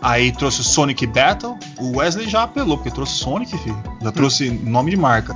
[0.00, 1.58] Aí trouxe o Sonic Battle.
[1.78, 3.82] O Wesley já apelou, porque trouxe Sonic, filho.
[4.02, 5.34] Já trouxe nome de marca.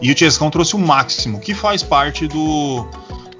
[0.00, 2.86] E o Chescão trouxe o Máximo, que faz parte do,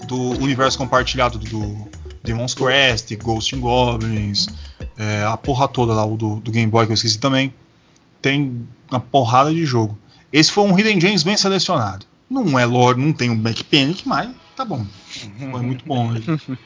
[0.06, 1.87] do universo compartilhado do
[2.22, 4.48] Demon's Crest, Ghost and Goblins,
[4.96, 7.52] é, a porra toda lá, o do, do Game Boy que eu esqueci também.
[8.20, 9.98] Tem uma porrada de jogo.
[10.32, 12.06] Esse foi um Hidden Gems bem selecionado.
[12.28, 14.84] Não é lore, não tem um Back Panic, mas tá bom.
[15.38, 16.12] Foi muito bom.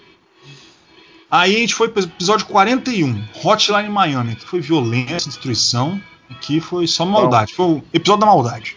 [1.30, 5.98] Aí a gente foi pro episódio 41, Hotline Miami, que foi violência, destruição,
[6.42, 7.54] que foi só maldade.
[7.54, 8.76] Foi o episódio da maldade.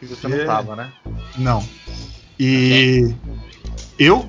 [0.00, 0.92] Que você não tava, né?
[1.36, 1.62] Não.
[2.40, 3.14] E
[3.98, 4.26] eu,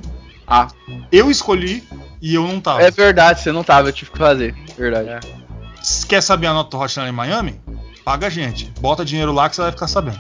[0.48, 0.68] Ah,
[1.12, 1.84] eu escolhi
[2.22, 2.82] e eu não tava.
[2.82, 4.56] é verdade, você não tava, eu tive que fazer.
[4.78, 5.10] Verdade.
[5.10, 5.20] É.
[6.08, 7.60] Quer saber a nota do Hotline Miami?
[8.04, 8.72] Paga a gente.
[8.80, 10.20] Bota dinheiro lá que você vai ficar sabendo.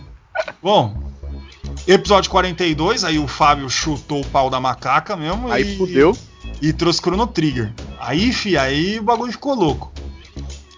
[0.62, 0.94] Bom,
[1.86, 6.16] episódio 42, aí o Fábio chutou o pau da macaca mesmo Aí e, fudeu.
[6.60, 7.72] e trouxe Chrono Trigger.
[7.98, 9.92] Aí, fi, aí o bagulho ficou louco.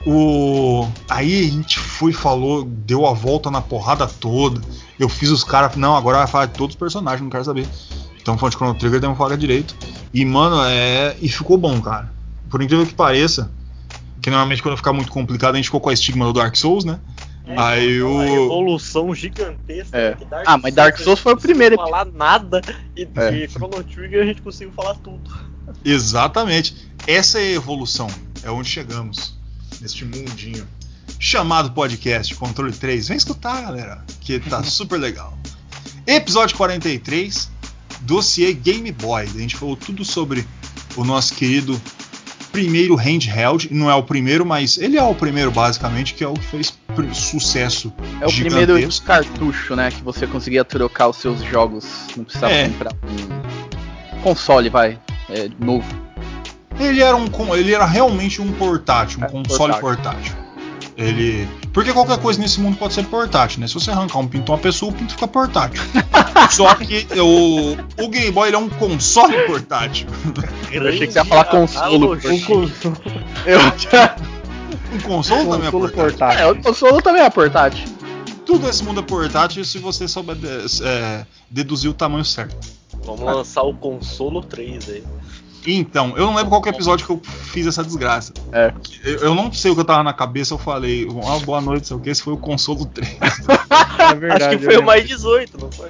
[0.06, 0.88] O...
[1.08, 4.60] Aí a gente foi, falou, deu a volta na porrada toda.
[4.98, 5.74] Eu fiz os caras.
[5.74, 7.66] Não, agora vai falar de todos os personagens, não quero saber.
[8.27, 9.77] Então, falando de Chrono Trigger, demos falar direito.
[10.12, 11.16] E, mano, é.
[11.23, 12.11] E ficou bom, cara.
[12.51, 13.53] Por incrível que pareça.
[14.20, 16.85] Que normalmente quando fica muito complicado, a gente ficou com a estigma do Dark Souls,
[16.85, 16.98] né?
[17.57, 18.44] Aí Uma o.
[18.47, 19.97] evolução gigantesca.
[19.97, 20.16] É.
[20.16, 22.61] né, Ah, mas Dark Souls foi o primeiro falar nada
[22.97, 23.31] e É.
[23.31, 25.31] de Chrono Trigger a gente conseguiu falar tudo.
[25.85, 26.74] Exatamente.
[27.07, 28.09] Essa é a evolução.
[28.43, 29.39] É onde chegamos.
[29.81, 30.66] Neste mundinho.
[31.20, 33.07] Chamado podcast Controle 3.
[33.07, 34.05] Vem escutar, galera.
[34.20, 35.39] Que tá super legal.
[36.05, 37.55] Episódio 43.
[38.07, 39.23] Dossiê Game Boy.
[39.24, 40.47] A gente falou tudo sobre
[40.97, 41.81] o nosso querido
[42.53, 43.69] primeiro handheld.
[43.70, 46.73] Não é o primeiro, mas ele é o primeiro, basicamente, que é o que fez
[47.12, 47.93] sucesso.
[48.20, 48.66] É o gigantesco.
[48.66, 49.91] primeiro cartucho, né?
[49.91, 51.85] Que você conseguia trocar os seus jogos.
[52.16, 52.69] Não precisava É.
[52.69, 54.99] comprar um console, vai.
[55.28, 55.87] É, novo.
[56.78, 60.35] Ele era, um, ele era realmente um portátil, um É, console portátil.
[60.97, 61.47] Ele.
[61.73, 63.68] Porque qualquer coisa nesse mundo pode ser portátil, né?
[63.68, 65.82] Se você arrancar um pinto a uma pessoa, o pinto fica portátil.
[66.51, 70.06] Só que o, o Game Boy ele é um console portátil.
[70.73, 72.14] Eu achei que você ia falar consolo.
[72.14, 72.73] Um consolo,
[73.44, 73.59] Eu...
[74.93, 76.05] Um console também é portátil.
[76.05, 76.40] portátil.
[76.40, 77.89] é, o consolo também é portátil.
[78.47, 80.36] Tudo nesse mundo é portátil se você souber
[80.82, 82.56] é, deduzir o tamanho certo.
[83.05, 85.05] Vamos lançar o Consolo 3 aí.
[85.66, 88.32] Então, eu não lembro qual que é o episódio que eu fiz essa desgraça.
[88.52, 88.72] É.
[89.05, 91.88] Eu, eu não sei o que eu tava na cabeça, eu falei, ah, boa noite,
[91.88, 93.16] sei o que, esse foi o consolo 3.
[93.98, 94.44] É verdade.
[94.44, 95.88] Acho que eu foi o mais 18, não foi?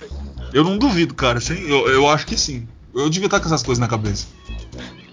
[0.53, 1.41] Eu não duvido, cara.
[1.41, 2.67] Sim, eu, eu acho que sim.
[2.95, 4.27] Eu devia estar com essas coisas na cabeça.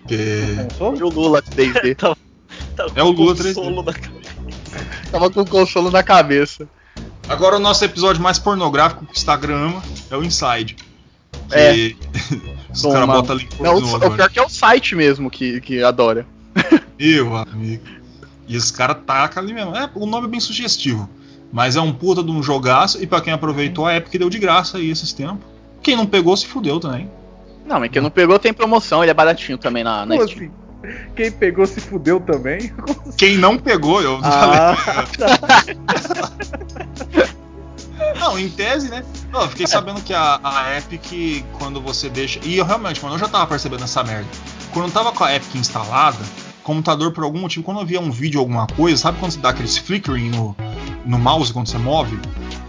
[0.03, 0.15] Porque.
[0.15, 1.97] E o Lula 3D.
[2.75, 3.53] Tá É o Lula com 3D.
[3.53, 4.31] Consolo na cabeça.
[5.11, 6.67] Tava com o consolo na cabeça.
[7.27, 10.75] Agora o nosso episódio mais pornográfico que o Instagram ama é o Inside.
[11.49, 11.95] Que É.
[12.73, 15.83] Os caras botam link Não, o, o pior que é o site mesmo que, que
[15.83, 16.25] adora.
[16.99, 17.83] Meu amigo.
[18.47, 19.75] E os caras tacam ali mesmo.
[19.75, 21.09] É, o nome é bem sugestivo.
[21.51, 23.01] Mas é um puta de um jogaço.
[23.01, 25.45] E pra quem aproveitou, a Epic deu de graça aí esses tempos.
[25.81, 27.09] Quem não pegou se fudeu também.
[27.65, 30.25] Não, mas quem não pegou tem promoção, ele é baratinho também na, na Steam.
[30.25, 30.51] assim?
[31.15, 32.73] Quem pegou se fudeu também?
[33.17, 34.59] Quem não pegou, eu falei.
[34.59, 34.75] Ah,
[38.19, 39.03] Não, em tese, né?
[39.33, 42.39] Eu fiquei sabendo que a, a Epic, quando você deixa.
[42.43, 44.27] E eu realmente, mano, eu já tava percebendo essa merda.
[44.71, 46.23] Quando eu tava com a Epic instalada,
[46.59, 49.31] o computador, por algum motivo, quando eu via um vídeo ou alguma coisa, sabe quando
[49.31, 50.55] você dá aqueles flickering no,
[51.05, 52.19] no mouse quando você move?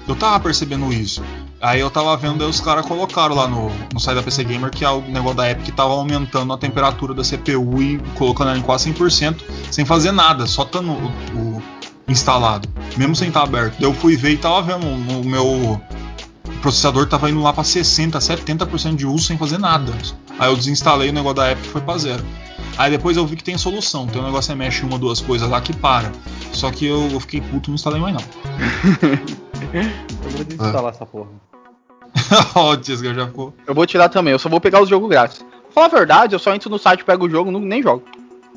[0.07, 1.23] Eu tava percebendo isso.
[1.61, 4.71] Aí eu tava vendo, aí os caras colocaram lá no, no site da PC Gamer
[4.71, 8.63] que o negócio da Epic tava aumentando a temperatura da CPU e colocando ela em
[8.63, 9.41] quase 100%,
[9.71, 11.07] sem fazer nada, só estando o,
[11.57, 11.63] o
[12.09, 13.77] instalado, mesmo sem estar aberto.
[13.79, 15.81] Daí eu fui ver e tava vendo o meu
[16.61, 19.93] processador tava indo lá pra 60, 70% de uso sem fazer nada.
[20.39, 22.25] Aí eu desinstalei o negócio da Epic e foi pra zero.
[22.77, 24.07] Aí depois eu vi que tem solução.
[24.07, 26.11] Tem um negócio que mexe uma, duas coisas lá que para.
[26.53, 28.23] Só que eu, eu fiquei puto e não instalei mais não.
[29.75, 31.29] Eu vou desinstalar essa porra.
[32.55, 33.53] Ó, o Tiesga já ficou.
[33.67, 35.39] Eu vou tirar também, eu só vou pegar os jogos grátis.
[35.39, 38.05] Pra falar a verdade, eu só entro no site, pego o jogo, não, nem jogo.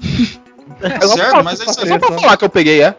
[0.82, 2.96] É só certo, mas aí É você só pra falar que eu peguei, é.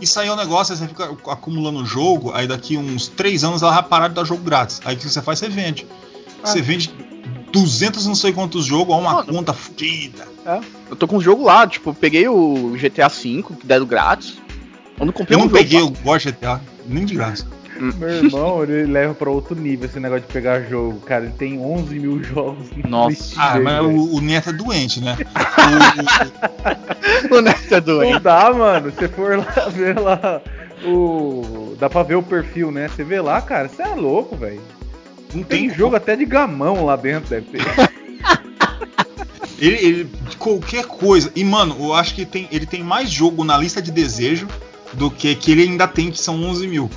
[0.00, 3.62] Isso aí é um negócio, aí você fica acumulando jogo, aí daqui uns 3 anos
[3.62, 4.80] ela vai parar de dar jogo grátis.
[4.84, 5.38] Aí o que você faz?
[5.38, 5.86] Você vende.
[6.42, 6.46] Ah.
[6.48, 6.92] Você vende
[7.52, 9.32] 200 e não sei quantos jogos a uma Mano.
[9.32, 10.26] conta fodida.
[10.90, 14.36] Eu tô com o jogo lá, tipo, eu peguei o GTA V, que deram grátis.
[14.98, 15.86] Eu não comprei Eu não um jogo, peguei lá.
[15.86, 17.46] o God GTA, nem de graça.
[17.98, 21.00] Meu irmão, ele leva pra outro nível esse negócio de pegar jogo.
[21.00, 23.16] Cara, ele tem 11 mil jogos no Nossa.
[23.16, 25.16] Steam Ah, dele, mas o, o Neto é doente, né?
[27.30, 28.12] O- O Neto é doente.
[28.14, 28.92] Não dá, mano.
[28.98, 30.40] Se for lá ver lá
[30.84, 31.74] o.
[31.78, 32.88] Dá pra ver o perfil, né?
[32.88, 34.60] Você vê lá, cara, você é louco, velho.
[35.34, 37.62] não Tem tem jogo até de gamão lá dentro, deve ter.
[39.58, 41.32] Ele, ele- qualquer coisa.
[41.34, 44.46] E mano, eu acho que tem, ele tem mais jogo na lista de desejo
[44.92, 46.90] do que que ele ainda tem, que são 11 mil.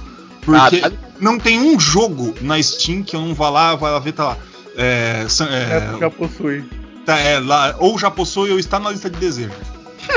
[0.51, 0.99] Porque Caralho.
[1.19, 4.25] não tem um jogo na Steam que eu não vá lá, vai lá ver, tá
[4.25, 4.37] lá.
[4.77, 6.63] É, é, É, já possui.
[7.05, 9.51] tá, é, lá, ou já possui ou está na lista de desejo.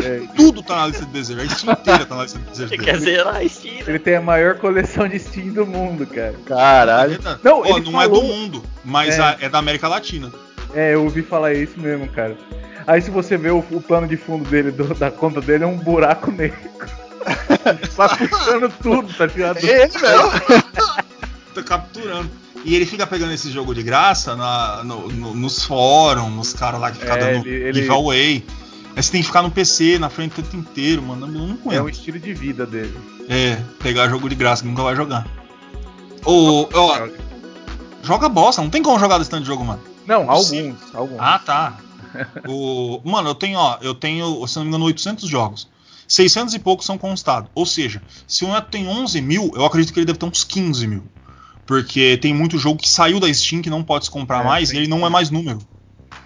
[0.05, 1.41] É, Tudo tá na lista de desejo.
[1.41, 2.69] A Steam inteira tá na lista de desejo.
[2.71, 3.83] Você quer zerar a Steam, né?
[3.89, 6.35] ele tem a maior coleção de Steam do mundo, cara.
[6.47, 7.19] Caralho.
[7.43, 9.21] Não, Ó, ele não é do falou- mundo, mas É.
[9.23, 10.33] a- é da América Latina.
[10.75, 12.37] É, eu ouvi falar isso mesmo, cara.
[12.87, 15.67] Aí se você vê o, o plano de fundo dele, do- da conta dele, é
[15.67, 16.57] um buraco negro.
[17.97, 19.59] Vai puxando tudo, tá ligado?
[19.69, 19.89] É.
[21.55, 22.31] Tá capturando.
[22.65, 26.81] E ele fica pegando esse jogo de graça na- no- no- nos fóruns, nos caras
[26.81, 28.45] lá que ficam É, dando ele- ele- giveaway.
[28.95, 31.27] Aí você tem que ficar no PC, na frente o tempo inteiro, mano.
[31.27, 32.97] Eu não É um estilo de vida dele.
[33.29, 35.27] É, pegar jogo de graça que nunca vai jogar.
[36.25, 37.09] Ô, ó,
[38.03, 39.81] joga bosta, não tem como jogar desse tanto de jogo, mano.
[40.07, 41.19] Não, alguns, alguns.
[41.19, 41.79] Ah, tá.
[42.47, 45.67] o, mano, eu tenho, ó, eu tenho, se não me engano, 800 jogos.
[46.13, 47.51] 600 e poucos são constados.
[47.55, 50.45] Ou seja, se o Neto tem 11 mil, eu acredito que ele deve ter uns
[50.45, 51.05] 15 mil.
[51.67, 54.69] Porque tem muito jogo que saiu da Steam que não pode se comprar É, mais
[54.69, 54.75] sim.
[54.75, 55.59] e ele não é mais número.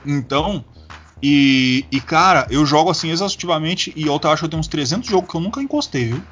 [0.05, 0.65] Então,
[1.23, 4.67] e, e cara, eu jogo assim exaustivamente e outra eu acho que eu tenho uns
[4.67, 6.23] 300 jogos que eu nunca encostei, viu?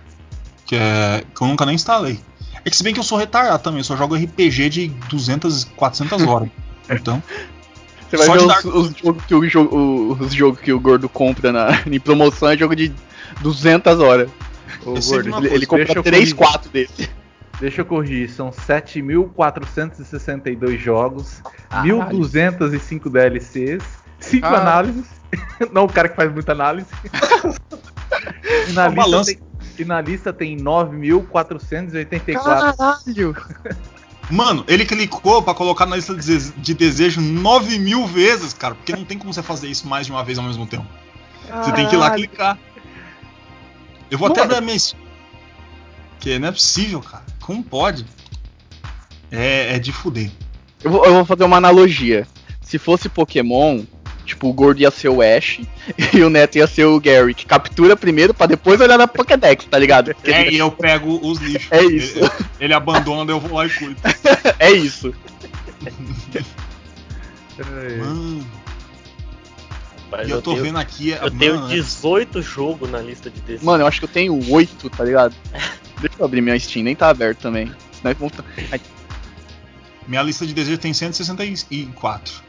[0.66, 2.18] Que, é, que eu nunca nem instalei.
[2.64, 5.64] É que se bem que eu sou retardado também, eu só jogo RPG de 200,
[5.76, 6.48] 400 horas.
[6.90, 7.22] Então,
[8.10, 10.72] Você vai Só ver os, dar- os jogos que o, jogo- o- os jogos que
[10.72, 12.92] o gordo compra na, em promoção é jogo de
[13.40, 14.28] 200 horas.
[14.84, 16.52] Ô, gordo, Ele, ele compra deixa eu 3, corrigir.
[16.52, 17.08] 4 desse.
[17.60, 21.40] Deixa eu corrigir, são 7.462 jogos,
[21.70, 21.98] Caralho.
[22.00, 23.82] 1.205 DLCs,
[24.20, 24.60] 5 Caralho.
[24.62, 25.06] análises.
[25.72, 26.88] Não o cara que faz muita análise.
[28.68, 29.38] e, na É lista tem,
[29.78, 32.42] e na lista tem 9.484.
[32.42, 33.36] Caralho!
[34.34, 38.74] Mano, ele clicou pra colocar na lista de dese- de desejo 9 mil vezes, cara.
[38.74, 40.86] Porque não tem como você fazer isso mais de uma vez ao mesmo tempo.
[41.62, 42.58] Você tem que ir lá clicar.
[44.10, 44.76] Eu vou até abrir a minha.
[46.18, 47.24] Que não é possível, cara.
[47.40, 48.04] Como pode?
[49.30, 50.30] É, é de fuder.
[50.82, 52.26] Eu vou, eu vou fazer uma analogia.
[52.60, 53.84] Se fosse Pokémon,
[54.24, 55.60] tipo, o gordo ia ser o Ash
[56.12, 59.64] e o Neto ia ser o Gary, que captura primeiro pra depois olhar na Pokédex,
[59.66, 60.14] tá ligado?
[60.24, 61.70] É, e eu pego os lixos.
[61.70, 62.18] É isso.
[62.18, 62.30] Ele,
[62.60, 63.96] ele abandona, eu vou lá e cuido.
[64.58, 65.14] é isso.
[67.58, 68.44] É, Mano,
[70.10, 71.10] Mas e eu tô tenho, vendo aqui.
[71.10, 73.62] eu mano, tenho é- 18 jogos na lista de desejos.
[73.64, 75.34] Mano, eu acho que eu tenho 8, tá ligado?
[76.00, 77.72] Deixa eu abrir minha Steam, nem tá aberto também.
[77.92, 78.30] Senão eu.
[78.72, 78.80] Ai,
[80.06, 82.42] Minha lista de desejos tem 164.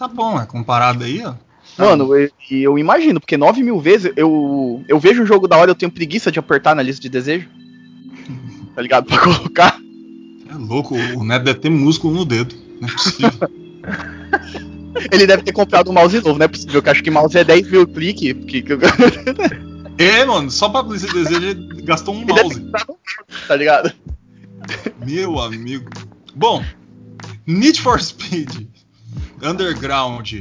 [0.00, 1.34] Tá bom, é comparado aí, ó.
[1.76, 5.70] Mano, eu, eu imagino, porque 9 mil vezes eu, eu vejo um jogo da hora
[5.70, 7.48] eu tenho preguiça de apertar na lista de desejo.
[8.72, 9.04] Tá ligado?
[9.06, 9.78] Pra colocar.
[10.48, 12.54] É louco, o Neto deve ter músculo no dedo.
[12.80, 13.50] Não é possível.
[15.10, 17.36] Ele deve ter comprado um mouse novo, não é possível, que eu acho que mouse
[17.36, 18.32] é 10 mil clique.
[18.32, 18.72] Que, que,
[19.98, 22.60] é, mano, só pra lista de desejo ele gastou um ele mouse.
[22.60, 22.96] comprado
[23.48, 23.92] tá ligado?
[25.04, 25.90] Meu amigo.
[26.34, 26.64] Bom,
[27.44, 28.68] Need for Speed,
[29.42, 30.32] Underground,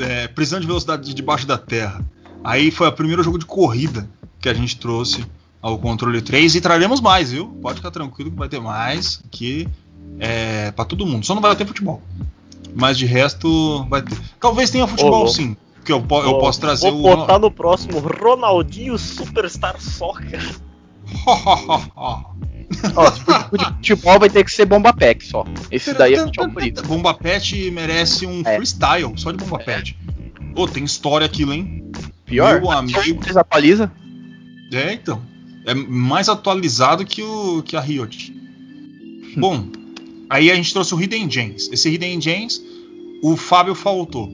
[0.00, 2.04] é, Prisão de Velocidade debaixo da Terra.
[2.42, 4.08] Aí foi o primeiro jogo de corrida
[4.40, 5.24] que a gente trouxe
[5.60, 7.46] ao controle 3 e traremos mais, viu?
[7.60, 9.68] Pode ficar tranquilo que vai ter mais que
[10.18, 11.26] é para todo mundo.
[11.26, 12.00] Só não vai ter futebol.
[12.74, 14.16] Mas de resto vai ter.
[14.40, 15.56] Talvez tenha futebol Ô, sim.
[15.74, 17.16] Porque eu, eu Vou- posso trazer vou o.
[17.16, 20.40] botar no próximo Ronaldinho Superstar Soccer.
[22.96, 25.44] Ó, se for de futebol vai ter que ser bomba pack só.
[25.70, 26.82] Esse daí é futebol isso.
[26.86, 28.56] Bomba Pet merece um É.
[28.56, 29.96] freestyle só de Bomba Pet.
[30.54, 31.90] Ô, tem história aquilo, hein?
[32.24, 33.00] Pior, Meu amigo.
[33.24, 33.90] desatualiza.
[34.72, 35.20] É, então.
[35.66, 38.32] É mais atualizado que, o, que a Riot.
[39.36, 39.66] Bom,
[40.28, 41.68] aí a gente trouxe o Hidden Gems.
[41.72, 42.60] Esse Hidden Gems,
[43.22, 44.28] o Fábio faltou.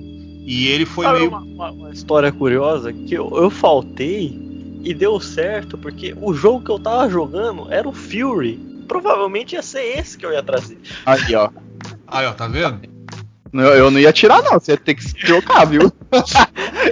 [0.47, 1.31] E ele foi Sabe meio.
[1.31, 4.39] uma, uma- uma história curiosa que eu, eu faltei
[4.89, 8.57] e deu certo, porque o jogo que eu tava jogando era o Fury.
[8.87, 10.79] Provavelmente ia ser esse que eu ia trazer.
[11.05, 11.51] Aí, ó.
[12.07, 12.89] Aí, ó, tá vendo?
[13.53, 14.53] Não, Eu não ia tirar, não.
[14.61, 15.81] Você ia ter que se trocar, viu?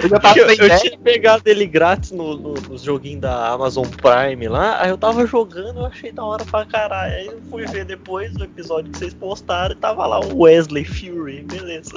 [0.03, 0.79] eu já tava eu, sem eu ideia.
[0.79, 5.25] tinha pegado ele grátis no, no, nos joguinhos da Amazon Prime lá, aí eu tava
[5.25, 7.13] jogando, eu achei da hora pra caralho.
[7.13, 10.83] Aí eu fui ver depois o episódio que vocês postaram e tava lá o Wesley
[10.85, 11.93] Fury, beleza.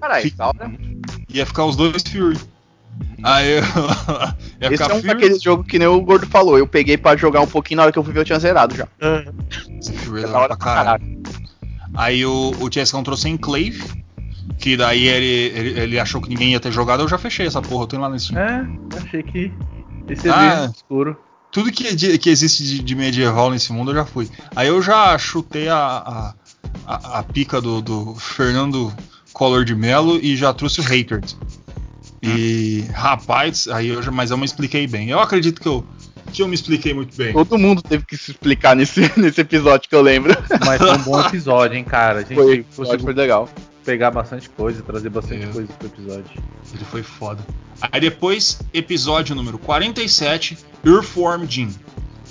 [0.00, 0.74] Caralho, Fica- calma.
[1.30, 2.38] Ia ficar os dois Fury.
[3.22, 3.54] Aí
[4.60, 5.06] ia Esse é um Fury.
[5.06, 6.58] daqueles jogos que nem o Gordo falou.
[6.58, 8.76] Eu peguei pra jogar um pouquinho, na hora que eu fui ver eu tinha zerado
[8.76, 8.86] já.
[9.00, 11.22] É da hora pra caralho.
[11.94, 13.82] Aí o, o TSK trouxe Enclave,
[14.58, 17.62] que daí ele, ele, ele achou que ninguém ia ter jogado, eu já fechei essa
[17.62, 18.66] porra, eu tenho lá nesse É,
[19.02, 19.52] achei que
[20.08, 20.64] esse Ah.
[20.64, 20.70] ah.
[20.74, 21.16] escuro.
[21.52, 24.28] Tudo que, é que existe de, de medieval nesse mundo eu já fui.
[24.56, 26.34] Aí eu já chutei a, a,
[26.84, 28.92] a, a pica do, do Fernando
[29.32, 31.36] Collor de Mello e já trouxe o Hatred.
[32.26, 35.08] E rapaz, aí eu já, mas eu me expliquei bem.
[35.10, 35.84] Eu acredito que eu,
[36.32, 37.32] que eu me expliquei muito bem.
[37.32, 40.34] Todo mundo teve que se explicar nesse, nesse episódio que eu lembro.
[40.64, 42.20] Mas foi um bom episódio, hein, cara.
[42.20, 43.48] A gente Foi, episódio foi legal.
[43.84, 45.46] pegar bastante coisa, trazer bastante É.
[45.48, 46.42] coisa pro episódio.
[46.74, 47.44] Ele foi foda.
[47.92, 51.68] Aí depois, episódio número 47, Earthworm Jim,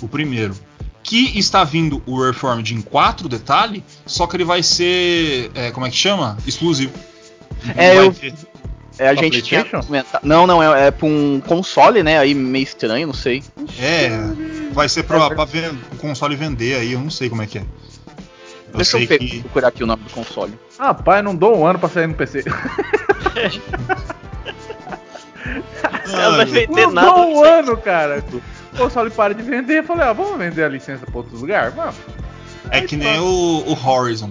[0.02, 0.54] o primeiro.
[1.02, 5.50] Que está vindo o Earthworm Jim 4, detalhe, só que ele vai ser.
[5.54, 6.38] é, como é que chama?
[6.46, 6.92] Exclusivo.
[7.76, 8.34] É, Não vai eu- ter-
[8.98, 9.66] É, a Pra gente tinha.
[10.22, 12.18] Não, não, é, é pra um console, né?
[12.18, 13.42] Aí meio estranho, não sei.
[13.80, 14.08] É,
[14.72, 17.58] vai ser pra, pra ven- o console vender aí, eu não sei como é que
[17.58, 17.62] é.
[18.72, 19.40] Eu Deixa eu sei ver- que.
[19.40, 20.58] procurar aqui o nome do console.
[20.78, 22.44] Rapaz, não dou um ano pra sair no PC.
[26.12, 27.06] Ela vai vender não nada.
[27.10, 28.24] dou um ano, cara.
[28.72, 29.78] O console para de vender.
[29.78, 31.74] Eu falei, ah, vamos vender a licença pra outros lugares?
[31.74, 31.94] Vamos.
[32.70, 34.30] É que nem o, o Horizon.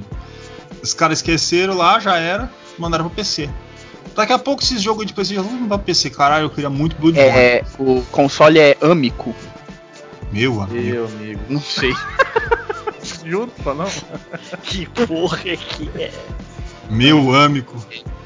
[0.82, 3.50] Os caras esqueceram lá, já era, mandaram pro PC.
[4.16, 6.10] Daqui a pouco esses jogos de PC já vão pra PC.
[6.10, 7.30] Caralho, eu queria muito Bloodborne.
[7.30, 9.34] É, o console é Amico.
[10.32, 10.86] Meu amigo.
[10.88, 11.42] Meu amigo.
[11.50, 11.94] Não sei.
[13.26, 13.88] Junto, pra não?
[14.64, 16.12] Que porra que é?
[16.90, 17.74] Meu amigo.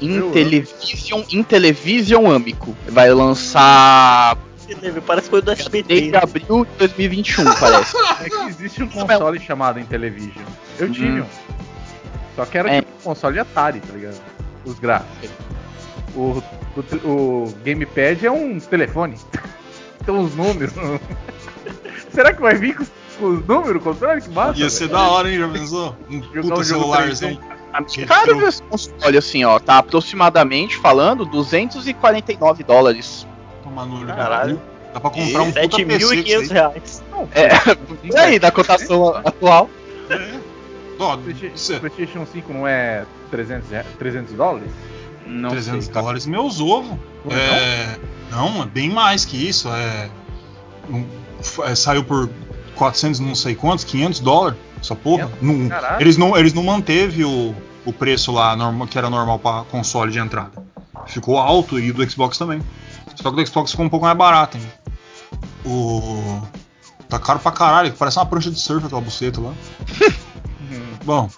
[0.02, 2.76] Intellivision, Intellivision Amico.
[2.90, 4.38] Vai lançar?
[5.06, 6.02] Parece coisa do 3 SBT.
[6.12, 7.96] de abril de 2021, parece.
[8.22, 10.44] É que existe um console chamado Intellivision.
[10.78, 11.24] Eu tive Hum.
[11.24, 11.56] um.
[12.36, 12.82] Só que era É.
[12.82, 14.20] tipo um console Atari, tá ligado?
[14.66, 15.30] Os gráficos.
[16.18, 16.44] O,
[16.76, 19.16] o, o gamepad é um telefone.
[20.02, 20.72] Então os números.
[22.14, 22.86] Será que vai vir com,
[23.20, 23.84] com os números?
[23.84, 24.58] Controle que massa.
[24.58, 24.92] Ia ser velho.
[25.00, 25.38] da hora, hein?
[25.40, 25.96] Já pensou?
[26.10, 27.40] Um Jogar puta um jogo celularzão.
[28.08, 33.28] Cara, esse console assim, ó, tá aproximadamente falando 249 dólares.
[33.64, 34.08] Tomar no olho.
[34.08, 34.62] Caralho.
[34.94, 35.84] Dá pra comprar um puta PC.
[35.84, 36.48] com isso 7.500 aí.
[36.48, 37.04] reais.
[37.12, 37.50] Não, É,
[38.16, 39.70] E aí, da cotação atual?
[40.10, 40.40] É.
[41.00, 44.72] Ó, PlayStation, isso é PlayStation 5 não é 300, rea- 300 dólares?
[45.28, 46.04] Não 300 sei, cara.
[46.06, 46.98] dólares, meus ovos.
[47.26, 48.00] Não é É,
[48.32, 49.68] não, é bem mais que isso.
[49.70, 50.10] É,
[50.90, 51.06] um,
[51.64, 52.30] é, saiu por
[52.76, 54.60] 400 não sei quantos, 500 dólares.
[54.80, 55.30] Essa porra.
[55.42, 57.54] Não- eles, não, eles não manteve o,
[57.86, 60.52] o preço lá norma- que era normal para console de entrada.
[61.08, 62.62] Ficou alto e do Xbox também.
[63.16, 64.64] Só que o do Xbox ficou um pouco mais barato, hein?
[65.66, 66.42] O.
[67.10, 69.54] Tá caro pra caralho, parece uma prancha de surf aquela buceta lá.
[71.06, 71.30] Bom.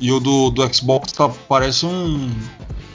[0.00, 2.30] E o do, do Xbox tá, parece um.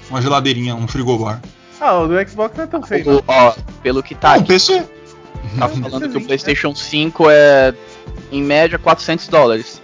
[0.09, 1.41] Uma geladeirinha, um frigobar.
[1.79, 3.17] Ah, o do Xbox não é tão feio.
[3.17, 3.53] O- ó,
[3.83, 4.83] pelo que tá um aqui, PC.
[5.59, 7.73] tá falando que o PlayStation 5 é
[8.31, 9.81] em média 400 dólares.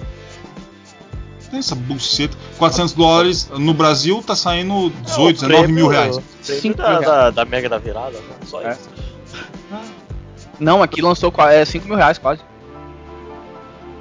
[1.52, 2.36] Tem essa buceta.
[2.58, 6.20] 400 dólares no Brasil tá saindo 18, É, o 19 mil reais.
[6.42, 8.36] Cinco da, da, da Mega da Virada, né?
[8.48, 8.72] Só É.
[8.72, 8.90] isso.
[10.60, 12.42] Não, aqui lançou é 5 mil reais quase.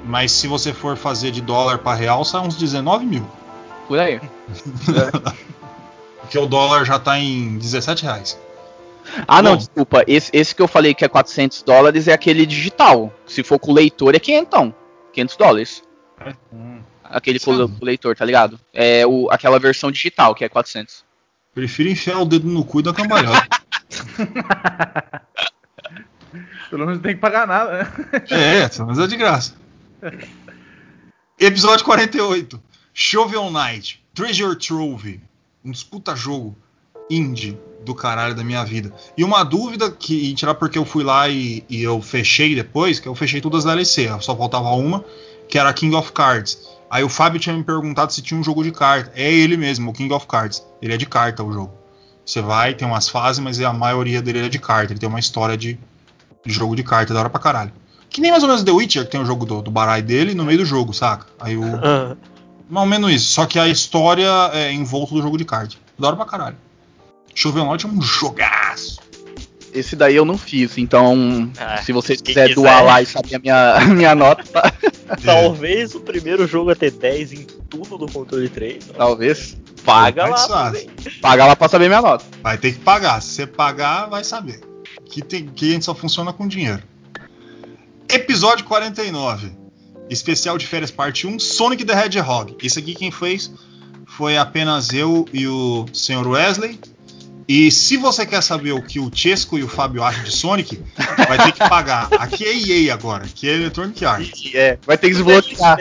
[0.05, 3.27] Mas se você for fazer de dólar pra real, sai uns 19 mil.
[3.87, 4.19] Por aí.
[6.23, 8.39] Porque o dólar já tá em 17 reais.
[9.27, 9.57] Ah, não, Bom.
[9.57, 10.03] desculpa.
[10.07, 13.13] Esse, esse que eu falei que é 400 dólares é aquele digital.
[13.27, 14.73] Se for com o leitor é 500.
[15.11, 15.83] 500 dólares.
[16.51, 16.81] Hum.
[17.03, 18.59] Aquele com o leitor, tá ligado?
[18.73, 21.03] É o, aquela versão digital que é 400.
[21.53, 23.47] Prefiro enfiar o dedo no cu e dar cambalhota.
[26.69, 27.87] Pelo menos não tem que pagar nada, né?
[28.31, 29.53] é, pelo menos é de graça.
[31.39, 32.59] Episódio 48.
[32.91, 34.03] Shovel Knight.
[34.15, 35.21] Treasure Trove.
[35.63, 36.57] Um dos puta jogo
[37.09, 38.93] indie do caralho da minha vida.
[39.17, 43.07] E uma dúvida que tirar porque eu fui lá e, e eu fechei depois, que
[43.07, 45.03] eu fechei todas as DLC, só faltava uma,
[45.47, 46.57] que era King of Cards.
[46.89, 49.11] Aí o Fábio tinha me perguntado se tinha um jogo de carta.
[49.15, 50.65] É ele mesmo, o King of Cards.
[50.81, 51.73] Ele é de carta o jogo.
[52.25, 54.93] Você vai, tem umas fases, mas a maioria dele é de carta.
[54.93, 55.77] Ele tem uma história de,
[56.45, 57.73] de jogo de carta, da hora pra caralho.
[58.09, 59.71] Que nem mais ou menos The Witcher, que tem o jogo do, do
[60.03, 61.25] dele no meio do jogo, saca?
[61.39, 62.15] Aí o, Ah,
[62.73, 63.31] Mais ou menos isso.
[63.33, 65.77] Só que a história é envolto do jogo de card.
[65.99, 66.57] Da hora pra caralho.
[67.35, 68.99] Shovel Knight é um jogaço.
[69.71, 72.67] Esse daí eu não fiz, então Ah, se vocês quem quiserem quiser.
[72.67, 74.71] doar lá e saber a minha, minha nota, tá?
[75.23, 78.89] Talvez o primeiro jogo a ter 10 em tudo do controle 3.
[78.89, 78.93] ó.
[78.93, 79.55] talvez.
[79.85, 80.71] Paga lá.
[81.21, 82.25] Paga lá pra saber minha nota.
[82.41, 83.21] Vai ter que pagar.
[83.21, 84.61] Se você pagar, vai saber.
[85.05, 86.81] Que, tem, que a gente só funciona com dinheiro.
[88.09, 89.62] Episódio 49.
[90.09, 92.55] Especial de férias parte 1, Sonic the Hedgehog.
[92.61, 93.51] Esse aqui quem fez
[94.05, 96.27] foi apenas eu e o Sr.
[96.27, 96.79] Wesley.
[97.47, 100.79] E se você quer saber o que o Chesco e o Fábio acham de Sonic,
[101.27, 102.07] vai ter que pagar.
[102.13, 102.55] Aqui é
[102.85, 104.51] EA agora, aqui é Electronic Arts.
[104.53, 105.77] É, vai ter que desbloquear.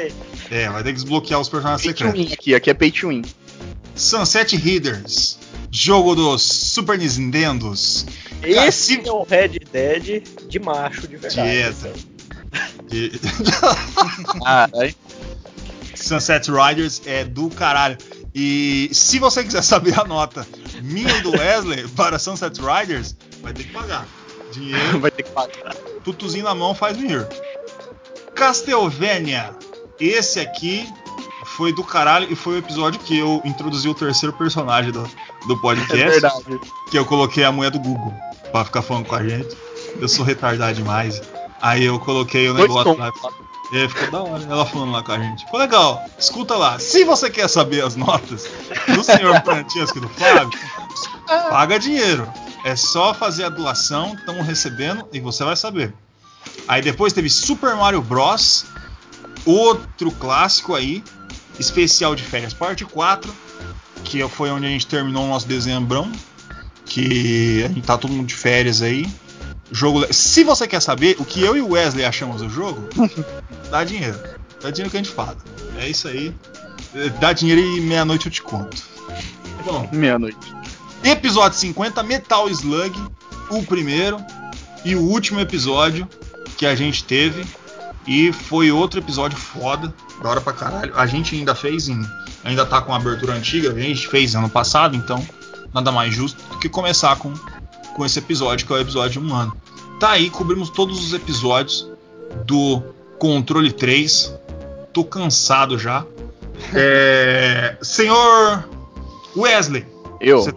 [0.50, 2.20] É, vai ter que desbloquear os personagens Pay to secretos.
[2.28, 3.22] win aqui, aqui é pay to win.
[3.94, 5.38] Sunset Riders,
[5.70, 8.06] jogo dos Super Nintendos.
[8.42, 11.48] Esse se- é o Red Dead de macho de verdade.
[11.48, 11.92] Dieta.
[12.92, 13.12] E-
[14.44, 14.94] Caralho.
[15.94, 17.96] Sunset Riders é do caralho.
[18.34, 20.46] E se você quiser saber a nota
[20.82, 24.06] minha e do Wesley para Sunset Riders, vai ter que pagar.
[24.52, 25.74] Dinheiro, Vai ter que pagar.
[26.04, 27.26] tutuzinho na mão faz dinheiro.
[28.34, 29.54] Castlevania.
[30.00, 30.86] Esse aqui
[31.56, 35.02] foi do caralho e foi o episódio que eu introduzi o terceiro personagem do,
[35.46, 35.96] do É podcast.
[35.96, 36.60] verdade.
[36.90, 38.12] que eu coloquei a mulher do Google
[38.50, 39.56] pra ficar falando com a gente.
[40.00, 41.20] Eu sou retardado demais.
[41.62, 43.12] Aí eu coloquei o negócio lá.
[43.70, 45.44] E aí ficou da hora ela falando lá com a gente.
[45.44, 46.04] Ficou legal.
[46.18, 46.78] Escuta lá.
[46.80, 48.46] Se você quer saber as notas
[48.92, 50.50] do senhor Francesco e do Flávio,
[51.48, 52.30] paga dinheiro.
[52.64, 55.94] É só fazer a doação, estamos recebendo e você vai saber.
[56.66, 58.66] Aí depois teve Super Mario Bros.
[59.46, 61.02] Outro clássico aí.
[61.58, 63.32] Especial de férias, parte 4.
[64.04, 66.10] Que foi onde a gente terminou o nosso dezembrão
[66.84, 69.08] que a gente tá todo mundo de férias aí.
[69.72, 70.06] Jogo.
[70.12, 72.88] Se você quer saber o que eu e o Wesley achamos do jogo,
[73.70, 74.18] dá dinheiro.
[74.60, 75.36] Dá dinheiro que a gente fala.
[75.78, 76.32] É isso aí.
[76.94, 78.82] Eh, Dá dinheiro e meia-noite eu te conto.
[79.64, 80.36] Bom, Meia-noite.
[81.02, 82.94] episódio 50, Metal Slug,
[83.50, 84.18] o primeiro
[84.84, 86.06] e o último episódio
[86.56, 87.44] que a gente teve.
[88.06, 90.92] E foi outro episódio foda, da hora pra caralho.
[90.96, 92.00] A gente ainda fez em.
[92.44, 95.24] Ainda tá com a abertura antiga, a gente fez ano passado, então
[95.72, 97.32] nada mais justo do que começar com,
[97.94, 99.56] com esse episódio, que é o episódio 1 ano.
[100.02, 101.88] Tá aí, cobrimos todos os episódios
[102.44, 102.82] do
[103.20, 104.36] Controle 3.
[104.92, 106.04] Tô cansado já.
[106.74, 108.68] É, senhor
[109.36, 109.86] Wesley,
[110.20, 110.52] Eu, Você-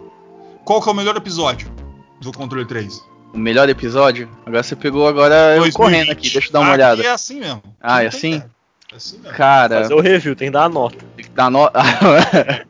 [0.63, 1.71] qual que é o melhor episódio
[2.19, 2.99] do Controle 3?
[3.35, 4.27] o melhor episódio?
[4.47, 5.73] Agora você pegou agora eu 2020.
[5.75, 7.03] correndo aqui, deixa eu dar uma Aqui olhada.
[7.03, 7.61] é assim mesmo.
[7.79, 8.39] Ah, é assim?
[8.39, 8.51] cara.
[8.91, 9.37] É assim mesmo.
[9.37, 11.05] Cara, Fazer o review, tem que dar a nota.
[11.15, 11.79] tem que dar nota.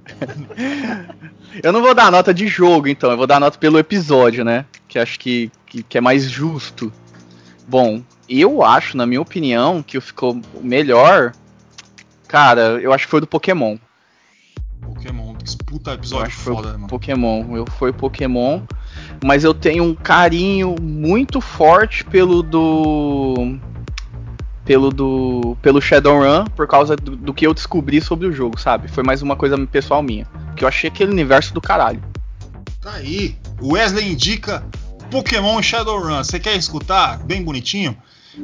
[1.63, 4.65] eu não vou dar nota de jogo, então, eu vou dar nota pelo episódio, né?
[4.89, 6.91] Que acho que, que, que é mais justo.
[7.67, 11.33] Bom, eu acho, na minha opinião, que ficou melhor.
[12.27, 13.77] Cara, eu acho que foi do Pokémon.
[14.81, 16.87] Pokémon, que puta Eu episódio acho foda, mano.
[16.87, 17.57] Pokémon.
[17.57, 18.61] Eu foi Pokémon,
[19.23, 23.57] mas eu tenho um carinho muito forte pelo do
[24.63, 28.87] pelo do pelo Shadowrun por causa do, do que eu descobri sobre o jogo, sabe?
[28.87, 32.01] Foi mais uma coisa pessoal minha, porque eu achei aquele universo do caralho.
[32.81, 33.37] Tá aí.
[33.59, 34.63] O Wesley indica
[35.15, 36.17] Pokémon Shadowrun.
[36.17, 37.19] Você quer escutar?
[37.19, 37.95] Bem bonitinho?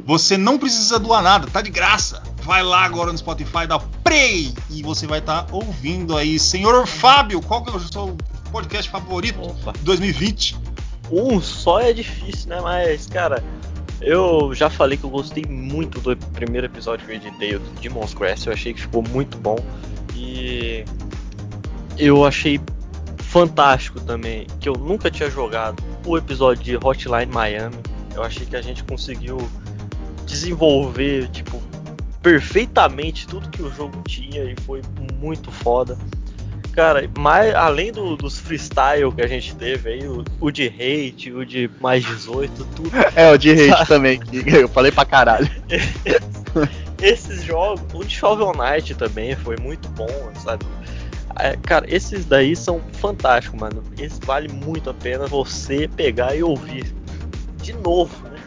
[0.06, 2.24] Você não precisa doar nada, tá de graça.
[2.44, 6.40] Vai lá agora no Spotify, dá play e você vai estar ouvindo aí.
[6.40, 8.16] Senhor Fábio, qual que é o seu
[8.54, 9.74] podcast favorito Opa.
[9.74, 10.58] de 2020?
[11.12, 12.62] Um só é difícil, né?
[12.62, 13.44] Mas, cara,
[14.00, 18.14] eu já falei que eu gostei muito do primeiro episódio que eu editei, do Demon's
[18.14, 18.48] Crest.
[18.48, 19.58] Eu achei que ficou muito bom.
[20.16, 20.86] E
[21.98, 22.62] eu achei
[23.18, 27.76] fantástico também, que eu nunca tinha jogado, o episódio de Hotline Miami.
[28.16, 29.38] Eu achei que a gente conseguiu
[30.26, 31.62] desenvolver, tipo,
[32.22, 34.82] perfeitamente tudo que o jogo tinha e foi
[35.20, 35.98] muito foda.
[36.74, 41.30] Cara, mais, além do- dos freestyle que a gente teve aí, o, o de hate,
[41.32, 42.92] o de mais 18, tudo.
[43.16, 45.50] É, o de hate também, que eu falei pra caralho.
[47.02, 50.08] Esses jogos, o de Shovel Knight também foi muito bom,
[50.44, 50.64] sabe?
[51.40, 53.84] É, cara, esses daí são fantásticos, mano.
[53.98, 56.94] Esse vale muito a pena você pegar e ouvir
[57.62, 58.40] de novo, né?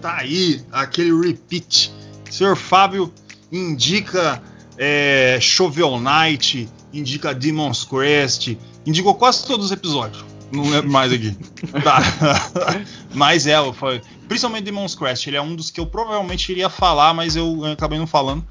[0.00, 1.92] Tá aí aquele repeat.
[2.30, 3.12] Senhor Fábio
[3.52, 4.42] indica
[4.78, 8.56] é, Shovel Knight, indica Demon's Crest,
[8.86, 10.24] indicou quase todos os episódios.
[10.52, 11.36] Não lembro mais aqui.
[11.84, 12.00] Tá.
[13.14, 15.26] mas é, foi, principalmente Demon's Crest.
[15.26, 18.44] Ele é um dos que eu provavelmente iria falar, mas eu acabei não falando.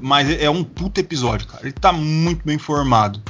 [0.00, 1.64] Mas é um puto episódio, cara.
[1.64, 3.20] Ele tá muito bem formado.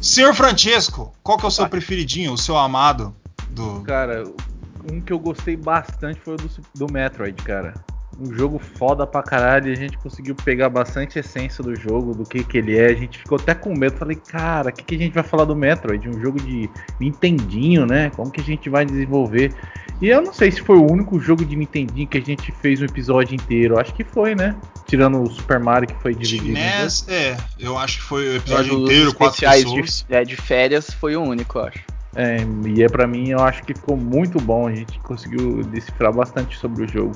[0.00, 3.14] Senhor Francesco, qual que é o seu preferidinho, o seu amado?
[3.50, 3.82] Do...
[3.82, 4.24] Cara,
[4.90, 7.74] um que eu gostei bastante foi o do, do Metroid, cara.
[8.20, 9.68] Um jogo foda pra caralho.
[9.68, 12.86] E a gente conseguiu pegar bastante essência do jogo, do que que ele é.
[12.86, 13.96] A gente ficou até com medo.
[13.96, 16.08] Falei, cara, o que, que a gente vai falar do Metroid?
[16.08, 16.68] Um jogo de
[17.00, 18.10] Nintendinho, né?
[18.10, 19.52] Como que a gente vai desenvolver?
[20.00, 22.80] E eu não sei se foi o único jogo de Nintendinho que a gente fez
[22.80, 23.78] um episódio inteiro.
[23.78, 24.54] Acho que foi, né?
[24.86, 26.52] Tirando o Super Mario que foi dividido.
[26.54, 30.04] NES, é, eu acho que foi o É, episódio dos inteiro, quatro pessoas.
[30.08, 31.80] de, é, de férias foi o único, eu acho.
[32.16, 34.66] É, e é pra mim, eu acho que ficou muito bom.
[34.66, 37.12] A gente conseguiu decifrar bastante sobre o jogo.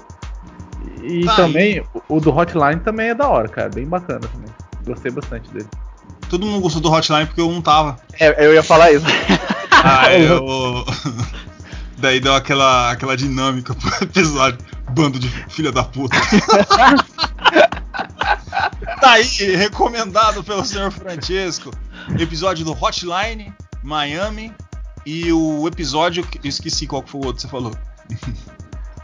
[1.02, 3.68] E Tá, também, o- o do Hotline também é da hora, cara.
[3.68, 4.48] Bem bacana também.
[4.86, 5.68] Gostei bastante dele.
[6.28, 7.96] Todo mundo gostou do Hotline porque eu não tava.
[8.18, 9.06] É, eu ia falar isso.
[9.86, 10.82] Ah, eu...
[11.98, 14.58] Daí deu aquela, aquela dinâmica pro episódio.
[14.90, 16.16] Bando de filha da puta.
[19.00, 21.70] tá aí, recomendado pelo senhor Francesco.
[22.18, 23.52] Episódio do Hotline,
[23.82, 24.52] Miami.
[25.04, 26.24] E o episódio.
[26.26, 27.72] que- Esqueci qual que foi o outro que você falou.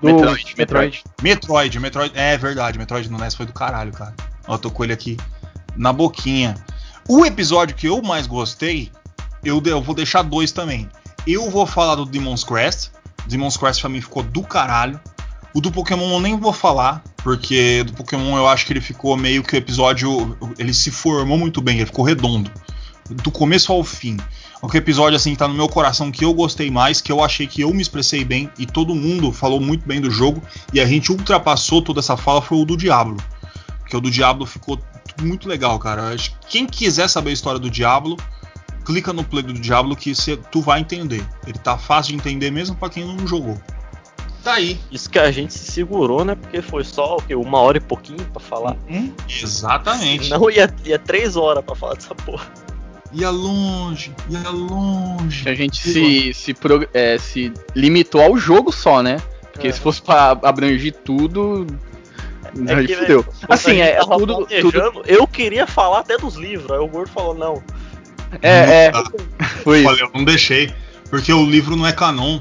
[0.00, 1.04] Do Metroid, Metroid.
[1.22, 2.12] Metroid, Metroid.
[2.14, 4.14] É verdade, Metroid no NES foi do caralho, cara.
[4.46, 5.16] Ó, tô com ele aqui
[5.76, 6.54] na boquinha.
[7.08, 8.90] O episódio que eu mais gostei,
[9.44, 10.88] eu, eu vou deixar dois também.
[11.26, 12.90] Eu vou falar do Demon's Crest.
[13.26, 15.00] Demon's Crest pra mim ficou do caralho.
[15.52, 19.16] O do Pokémon eu nem vou falar, porque do Pokémon eu acho que ele ficou
[19.16, 20.38] meio que o episódio.
[20.58, 22.50] Ele se formou muito bem, ele ficou redondo.
[23.08, 24.16] Do começo ao fim.
[24.62, 27.46] O que episódio assim tá no meu coração que eu gostei mais, que eu achei
[27.46, 30.42] que eu me expressei bem e todo mundo falou muito bem do jogo
[30.72, 33.16] e a gente ultrapassou toda essa fala foi o do Diablo.
[33.78, 34.78] Porque o do Diablo ficou
[35.22, 36.14] muito legal, cara.
[36.14, 38.18] Que Quem quiser saber a história do Diablo,
[38.84, 41.26] clica no play do Diablo que cê, tu vai entender.
[41.46, 43.58] Ele tá fácil de entender mesmo pra quem não jogou.
[44.42, 44.78] Tá aí.
[44.90, 46.34] Isso que a gente se segurou, né?
[46.34, 47.34] Porque foi só o quê?
[47.34, 48.76] uma hora e pouquinho pra falar.
[48.88, 49.12] Hum?
[49.28, 50.30] Exatamente.
[50.30, 52.46] Não ia, ia três horas pra falar dessa porra.
[53.12, 55.48] Ia longe, ia longe.
[55.48, 59.16] A gente se, se, pro- é, se limitou ao jogo só, né?
[59.52, 59.72] Porque É.
[59.72, 61.66] se fosse pra abranger tudo.
[62.68, 63.22] aí que, fudeu.
[63.22, 65.02] velho, quando Assim, é tudo, tudo.
[65.06, 67.62] Eu queria falar até dos livros, aí o Gordo falou, não.
[68.40, 68.92] É, é.
[68.94, 69.02] Ah,
[69.64, 69.88] Foi isso.
[69.88, 70.72] Falei, eu não deixei.
[71.10, 72.38] Porque o livro não é canon.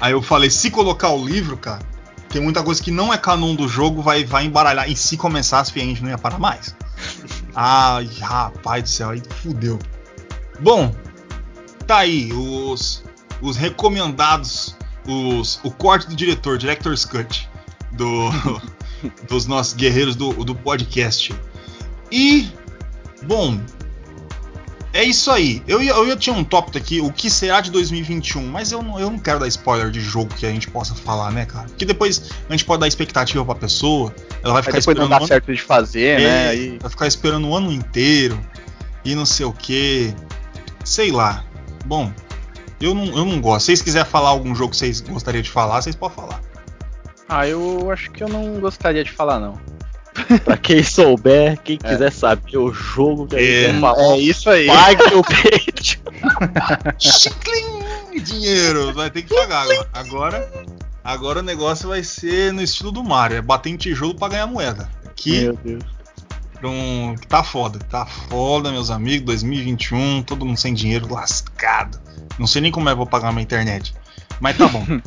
[0.00, 1.80] Aí eu falei, se colocar o livro, cara,
[2.28, 4.88] tem muita coisa que não é canon do jogo, vai, vai embaralhar.
[4.88, 6.76] E se começasse, a gente não ia parar mais.
[7.56, 9.80] Ai, rapaz do céu, aí fudeu.
[10.62, 10.94] Bom,
[11.86, 13.02] tá aí os,
[13.40, 14.76] os recomendados,
[15.06, 17.48] os, o corte do diretor, Director's Cut,
[17.90, 18.30] do,
[19.28, 21.34] dos nossos guerreiros do, do podcast.
[22.10, 22.48] E,
[23.24, 23.58] bom,
[24.92, 25.62] é isso aí.
[25.66, 29.00] Eu eu ia tinha um tópico aqui, o que será de 2021, mas eu não,
[29.00, 31.66] eu não quero dar spoiler de jogo que a gente possa falar, né, cara?
[31.66, 34.14] Porque depois a gente pode dar expectativa pra pessoa,
[34.44, 36.24] ela vai ficar depois não esperando dá o ano- certo de fazer, né?
[36.24, 38.38] é, Aí, vai ficar esperando o ano inteiro
[39.04, 40.14] e não sei o que.
[40.84, 41.44] Sei lá.
[41.86, 42.12] Bom,
[42.80, 43.60] eu não, eu não gosto.
[43.60, 46.40] Se vocês quiserem falar algum jogo que vocês gostariam de falar, vocês podem falar.
[47.28, 49.58] ah, eu acho que eu não gostaria de falar, não.
[50.44, 53.72] Pra quem souber, quem quiser saber o jogo que a gente É.
[53.72, 54.66] vai falar, É isso aí.
[54.66, 56.02] pague o peito.
[56.98, 58.20] Chiclin!
[58.22, 58.92] Dinheiro!
[58.92, 59.88] Vai ter que pagar agora.
[59.92, 60.52] agora.
[61.04, 64.46] Agora o negócio vai ser no estilo do Mario, é bater em tijolo pra ganhar
[64.46, 64.88] moeda.
[65.16, 65.84] Que Meu Deus.
[66.66, 69.26] Um, que tá foda, tá foda, meus amigos.
[69.26, 72.00] 2021, todo mundo sem dinheiro, lascado.
[72.38, 73.94] Não sei nem como é que eu vou pagar minha internet.
[74.40, 74.84] Mas tá bom.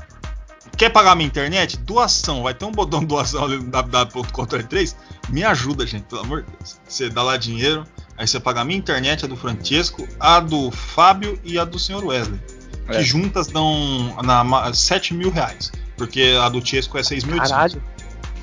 [0.78, 1.78] Quer pagar minha internet?
[1.78, 2.44] Doação.
[2.44, 4.96] Vai ter um botão de doação ali no www.controle3.
[5.30, 6.78] Me ajuda, gente, pelo amor de Deus.
[6.88, 7.86] Você dá lá dinheiro,
[8.18, 11.80] aí você paga a minha internet, a do Francesco, a do Fábio e a do
[11.80, 12.04] Sr.
[12.04, 12.40] Wesley.
[12.88, 13.02] Que É.
[13.04, 15.72] juntas dão na, ma- 7 mil reais.
[15.98, 17.82] Porque a do Tiesco é 6 mil Caralho.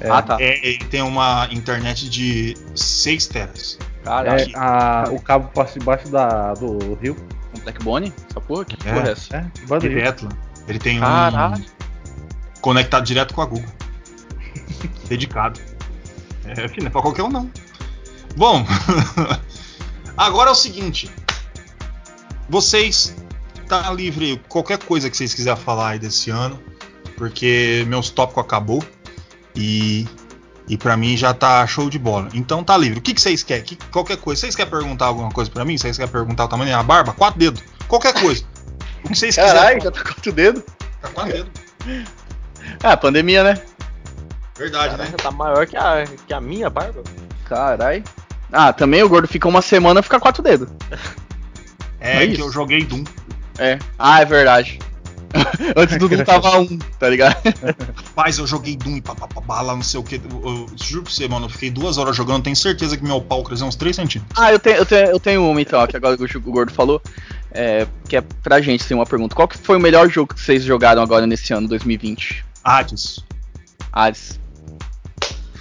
[0.02, 0.36] É, Ah, tá.
[0.40, 3.78] É, ele tem uma internet de 6 teras.
[4.02, 4.50] Caralho.
[4.50, 7.16] é, a- o cabo passa debaixo da, do rio.
[7.56, 8.12] Um Blackbone?
[8.28, 8.64] Essa porra?
[8.64, 8.92] Que É.
[8.92, 9.36] porra é essa?
[9.36, 9.78] É.
[9.78, 10.28] Direto.
[10.66, 11.56] Ele tem Caralho.
[11.62, 13.70] um conectado direto com a Google.
[15.08, 15.60] Dedicado.
[16.46, 17.48] É, filho, não é pra qualquer um não.
[18.36, 18.64] Bom,
[20.16, 21.08] agora é o seguinte.
[22.48, 23.14] Vocês
[23.68, 26.60] tá livre qualquer coisa que vocês quiserem falar aí desse ano,
[27.16, 28.84] porque meus tópicos acabou
[29.54, 30.06] e
[30.68, 32.28] e para mim já tá show de bola.
[32.32, 32.98] Então tá livre.
[32.98, 33.64] O que, que vocês querem?
[33.64, 34.40] Que- qualquer coisa.
[34.40, 35.76] Vocês querem perguntar alguma coisa para mim?
[35.76, 37.12] Vocês querem perguntar o tamanho da minha barba?
[37.12, 37.62] Quatro dedos.
[37.88, 38.44] Qualquer coisa.
[39.04, 39.54] O que vocês quiserem.
[39.60, 40.62] Caralho, já tá com o dedo.
[41.02, 41.50] Tá quatro dedos.
[42.82, 43.60] Ah, pandemia, né?
[44.56, 45.04] Verdade, né?
[45.06, 47.02] Caraca, tá maior que a, que a minha barba.
[47.44, 48.04] Caralho.
[48.52, 50.68] Ah, também o gordo fica uma semana fica quatro dedos.
[52.00, 52.42] É É que isso.
[52.42, 53.02] eu joguei Doom.
[53.58, 53.78] É.
[53.98, 54.78] Ah, é verdade.
[55.76, 57.36] Antes do Doom tava um, tá ligado?
[57.94, 60.16] Rapaz, eu joguei Doom e papapá, lá não sei o que.
[60.16, 63.20] Eu, eu juro pra você, mano, eu fiquei duas horas jogando, tenho certeza que meu
[63.20, 64.38] pau cresceu uns 3 centímetros.
[64.38, 67.00] Ah, eu tenho, eu tenho, eu tenho uma então, que agora o Gordo falou.
[67.50, 69.34] É, que é pra gente tem uma pergunta.
[69.34, 72.44] Qual que foi o melhor jogo que vocês jogaram agora nesse ano, 2020?
[72.64, 73.20] Hades.
[73.92, 74.40] Hades.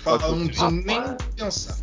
[0.03, 1.01] fala, não preciso nem
[1.35, 1.75] pensar.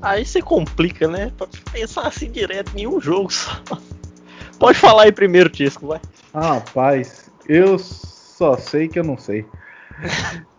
[0.00, 1.32] Aí você complica, né?
[1.36, 3.60] Pra pensar assim direto em um jogo só.
[4.58, 6.00] Pode falar aí primeiro, Tisco, vai.
[6.34, 9.46] Ah, rapaz, eu só sei que eu não sei.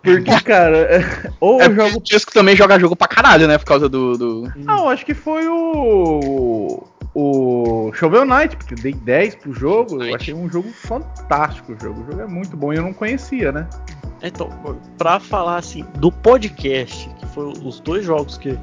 [0.01, 1.03] Porque, cara,
[1.39, 1.97] ou É eu jogo.
[1.97, 3.57] o Tisco também joga jogo pra caralho, né?
[3.57, 4.17] Por causa do.
[4.17, 4.51] do...
[4.55, 6.83] Não, acho que foi o.
[7.15, 10.01] O Shovel Knight, porque eu dei 10 pro jogo.
[10.03, 11.73] Eu achei um jogo fantástico.
[11.73, 13.67] O jogo, o jogo é muito bom e eu não conhecia, né?
[14.21, 14.49] Então,
[14.97, 18.57] pra falar assim, do podcast, que foi os dois jogos que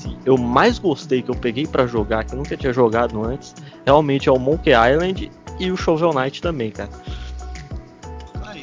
[0.00, 3.54] assim, eu mais gostei, que eu peguei pra jogar, que eu nunca tinha jogado antes,
[3.84, 6.90] realmente é o Monkey Island e o Shovel Knight também, cara.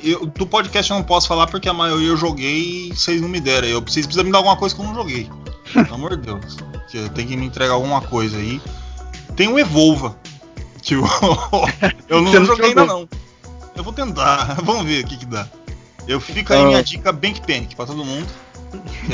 [0.04, 3.28] Eu, do podcast eu não posso falar porque a maioria eu joguei e vocês não
[3.28, 3.68] me deram.
[3.68, 5.30] Eu preciso, precisa me dar alguma coisa que eu não joguei.
[5.74, 6.58] Pelo amor de Deus.
[6.90, 8.62] Que eu tenho que me entregar alguma coisa aí.
[9.36, 10.16] Tem o Evolva.
[10.82, 11.04] Que eu,
[12.08, 13.00] eu não não joguei ainda jogou?
[13.02, 13.10] não.
[13.76, 14.56] Eu vou tentar.
[14.64, 15.48] Vamos ver o que, que dá.
[16.08, 16.66] Eu fico aí Ah.
[16.68, 18.28] minha dica Bank Panic pra todo mundo.
[19.08, 19.14] Que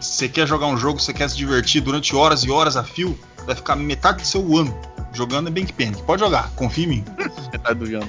[0.00, 0.02] é.
[0.02, 3.18] Você quer jogar um jogo, você quer se divertir durante horas e horas a fio,
[3.46, 4.74] vai ficar metade do seu ano
[5.12, 6.02] jogando é Bank Panic.
[6.02, 7.04] Pode jogar, confia em mim.
[7.62, 8.08] Tá do Jano.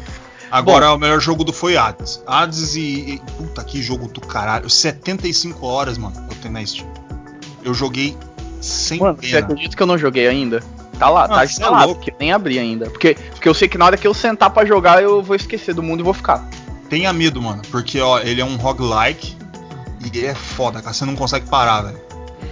[0.51, 2.22] Agora o melhor jogo do foi Hades.
[2.27, 2.81] Hades e,
[3.15, 4.69] e- Puta que jogo do caralho.
[4.69, 6.88] 75 horas, mano, eu tenho na Steam.
[7.63, 8.15] Eu joguei
[8.59, 9.39] sem Mano, você pena.
[9.39, 10.61] acredita que eu não joguei ainda?
[10.99, 12.01] Tá lá, tá você é instalado, louco.
[12.01, 12.89] porque eu nem abri ainda.
[12.89, 15.73] Porque, porque eu sei que na hora que eu sentar pra jogar, eu vou esquecer
[15.73, 16.47] do mundo e vou ficar.
[16.89, 19.35] Tenha medo, mano, porque ó, ele é um roguelike
[20.03, 20.94] e ele é foda, cara.
[20.94, 22.02] Você não consegue parar, velho.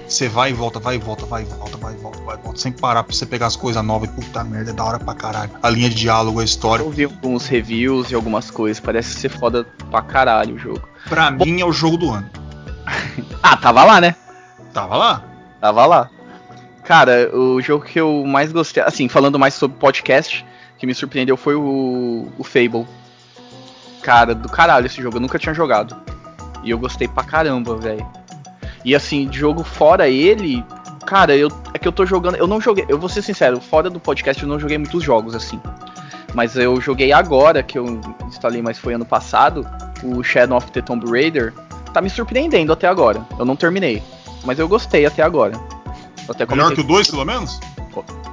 [0.07, 2.41] Você vai e volta, vai e volta, vai e volta, vai e volta, vai e
[2.41, 4.99] volta, sem parar pra você pegar as coisas novas e puta merda, é da hora
[4.99, 5.51] pra caralho.
[5.61, 6.83] A linha de diálogo, a história.
[6.83, 10.81] Eu vi alguns reviews e algumas coisas, parece ser foda pra caralho o jogo.
[11.07, 12.29] Pra mim é o jogo do ano.
[13.41, 14.15] Ah, tava lá, né?
[14.73, 15.23] Tava lá?
[15.61, 16.09] Tava lá.
[16.83, 20.45] Cara, o jogo que eu mais gostei, assim, falando mais sobre podcast,
[20.77, 22.85] que me surpreendeu foi o, o Fable.
[24.01, 25.95] Cara, do caralho esse jogo, eu nunca tinha jogado.
[26.63, 28.05] E eu gostei pra caramba, velho.
[28.83, 30.63] E assim, de jogo fora ele,
[31.05, 33.89] cara, eu é que eu tô jogando, eu não joguei, eu vou ser sincero, fora
[33.89, 35.59] do podcast eu não joguei muitos jogos assim.
[36.33, 39.67] Mas eu joguei agora, que eu instalei, mas foi ano passado,
[40.03, 41.53] o Shadow of the Tomb Raider.
[41.91, 43.25] Tá me surpreendendo até agora.
[43.39, 44.03] Eu não terminei,
[44.43, 45.59] mas eu gostei até agora.
[46.29, 47.59] Até Melhor que o 2, pelo menos?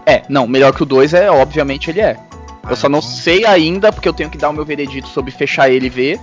[0.04, 2.18] é, não, melhor que o 2 é, obviamente ele é.
[2.62, 5.08] Ah, eu só não então- sei ainda, porque eu tenho que dar o meu veredito
[5.08, 6.20] sobre fechar ele e ver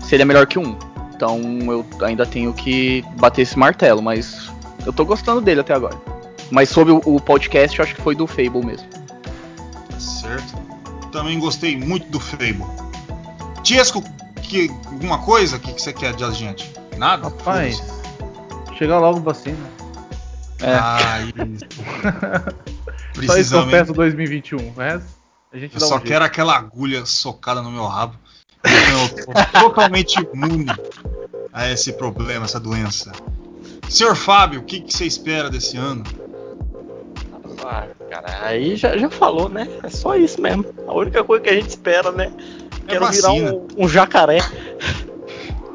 [0.00, 0.78] se ele é melhor que um.
[1.18, 4.48] Então eu ainda tenho que bater esse martelo, mas
[4.86, 6.00] eu tô gostando dele até agora.
[6.48, 8.86] Mas sobre o, o podcast, eu acho que foi do Fable mesmo.
[9.98, 10.56] Certo.
[11.10, 12.64] Também gostei muito do Fable.
[13.64, 14.00] Tiesco,
[14.48, 15.56] que, alguma coisa?
[15.56, 16.72] O que, que você quer de gente?
[16.96, 17.24] Nada?
[17.24, 18.76] Rapaz, Foda-se.
[18.78, 19.58] chega logo vacina.
[20.60, 20.72] É.
[20.72, 21.18] Ah,
[23.18, 23.26] isso.
[23.26, 24.58] Só isso que eu peço 2021.
[24.68, 25.08] O resto,
[25.52, 26.06] a gente Eu dá um só jeito.
[26.06, 28.14] quero aquela agulha socada no meu rabo.
[28.64, 30.66] Eu tô totalmente imune
[31.52, 33.12] a esse problema, essa doença.
[33.88, 36.04] Senhor Fábio, o que, que você espera desse ano?
[37.64, 39.68] Ah, cara, aí já, já falou, né?
[39.82, 40.64] É só isso mesmo.
[40.86, 42.32] A única coisa que a gente espera, né?
[42.86, 44.38] É Quero virar um, um jacaré.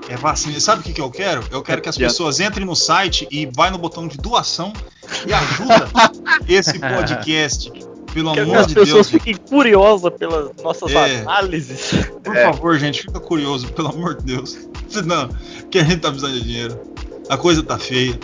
[0.09, 0.59] É vacina.
[0.59, 1.43] Sabe o que, que eu quero?
[1.51, 4.73] Eu quero que as pessoas entrem no site e vai no botão de doação
[5.25, 5.89] e ajuda
[6.47, 7.71] esse podcast.
[8.13, 9.09] Pelo Quero que amor as de pessoas Deus.
[9.09, 11.21] fiquem curiosas pelas nossas É.
[11.21, 11.91] análises.
[12.23, 12.43] Por É.
[12.45, 14.57] favor, gente, fica curioso, pelo amor de Deus.
[15.05, 15.29] Não,
[15.71, 16.79] que a gente tá precisando de dinheiro.
[17.29, 18.17] A coisa tá feia.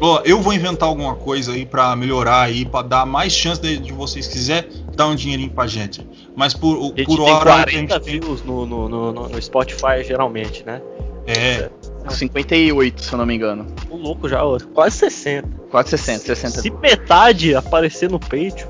[0.00, 3.78] Ó, eu vou inventar alguma coisa aí pra melhorar aí, pra dar mais chance de,
[3.78, 6.06] de vocês quiser dar um dinheirinho pra gente.
[6.36, 8.20] Mas por, A gente por tem hora o que a 40 gente tem.
[8.20, 10.82] views no, no, no, no- no Spotify, geralmente, né?
[11.26, 11.70] É,
[12.10, 13.66] 58, se eu não me engano.
[13.90, 15.48] O louco já, ó, quase 60.
[15.70, 16.60] Quase 60, 60.
[16.62, 18.68] Se metade aparecer no Patreon,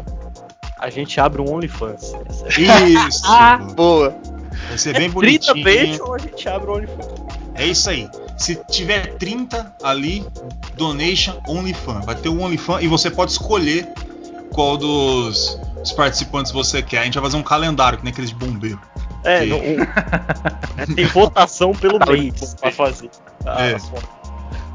[0.79, 2.13] a gente abre um OnlyFans.
[2.59, 3.23] isso.
[3.27, 3.57] Ah.
[3.75, 4.17] Boa.
[4.69, 5.99] Vai ser É bem 30 bonitinho.
[5.99, 7.07] Patreon, a gente abre um OnlyFans.
[7.55, 8.09] É isso aí.
[8.37, 10.25] Se tiver 30 ali,
[10.77, 12.05] donation OnlyFans.
[12.07, 13.89] Vai ter o OnlyFans e você pode escolher
[14.53, 16.99] qual dos, dos participantes você quer.
[17.01, 18.81] A gente vai fazer um calendário, que nem aqueles de bombeiro.
[19.25, 19.49] É, Ok.
[19.49, 19.83] no- o-
[20.81, 23.11] é, tem votação pelo mês pra fazer.
[23.45, 23.77] Ah, É.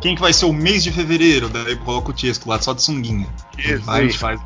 [0.03, 1.47] Quem que vai ser o mês de fevereiro?
[1.47, 3.25] Daí coloca o Tiesco lá, só de sunguinha.
[3.83, 4.41] Vai, faz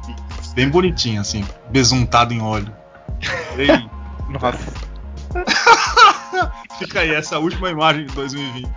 [0.53, 2.72] bem bonitinho, assim, besuntado em óleo.
[3.58, 3.90] Ei,
[4.30, 4.60] Nossa.
[6.77, 8.69] fica aí, essa última imagem de 2020.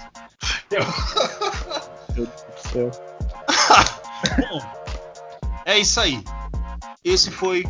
[4.38, 4.62] Bom,
[5.66, 6.24] é isso aí.
[7.04, 7.66] Esse foi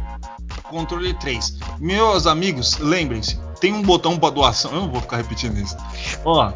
[0.62, 1.58] controle 3.
[1.80, 4.72] Meus amigos, lembrem-se, tem um botão para doação.
[4.72, 5.76] Eu não vou ficar repetindo isso.
[6.24, 6.52] Ó,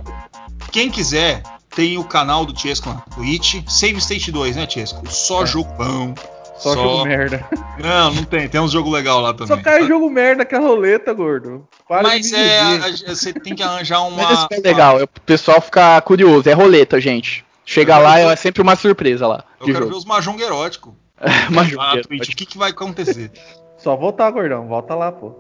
[0.71, 1.43] quem quiser,
[1.75, 3.57] tem o canal do Tiesco na Twitch.
[3.69, 5.03] Save State 2, né, Tiesco?
[5.11, 5.47] Só É.
[5.47, 6.15] jogo bom.
[6.57, 7.45] Só, Só- jogo merda.
[7.79, 8.49] Não, não tem.
[8.49, 9.49] Tem uns jogo legal lá também.
[9.49, 11.67] Só cai jogo merda que é roleta, gordo.
[11.89, 14.23] Para Mas é, a- a- você tem que arranjar uma.
[14.23, 16.49] Mas isso é legal, é o pessoal ficar curioso.
[16.49, 17.45] É roleta, gente.
[17.67, 19.43] Chega Eu lá, quero é sempre uma surpresa lá.
[19.61, 19.97] Eu quero ver jogo.
[19.97, 20.93] os mahjong eróticos.
[21.51, 23.33] Mas Ah, o que, que vai acontecer?
[23.79, 24.67] Só voltar, gordão.
[24.69, 25.35] Volta lá, pô.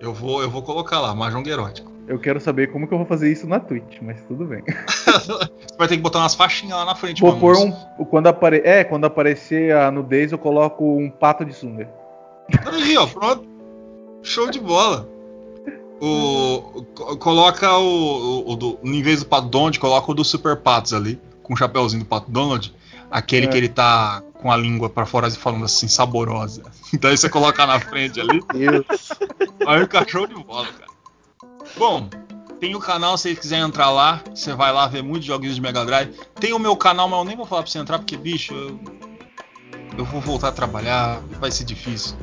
[0.00, 1.92] Eu vou, eu vou colocar lá, mahjong erótico.
[2.06, 4.62] Eu quero saber como que eu vou fazer isso na Twitch, mas tudo bem.
[4.96, 7.72] Você vai ter que botar umas faixinhas lá na frente, Vou pôr um.
[8.06, 8.60] Quando apare...
[8.64, 11.88] É, quando aparecer a nudez, eu coloco um pato de sunga.
[12.66, 13.48] Aí, ó, pronto.
[14.22, 15.08] Show de bola.
[16.00, 17.84] O, co- coloca o,
[18.46, 21.54] o, o do, em vez do Pato Donald, coloca o do Super Patos ali, com
[21.54, 22.74] o chapéuzinho do Pato Donald.
[23.10, 23.48] Aquele É.
[23.48, 26.62] que ele tá com a língua pra fora e falando assim, saborosa.
[26.92, 28.84] Então aí você coloca na frente ali, Deus.
[29.66, 30.93] aí fica show de bola, cara.
[31.76, 32.08] Bom,
[32.60, 35.60] tem o canal, se você quiser entrar lá, você vai lá ver muitos joguinhos de
[35.60, 36.14] Mega Drive.
[36.40, 38.80] Tem o meu canal, mas eu nem vou falar pra você entrar, porque, bicho, eu,
[39.98, 42.16] eu vou voltar a trabalhar, vai ser difícil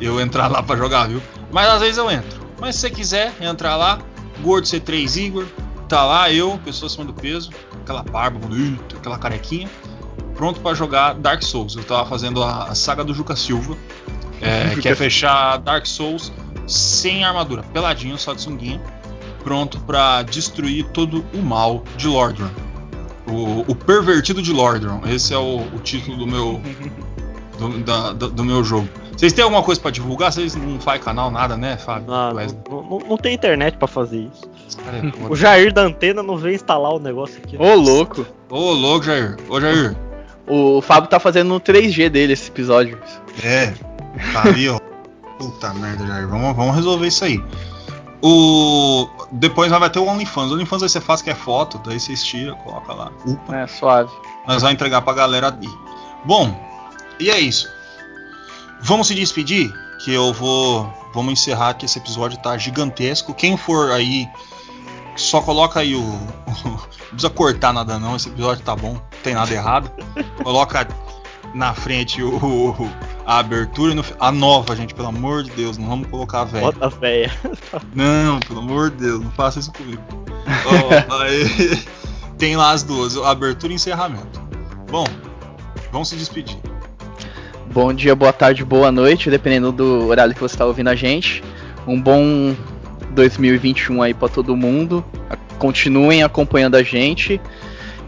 [0.00, 1.22] eu entrar lá pra jogar, viu?
[1.50, 2.42] Mas às vezes eu entro.
[2.60, 3.98] Mas se você quiser entrar lá,
[4.42, 5.46] Gordo C3 Igor,
[5.88, 9.70] tá lá eu, pessoa acima do peso, aquela barba bonita, aquela carequinha,
[10.34, 11.76] pronto pra jogar Dark Souls.
[11.76, 13.76] Eu tava fazendo a, a saga do Juca Silva,
[14.40, 16.32] é, que é fechar Dark Souls
[16.66, 18.80] sem armadura, peladinho, só de sunguinha,
[19.44, 22.50] pronto pra destruir todo o mal de Lordran.
[23.26, 26.60] O, o pervertido de Lordran, esse é o, o título do meu
[27.58, 28.88] do, da- do- do meu jogo.
[29.16, 30.32] Vocês têm alguma coisa pra divulgar?
[30.32, 32.12] Vocês não fazem canal, nada, né, Fábio?
[32.12, 32.32] Ah,
[32.68, 34.42] não, não- não tem internet pra fazer isso.
[34.84, 35.30] Cara é.
[35.30, 37.56] O Jair da antena não veio instalar o negócio aqui.
[37.56, 38.26] Ô, louco.
[38.50, 39.36] Ô, louco, Jair.
[39.48, 39.94] Ô, Jair.
[40.48, 42.98] O Fábio tá fazendo no 3G dele esse episódio.
[43.44, 43.72] É.
[44.32, 44.80] Tá ali, ó.
[45.42, 46.28] Puta merda, Jair.
[46.28, 47.42] Vamos, vamos resolver isso aí.
[48.22, 49.08] O...
[49.32, 50.52] Depois vai ter o OnlyFans.
[50.52, 53.10] O OnlyFans aí você faz que é foto, daí você estira, coloca lá.
[53.26, 53.56] Upa.
[53.56, 54.12] É, suave.
[54.46, 55.68] Nós vamos entregar pra galera ali.
[56.24, 56.56] Bom,
[57.18, 57.68] e é isso.
[58.80, 59.72] Vamos se despedir,
[60.04, 60.88] que eu vou.
[61.12, 63.34] Vamos encerrar que esse episódio tá gigantesco.
[63.34, 64.28] Quem for aí,
[65.16, 66.02] só coloca aí o.
[67.12, 69.90] Não precisa cortar nada não, esse episódio tá bom, não tem nada errado.
[70.42, 70.88] Coloca
[71.54, 72.90] na frente o, o-
[73.26, 76.72] a abertura no a nova, gente, pelo amor de Deus, não vamos colocar a velha.
[76.72, 77.80] Bota a.
[77.94, 80.02] Não, pelo amor de Deus, não faça isso comigo.
[80.66, 81.82] Ó, aí,
[82.38, 84.40] tem lá as duas, abertura e encerramento.
[84.90, 85.04] Bom,
[85.92, 86.58] vamos se despedir.
[87.72, 91.42] Bom dia, boa tarde, boa noite, dependendo do horário que você tá ouvindo a gente.
[91.86, 92.54] Um bom
[93.12, 95.04] 2021 aí pra todo mundo.
[95.58, 97.40] Continuem acompanhando a gente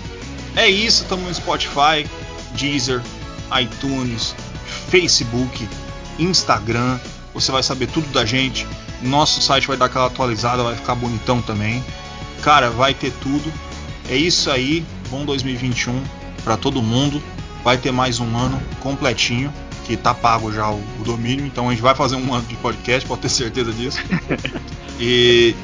[0.56, 1.04] é isso.
[1.04, 2.10] Estamos no Spotify,
[2.56, 3.02] Deezer,
[3.62, 4.34] iTunes,
[4.90, 5.68] Facebook,
[6.18, 6.98] Instagram.
[7.34, 8.66] Você vai saber tudo da gente.
[9.02, 11.84] Nosso site vai dar aquela atualizada, vai ficar bonitão também.
[12.42, 13.52] Cara, vai ter tudo.
[14.10, 14.86] É isso aí.
[15.10, 16.02] Bom 2021
[16.44, 17.22] para todo mundo.
[17.64, 19.54] Vai ter mais um ano completinho,
[19.86, 21.46] que tá pago já o, o domínio.
[21.46, 24.00] Então a gente vai fazer um ano de podcast, pode ter certeza disso.
[25.00, 25.56] E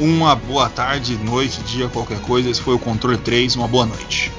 [0.00, 2.48] uma boa tarde, noite, dia, qualquer coisa.
[2.48, 3.56] Esse foi o Controle 3.
[3.56, 4.32] Uma boa noite.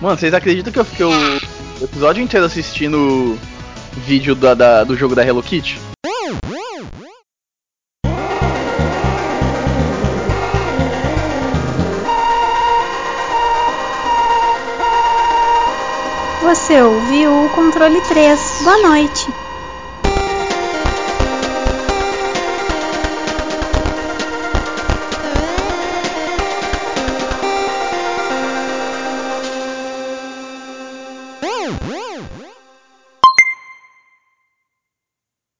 [0.00, 1.40] Mano, vocês acreditam que eu fiquei o
[1.82, 3.38] episódio inteiro assistindo
[4.06, 5.78] vídeo da, da- do jogo da Hello Kitty?
[16.64, 18.62] Você ouviu controle 3.
[18.62, 19.43] Boa noite.